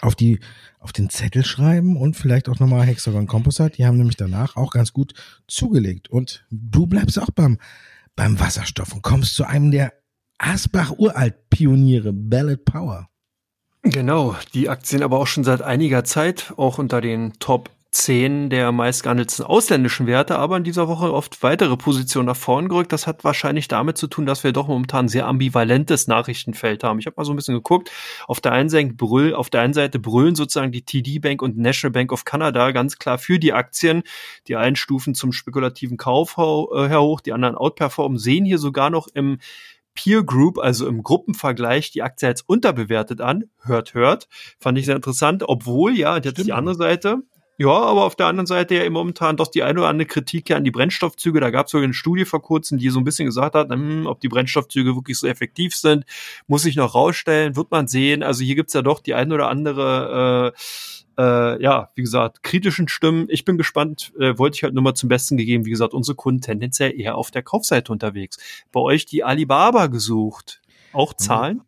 auf 0.01 0.15
die 0.15 0.39
auf 0.79 0.91
den 0.91 1.09
Zettel 1.09 1.45
schreiben 1.45 1.97
und 1.97 2.15
vielleicht 2.15 2.49
auch 2.49 2.59
nochmal 2.59 2.85
Hexagon 2.85 3.27
Composite. 3.27 3.71
Die 3.77 3.85
haben 3.85 3.97
nämlich 3.97 4.15
danach 4.15 4.55
auch 4.55 4.71
ganz 4.71 4.93
gut 4.93 5.13
zugelegt. 5.47 6.07
Und 6.09 6.45
du 6.51 6.85
bleibst 6.85 7.19
auch 7.19 7.31
beim 7.31 7.57
beim 8.17 8.37
Wasserstoff 8.41 8.93
und 8.93 9.03
kommst 9.03 9.35
zu 9.35 9.45
einem 9.45 9.71
der 9.71 9.93
Asbach-Uralt-Pioniere, 10.39 12.11
Ballot 12.11 12.65
Power. 12.65 13.07
Genau, 13.83 14.35
die 14.53 14.67
Aktien 14.67 15.03
aber 15.03 15.19
auch 15.19 15.27
schon 15.27 15.45
seit 15.45 15.61
einiger 15.61 16.03
Zeit 16.03 16.53
auch 16.57 16.77
unter 16.77 16.99
den 16.99 17.33
Top 17.39 17.69
10 17.97 18.51
der 18.51 18.71
meistgehandelten 18.71 19.43
ausländischen 19.43 20.05
Werte, 20.05 20.37
aber 20.37 20.57
in 20.57 20.63
dieser 20.63 20.87
Woche 20.87 21.11
oft 21.11 21.41
weitere 21.41 21.75
Positionen 21.77 22.27
nach 22.27 22.35
vorn 22.35 22.69
gerückt. 22.69 22.93
Das 22.93 23.07
hat 23.07 23.23
wahrscheinlich 23.23 23.67
damit 23.67 23.97
zu 23.97 24.05
tun, 24.05 24.27
dass 24.27 24.43
wir 24.43 24.51
doch 24.51 24.67
momentan 24.67 25.05
ein 25.05 25.09
sehr 25.09 25.25
ambivalentes 25.25 26.07
Nachrichtenfeld 26.07 26.83
haben. 26.83 26.99
Ich 26.99 27.07
habe 27.07 27.15
mal 27.17 27.25
so 27.25 27.33
ein 27.33 27.35
bisschen 27.35 27.55
geguckt. 27.55 27.89
Auf 28.27 28.39
der 28.39 28.51
einen 28.51 28.69
Seite, 28.69 28.93
brüll, 28.93 29.33
auf 29.33 29.49
der 29.49 29.61
einen 29.61 29.73
Seite 29.73 29.97
brüllen 29.97 30.35
sozusagen 30.35 30.71
die 30.71 30.83
TD 30.83 31.19
Bank 31.19 31.41
und 31.41 31.57
National 31.57 31.91
Bank 31.91 32.13
of 32.13 32.23
Canada 32.23 32.71
ganz 32.71 32.99
klar 32.99 33.17
für 33.17 33.39
die 33.39 33.53
Aktien. 33.53 34.03
Die 34.47 34.55
einen 34.55 34.75
stufen 34.75 35.15
zum 35.15 35.31
spekulativen 35.31 35.97
Kauf 35.97 36.37
äh, 36.37 36.87
her 36.87 37.01
hoch, 37.01 37.19
die 37.19 37.33
anderen 37.33 37.55
outperformen, 37.55 38.19
sehen 38.19 38.45
hier 38.45 38.59
sogar 38.59 38.91
noch 38.91 39.07
im 39.07 39.39
Peer 39.95 40.23
Group, 40.23 40.59
also 40.59 40.87
im 40.87 41.01
Gruppenvergleich, 41.01 41.89
die 41.89 42.03
Aktie 42.03 42.27
als 42.27 42.43
unterbewertet 42.43 43.21
an. 43.21 43.45
Hört, 43.63 43.95
hört. 43.95 44.27
Fand 44.59 44.77
ich 44.77 44.85
sehr 44.85 44.95
interessant, 44.95 45.43
obwohl, 45.47 45.97
ja, 45.97 46.17
jetzt 46.17 46.45
die 46.45 46.53
andere 46.53 46.75
Seite, 46.75 47.23
ja, 47.57 47.69
aber 47.69 48.05
auf 48.05 48.15
der 48.15 48.27
anderen 48.27 48.45
Seite 48.45 48.75
ja 48.75 48.89
momentan 48.89 49.35
doch 49.35 49.47
die 49.47 49.63
eine 49.63 49.79
oder 49.79 49.89
andere 49.89 50.07
Kritik 50.07 50.49
ja 50.49 50.57
an 50.57 50.63
die 50.63 50.71
Brennstoffzüge. 50.71 51.39
Da 51.39 51.49
gab 51.49 51.65
es 51.65 51.71
sogar 51.71 51.85
eine 51.85 51.93
Studie 51.93 52.25
vor 52.25 52.41
kurzem, 52.41 52.77
die 52.77 52.89
so 52.89 52.99
ein 52.99 53.03
bisschen 53.03 53.25
gesagt 53.25 53.55
hat, 53.55 53.69
hm, 53.69 54.05
ob 54.05 54.19
die 54.19 54.29
Brennstoffzüge 54.29 54.95
wirklich 54.95 55.17
so 55.17 55.25
effektiv 55.25 55.75
sind, 55.75 56.05
muss 56.45 56.65
ich 56.65 56.75
noch 56.75 56.93
rausstellen, 56.93 57.55
wird 57.55 57.71
man 57.71 57.87
sehen. 57.87 58.21
Also 58.21 58.43
hier 58.43 58.55
gibt's 58.55 58.73
ja 58.73 58.83
doch 58.83 58.99
die 58.99 59.15
eine 59.15 59.33
oder 59.33 59.49
andere 59.49 60.53
äh, 60.55 60.59
äh, 61.17 61.61
ja, 61.61 61.89
wie 61.95 62.03
gesagt, 62.03 62.43
kritischen 62.43 62.87
Stimmen. 62.87 63.25
Ich 63.29 63.43
bin 63.43 63.57
gespannt, 63.57 64.13
äh, 64.19 64.37
wollte 64.37 64.55
ich 64.55 64.63
halt 64.63 64.75
nur 64.75 64.83
mal 64.83 64.93
zum 64.93 65.09
Besten 65.09 65.35
gegeben. 65.37 65.65
Wie 65.65 65.71
gesagt, 65.71 65.93
unsere 65.93 66.15
Kunden 66.15 66.41
tendenziell 66.41 66.99
eher 66.99 67.15
auf 67.15 67.31
der 67.31 67.41
Kaufseite 67.41 67.91
unterwegs. 67.91 68.37
Bei 68.71 68.81
euch 68.81 69.05
die 69.07 69.23
Alibaba 69.23 69.87
gesucht. 69.87 70.61
Auch 70.93 71.13
Zahlen? 71.13 71.61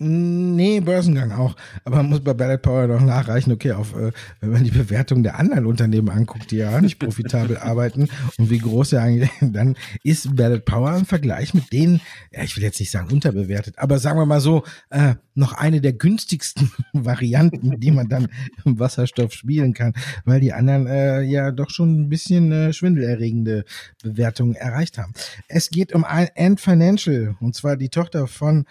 Nee, 0.00 0.78
Börsengang 0.78 1.32
auch. 1.32 1.56
Aber 1.84 1.96
man 1.96 2.10
muss 2.10 2.20
bei 2.20 2.32
Ballot 2.32 2.62
Power 2.62 2.86
noch 2.86 3.00
nachreichen, 3.00 3.52
okay, 3.52 3.72
auf, 3.72 3.96
äh, 3.96 4.12
wenn 4.40 4.50
man 4.50 4.62
die 4.62 4.70
Bewertung 4.70 5.24
der 5.24 5.40
anderen 5.40 5.66
Unternehmen 5.66 6.08
anguckt, 6.08 6.52
die 6.52 6.58
ja 6.58 6.80
nicht 6.80 7.00
profitabel 7.00 7.56
arbeiten 7.58 8.08
und 8.38 8.48
wie 8.48 8.58
groß 8.58 8.92
ja 8.92 9.02
eigentlich, 9.02 9.30
dann 9.40 9.76
ist 10.04 10.36
Ballot 10.36 10.64
Power 10.64 10.96
im 10.96 11.04
Vergleich 11.04 11.52
mit 11.52 11.72
denen, 11.72 12.00
ja, 12.30 12.44
ich 12.44 12.56
will 12.56 12.62
jetzt 12.62 12.78
nicht 12.78 12.92
sagen 12.92 13.10
unterbewertet, 13.10 13.74
aber 13.76 13.98
sagen 13.98 14.20
wir 14.20 14.26
mal 14.26 14.40
so, 14.40 14.62
äh, 14.90 15.16
noch 15.34 15.52
eine 15.52 15.80
der 15.80 15.94
günstigsten 15.94 16.70
Varianten, 16.92 17.80
die 17.80 17.90
man 17.90 18.08
dann 18.08 18.28
im 18.64 18.78
Wasserstoff 18.78 19.32
spielen 19.32 19.74
kann, 19.74 19.94
weil 20.24 20.38
die 20.38 20.52
anderen 20.52 20.86
äh, 20.86 21.22
ja 21.22 21.50
doch 21.50 21.70
schon 21.70 22.02
ein 22.02 22.08
bisschen 22.08 22.52
äh, 22.52 22.72
schwindelerregende 22.72 23.64
Bewertungen 24.00 24.54
erreicht 24.54 24.96
haben. 24.96 25.12
Es 25.48 25.70
geht 25.70 25.92
um 25.92 26.04
Ant 26.04 26.60
Financial, 26.60 27.36
und 27.40 27.56
zwar 27.56 27.76
die 27.76 27.88
Tochter 27.88 28.28
von 28.28 28.64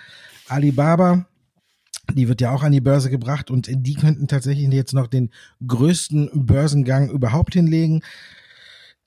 Alibaba, 0.48 1.26
die 2.14 2.28
wird 2.28 2.42
ja 2.42 2.52
auch 2.52 2.64
an 2.64 2.72
die 2.72 2.82
Börse 2.82 3.10
gebracht 3.10 3.52
und 3.52 3.68
die 3.70 3.96
könnten 3.96 4.28
tatsächlich 4.28 4.68
jetzt 4.70 4.94
noch 4.94 5.08
den 5.08 5.32
größten 5.66 6.30
Börsengang 6.34 7.10
überhaupt 7.10 7.54
hinlegen. 7.54 8.02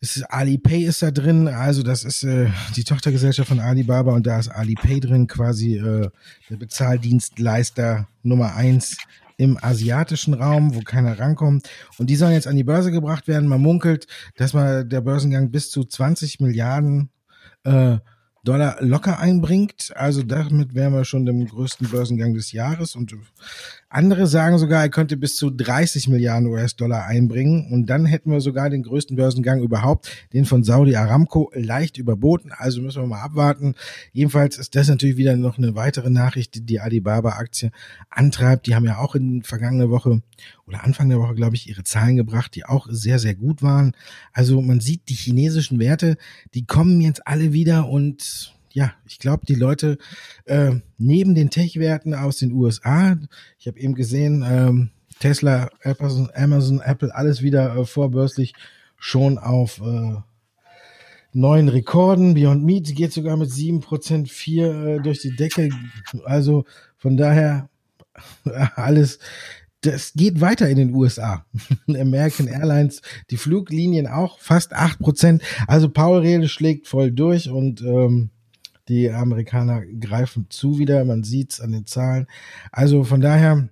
Ist, 0.03 0.23
Alipay 0.31 0.85
ist 0.85 1.03
da 1.03 1.11
drin, 1.11 1.47
also 1.47 1.83
das 1.83 2.05
ist 2.05 2.23
äh, 2.23 2.49
die 2.75 2.85
Tochtergesellschaft 2.85 3.49
von 3.49 3.61
Alibaba 3.61 4.15
und 4.15 4.27
da 4.27 4.39
ist 4.39 4.49
Alipay 4.49 4.99
drin, 5.01 5.27
quasi 5.27 5.77
äh, 5.77 6.09
der 6.49 6.57
Bezahldienstleister 6.57 8.09
Nummer 8.23 8.55
eins 8.55 8.97
im 9.37 9.59
asiatischen 9.63 10.35
Raum, 10.35 10.75
wo 10.75 10.81
keiner 10.81 11.19
rankommt. 11.19 11.69
Und 11.99 12.09
die 12.09 12.17
sollen 12.17 12.33
jetzt 12.33 12.47
an 12.47 12.57
die 12.57 12.65
Börse 12.65 12.91
gebracht 12.91 13.27
werden. 13.27 13.49
Man 13.49 13.63
munkelt, 13.63 14.07
dass 14.37 14.53
man 14.53 14.89
der 14.89 15.01
Börsengang 15.01 15.51
bis 15.51 15.71
zu 15.71 15.85
20 15.85 16.41
Milliarden 16.41 17.11
äh, 17.65 17.99
Dollar 18.43 18.79
locker 18.81 19.19
einbringt. 19.19 19.93
Also 19.95 20.23
damit 20.23 20.75
wären 20.75 20.95
wir 20.95 21.05
schon 21.05 21.27
im 21.27 21.47
größten 21.47 21.89
Börsengang 21.89 22.35
des 22.35 22.53
Jahres. 22.53 22.97
Und 22.97 23.15
andere 23.91 24.27
sagen 24.27 24.57
sogar, 24.59 24.83
er 24.83 24.89
könnte 24.89 25.17
bis 25.17 25.37
zu 25.37 25.51
30 25.51 26.09
Milliarden 26.09 26.47
US-Dollar 26.47 27.05
einbringen. 27.05 27.71
Und 27.71 27.87
dann 27.87 28.07
hätten 28.07 28.31
wir 28.31 28.41
sogar 28.41 28.71
den 28.71 28.83
größten 28.83 29.17
Börsengang 29.17 29.61
überhaupt, 29.61 30.11
den 30.33 30.47
von 30.47 30.65
Saudi 30.65 30.97
Aramco, 30.97 31.51
leicht 31.55 31.99
überboten. 31.99 32.53
Also 32.57 32.81
müssen 32.81 33.03
wir 33.03 33.09
mal 33.09 33.23
abwarten. 33.23 33.75
Jedenfalls 34.13 34.57
ist 34.57 34.75
das 34.75 34.89
natürlich 34.89 35.17
wieder 35.17 35.37
noch 35.37 35.59
eine 35.59 35.75
weitere 35.75 36.09
Nachricht, 36.09 36.55
die 36.55 36.63
die 36.63 36.81
Alibaba-Aktie 36.81 37.73
antreibt. 38.09 38.67
Die 38.67 38.75
haben 38.75 38.87
ja 38.87 38.99
auch 38.99 39.15
in 39.15 39.43
vergangener 39.43 39.91
Woche 39.91 40.23
oder 40.67 40.85
Anfang 40.85 41.09
der 41.09 41.19
Woche, 41.19 41.35
glaube 41.35 41.57
ich, 41.57 41.69
ihre 41.69 41.83
Zahlen 41.83 42.17
gebracht, 42.17 42.55
die 42.55 42.65
auch 42.65 42.87
sehr, 42.89 43.19
sehr 43.19 43.35
gut 43.35 43.61
waren. 43.63 43.93
Also 44.33 44.63
man 44.63 44.81
sieht, 44.81 45.09
die 45.09 45.15
chinesischen 45.15 45.81
Werte, 45.81 46.17
die 46.55 46.65
kommen 46.65 47.01
jetzt 47.01 47.27
alle 47.27 47.53
wieder 47.53 47.89
und 47.89 48.23
ja, 48.73 48.93
ich 49.07 49.19
glaube, 49.19 49.47
die 49.47 49.55
Leute 49.55 49.99
äh, 50.45 50.73
neben 50.99 51.35
den 51.35 51.51
Tech-Werten 51.51 52.15
aus 52.15 52.39
den 52.39 52.53
USA, 52.53 53.17
ich 53.59 53.67
habe 53.67 53.79
eben 53.79 53.95
gesehen, 53.95 54.45
ähm, 54.47 54.91
Tesla, 55.19 55.71
Amazon, 55.85 56.31
Amazon, 56.35 56.81
Apple, 56.81 57.15
alles 57.15 57.43
wieder 57.43 57.77
äh, 57.77 57.85
vorbörslich 57.85 58.55
schon 58.97 59.39
auf 59.39 59.81
äh, 59.81 60.17
neuen 61.33 61.69
Rekorden. 61.69 62.35
Beyond 62.35 62.65
Meat 62.65 62.95
geht 62.95 63.13
sogar 63.13 63.37
mit 63.37 63.51
sieben 63.51 63.81
Prozent 63.81 64.31
vier 64.31 64.73
äh, 64.73 65.01
durch 65.01 65.21
die 65.21 65.37
Decke. 65.37 65.71
Also 66.25 66.65
von 66.97 67.17
daher 67.17 67.69
alles 68.77 69.19
das 69.83 70.13
geht 70.13 70.41
weiter 70.41 70.69
in 70.69 70.77
den 70.77 70.95
USA. 70.95 71.47
American 71.89 72.49
Airlines, 72.49 73.01
die 73.31 73.37
Fluglinien 73.37 74.07
auch 74.07 74.39
fast 74.39 74.75
acht 74.75 74.99
Prozent. 74.99 75.43
Also 75.67 75.89
Paul 75.89 76.21
Rede 76.21 76.49
schlägt 76.49 76.87
voll 76.87 77.11
durch 77.11 77.49
und 77.49 77.81
ähm, 77.81 78.31
die 78.91 79.11
Amerikaner 79.11 79.87
greifen 79.87 80.47
zu 80.51 80.79
wieder. 80.79 81.05
Man 81.05 81.23
sieht's 81.23 81.61
an 81.61 81.73
den 81.73 81.87
Zahlen. 81.87 82.27
Also 82.73 83.05
von 83.05 83.21
daher 83.21 83.69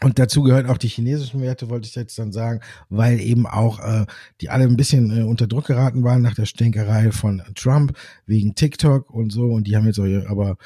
und 0.00 0.18
dazu 0.20 0.44
gehört 0.44 0.68
auch 0.68 0.78
die 0.78 0.88
chinesischen 0.88 1.40
Werte, 1.40 1.70
wollte 1.70 1.88
ich 1.88 1.94
jetzt 1.96 2.18
dann 2.20 2.30
sagen, 2.30 2.60
weil 2.88 3.20
eben 3.20 3.46
auch 3.46 3.80
äh, 3.80 4.06
die 4.40 4.48
alle 4.48 4.64
ein 4.64 4.76
bisschen 4.76 5.10
äh, 5.10 5.22
unter 5.22 5.48
Druck 5.48 5.66
geraten 5.66 6.04
waren 6.04 6.22
nach 6.22 6.34
der 6.34 6.46
Stänkerei 6.46 7.10
von 7.10 7.42
Trump 7.56 7.96
wegen 8.24 8.54
TikTok 8.54 9.10
und 9.10 9.32
so. 9.32 9.46
Und 9.46 9.66
die 9.66 9.76
haben 9.76 9.86
jetzt 9.86 9.98
auch, 9.98 10.30
aber 10.30 10.56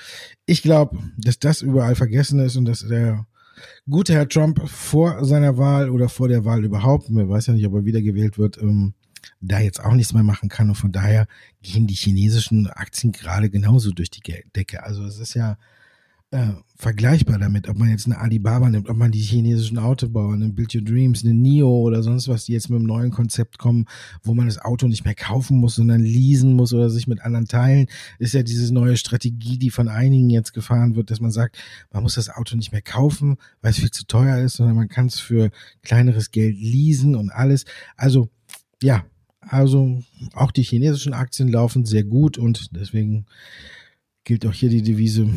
ich 0.44 0.60
glaube, 0.62 0.98
dass 1.16 1.38
das 1.38 1.62
überall 1.62 1.94
vergessen 1.94 2.40
ist 2.40 2.56
und 2.56 2.66
dass 2.66 2.86
der 2.86 3.26
gute 3.88 4.12
Herr 4.12 4.28
Trump 4.28 4.68
vor 4.68 5.24
seiner 5.24 5.56
Wahl 5.56 5.88
oder 5.88 6.10
vor 6.10 6.28
der 6.28 6.44
Wahl 6.44 6.64
überhaupt, 6.64 7.08
man 7.08 7.28
weiß 7.28 7.46
ja 7.46 7.54
nicht, 7.54 7.66
ob 7.66 7.74
er 7.74 7.84
wiedergewählt 7.86 8.36
wird, 8.36 8.58
ähm, 8.58 8.92
da 9.40 9.60
jetzt 9.60 9.82
auch 9.82 9.94
nichts 9.94 10.12
mehr 10.12 10.22
machen 10.22 10.48
kann. 10.48 10.68
Und 10.68 10.76
von 10.76 10.92
daher 10.92 11.26
gehen 11.62 11.86
die 11.86 11.94
chinesischen 11.94 12.66
Aktien 12.68 13.12
gerade 13.12 13.50
genauso 13.50 13.90
durch 13.92 14.10
die 14.10 14.22
Decke. 14.54 14.82
Also 14.82 15.04
es 15.04 15.18
ist 15.18 15.34
ja 15.34 15.58
äh, 16.32 16.54
vergleichbar 16.76 17.38
damit, 17.38 17.68
ob 17.68 17.78
man 17.78 17.90
jetzt 17.90 18.06
eine 18.06 18.18
Alibaba 18.18 18.70
nimmt, 18.70 18.88
ob 18.88 18.96
man 18.96 19.12
die 19.12 19.20
chinesischen 19.20 19.78
Autobauer 19.78 20.34
nimmt, 20.34 20.56
Build 20.56 20.74
Your 20.74 20.80
Dreams, 20.80 21.22
eine 21.22 21.34
NIO 21.34 21.68
oder 21.68 22.02
sonst 22.02 22.26
was, 22.26 22.46
die 22.46 22.54
jetzt 22.54 22.70
mit 22.70 22.78
einem 22.78 22.86
neuen 22.86 23.10
Konzept 23.10 23.58
kommen, 23.58 23.84
wo 24.22 24.32
man 24.32 24.46
das 24.46 24.58
Auto 24.58 24.88
nicht 24.88 25.04
mehr 25.04 25.14
kaufen 25.14 25.58
muss, 25.58 25.74
sondern 25.74 26.00
leasen 26.00 26.54
muss 26.54 26.72
oder 26.72 26.88
sich 26.88 27.06
mit 27.06 27.20
anderen 27.20 27.46
teilen, 27.46 27.86
ist 28.18 28.32
ja 28.32 28.42
diese 28.42 28.72
neue 28.72 28.96
Strategie, 28.96 29.58
die 29.58 29.70
von 29.70 29.88
einigen 29.88 30.30
jetzt 30.30 30.54
gefahren 30.54 30.96
wird, 30.96 31.10
dass 31.10 31.20
man 31.20 31.30
sagt, 31.30 31.58
man 31.92 32.02
muss 32.02 32.14
das 32.14 32.30
Auto 32.30 32.56
nicht 32.56 32.72
mehr 32.72 32.82
kaufen, 32.82 33.36
weil 33.60 33.72
es 33.72 33.78
viel 33.78 33.90
zu 33.90 34.06
teuer 34.06 34.38
ist, 34.38 34.54
sondern 34.54 34.76
man 34.76 34.88
kann 34.88 35.06
es 35.06 35.20
für 35.20 35.50
kleineres 35.82 36.30
Geld 36.30 36.56
leasen 36.56 37.14
und 37.14 37.30
alles. 37.30 37.66
Also, 37.96 38.30
ja, 38.82 39.04
also 39.42 40.02
auch 40.34 40.50
die 40.50 40.62
chinesischen 40.62 41.14
Aktien 41.14 41.48
laufen 41.48 41.84
sehr 41.84 42.04
gut 42.04 42.38
und 42.38 42.74
deswegen 42.76 43.26
gilt 44.24 44.46
auch 44.46 44.52
hier 44.52 44.70
die 44.70 44.82
Devise, 44.82 45.28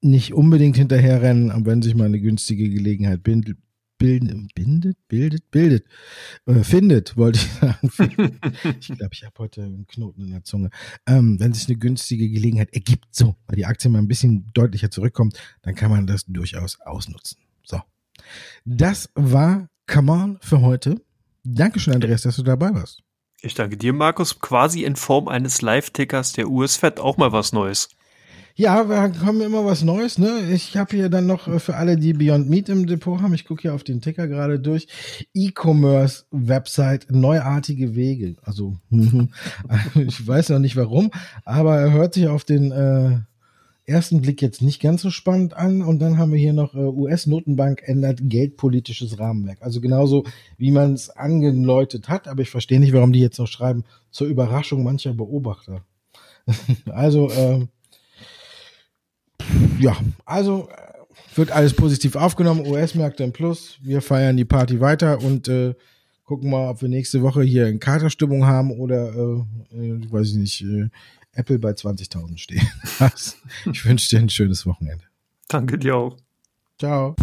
nicht 0.00 0.34
unbedingt 0.34 0.76
hinterherrennen, 0.76 1.50
aber 1.50 1.66
wenn 1.66 1.82
sich 1.82 1.94
mal 1.94 2.04
eine 2.04 2.20
günstige 2.20 2.68
Gelegenheit 2.68 3.22
bindet, 3.22 3.58
bildet, 3.98 4.54
bindet, 4.54 4.98
bildet, 5.08 5.50
bildet, 5.50 5.86
äh, 6.46 6.62
findet, 6.62 7.16
wollte 7.16 7.38
ich 7.38 7.46
sagen. 7.52 7.90
ich 8.80 8.88
glaube, 8.88 9.10
ich 9.12 9.24
habe 9.24 9.34
heute 9.38 9.62
einen 9.62 9.86
Knoten 9.86 10.22
in 10.22 10.30
der 10.30 10.44
Zunge. 10.44 10.70
Ähm, 11.06 11.38
wenn 11.40 11.52
sich 11.52 11.68
eine 11.68 11.78
günstige 11.78 12.28
Gelegenheit 12.28 12.74
ergibt, 12.74 13.06
so, 13.12 13.36
weil 13.46 13.56
die 13.56 13.66
Aktie 13.66 13.90
mal 13.90 13.98
ein 13.98 14.08
bisschen 14.08 14.50
deutlicher 14.52 14.90
zurückkommt, 14.90 15.38
dann 15.62 15.74
kann 15.74 15.90
man 15.90 16.06
das 16.06 16.24
durchaus 16.26 16.80
ausnutzen. 16.80 17.38
So. 17.62 17.80
Das 18.64 19.10
war 19.14 19.68
Come 19.86 20.12
On 20.12 20.38
für 20.40 20.60
heute. 20.60 21.00
Dankeschön, 21.42 21.94
Andreas, 21.94 22.22
dass 22.22 22.36
du 22.36 22.42
dabei 22.42 22.74
warst. 22.74 23.02
Ich 23.44 23.52
danke 23.52 23.76
dir, 23.76 23.92
Markus. 23.92 24.40
Quasi 24.40 24.84
in 24.84 24.96
Form 24.96 25.28
eines 25.28 25.60
Live-Tickers 25.60 26.32
der 26.32 26.48
US-Fed 26.48 26.98
auch 26.98 27.18
mal 27.18 27.32
was 27.32 27.52
Neues. 27.52 27.90
Ja, 28.54 28.88
wir 28.88 28.96
haben 29.20 29.42
immer 29.42 29.66
was 29.66 29.82
Neues, 29.82 30.16
ne? 30.16 30.50
Ich 30.50 30.78
habe 30.78 30.96
hier 30.96 31.10
dann 31.10 31.26
noch 31.26 31.46
äh, 31.46 31.58
für 31.58 31.76
alle, 31.76 31.98
die 31.98 32.14
Beyond 32.14 32.48
Meat 32.48 32.70
im 32.70 32.86
Depot 32.86 33.20
haben, 33.20 33.34
ich 33.34 33.44
gucke 33.44 33.62
hier 33.62 33.74
auf 33.74 33.84
den 33.84 34.00
Ticker 34.00 34.28
gerade 34.28 34.58
durch, 34.60 34.86
E-Commerce-Website, 35.34 37.08
neuartige 37.10 37.94
Wege. 37.94 38.36
Also, 38.42 38.78
ich 39.94 40.26
weiß 40.26 40.48
noch 40.48 40.58
nicht 40.58 40.76
warum, 40.76 41.10
aber 41.44 41.78
er 41.78 41.92
hört 41.92 42.14
sich 42.14 42.28
auf 42.28 42.44
den 42.44 42.72
äh, 42.72 43.18
ersten 43.86 44.22
Blick 44.22 44.40
jetzt 44.40 44.62
nicht 44.62 44.80
ganz 44.80 45.02
so 45.02 45.10
spannend 45.10 45.54
an. 45.54 45.82
Und 45.82 45.98
dann 46.00 46.18
haben 46.18 46.32
wir 46.32 46.38
hier 46.38 46.52
noch 46.52 46.74
äh, 46.74 46.78
US-Notenbank 46.78 47.82
ändert 47.84 48.20
geldpolitisches 48.22 49.18
Rahmenwerk. 49.18 49.58
Also 49.62 49.80
genauso, 49.80 50.24
wie 50.56 50.70
man 50.70 50.94
es 50.94 51.10
angeläutet 51.10 52.08
hat, 52.08 52.28
aber 52.28 52.42
ich 52.42 52.50
verstehe 52.50 52.80
nicht, 52.80 52.92
warum 52.92 53.12
die 53.12 53.20
jetzt 53.20 53.38
noch 53.38 53.48
schreiben, 53.48 53.84
zur 54.10 54.26
Überraschung 54.26 54.82
mancher 54.82 55.12
Beobachter. 55.12 55.84
also, 56.86 57.30
äh, 57.30 57.66
ja, 59.78 59.96
also 60.24 60.68
äh, 60.68 61.36
wird 61.36 61.50
alles 61.50 61.74
positiv 61.74 62.16
aufgenommen. 62.16 62.66
US-Märkte 62.66 63.24
im 63.24 63.32
Plus. 63.32 63.78
Wir 63.82 64.00
feiern 64.00 64.36
die 64.36 64.44
Party 64.44 64.80
weiter 64.80 65.22
und 65.22 65.48
äh, 65.48 65.74
gucken 66.24 66.50
mal, 66.50 66.70
ob 66.70 66.80
wir 66.80 66.88
nächste 66.88 67.22
Woche 67.22 67.42
hier 67.42 67.66
in 67.66 67.80
Katerstimmung 67.80 68.46
haben 68.46 68.70
oder, 68.70 69.12
äh, 69.14 69.76
äh, 69.76 70.00
weiß 70.10 70.30
ich 70.30 70.36
nicht, 70.36 70.62
äh, 70.62 70.88
Apple 71.34 71.58
bei 71.58 71.70
20.000 71.70 72.38
stehen. 72.38 72.68
ich 73.72 73.84
wünsche 73.84 74.08
dir 74.08 74.20
ein 74.20 74.28
schönes 74.28 74.66
Wochenende. 74.66 75.04
Danke 75.48 75.78
dir 75.78 75.96
auch. 75.96 76.16
Ciao. 76.78 77.14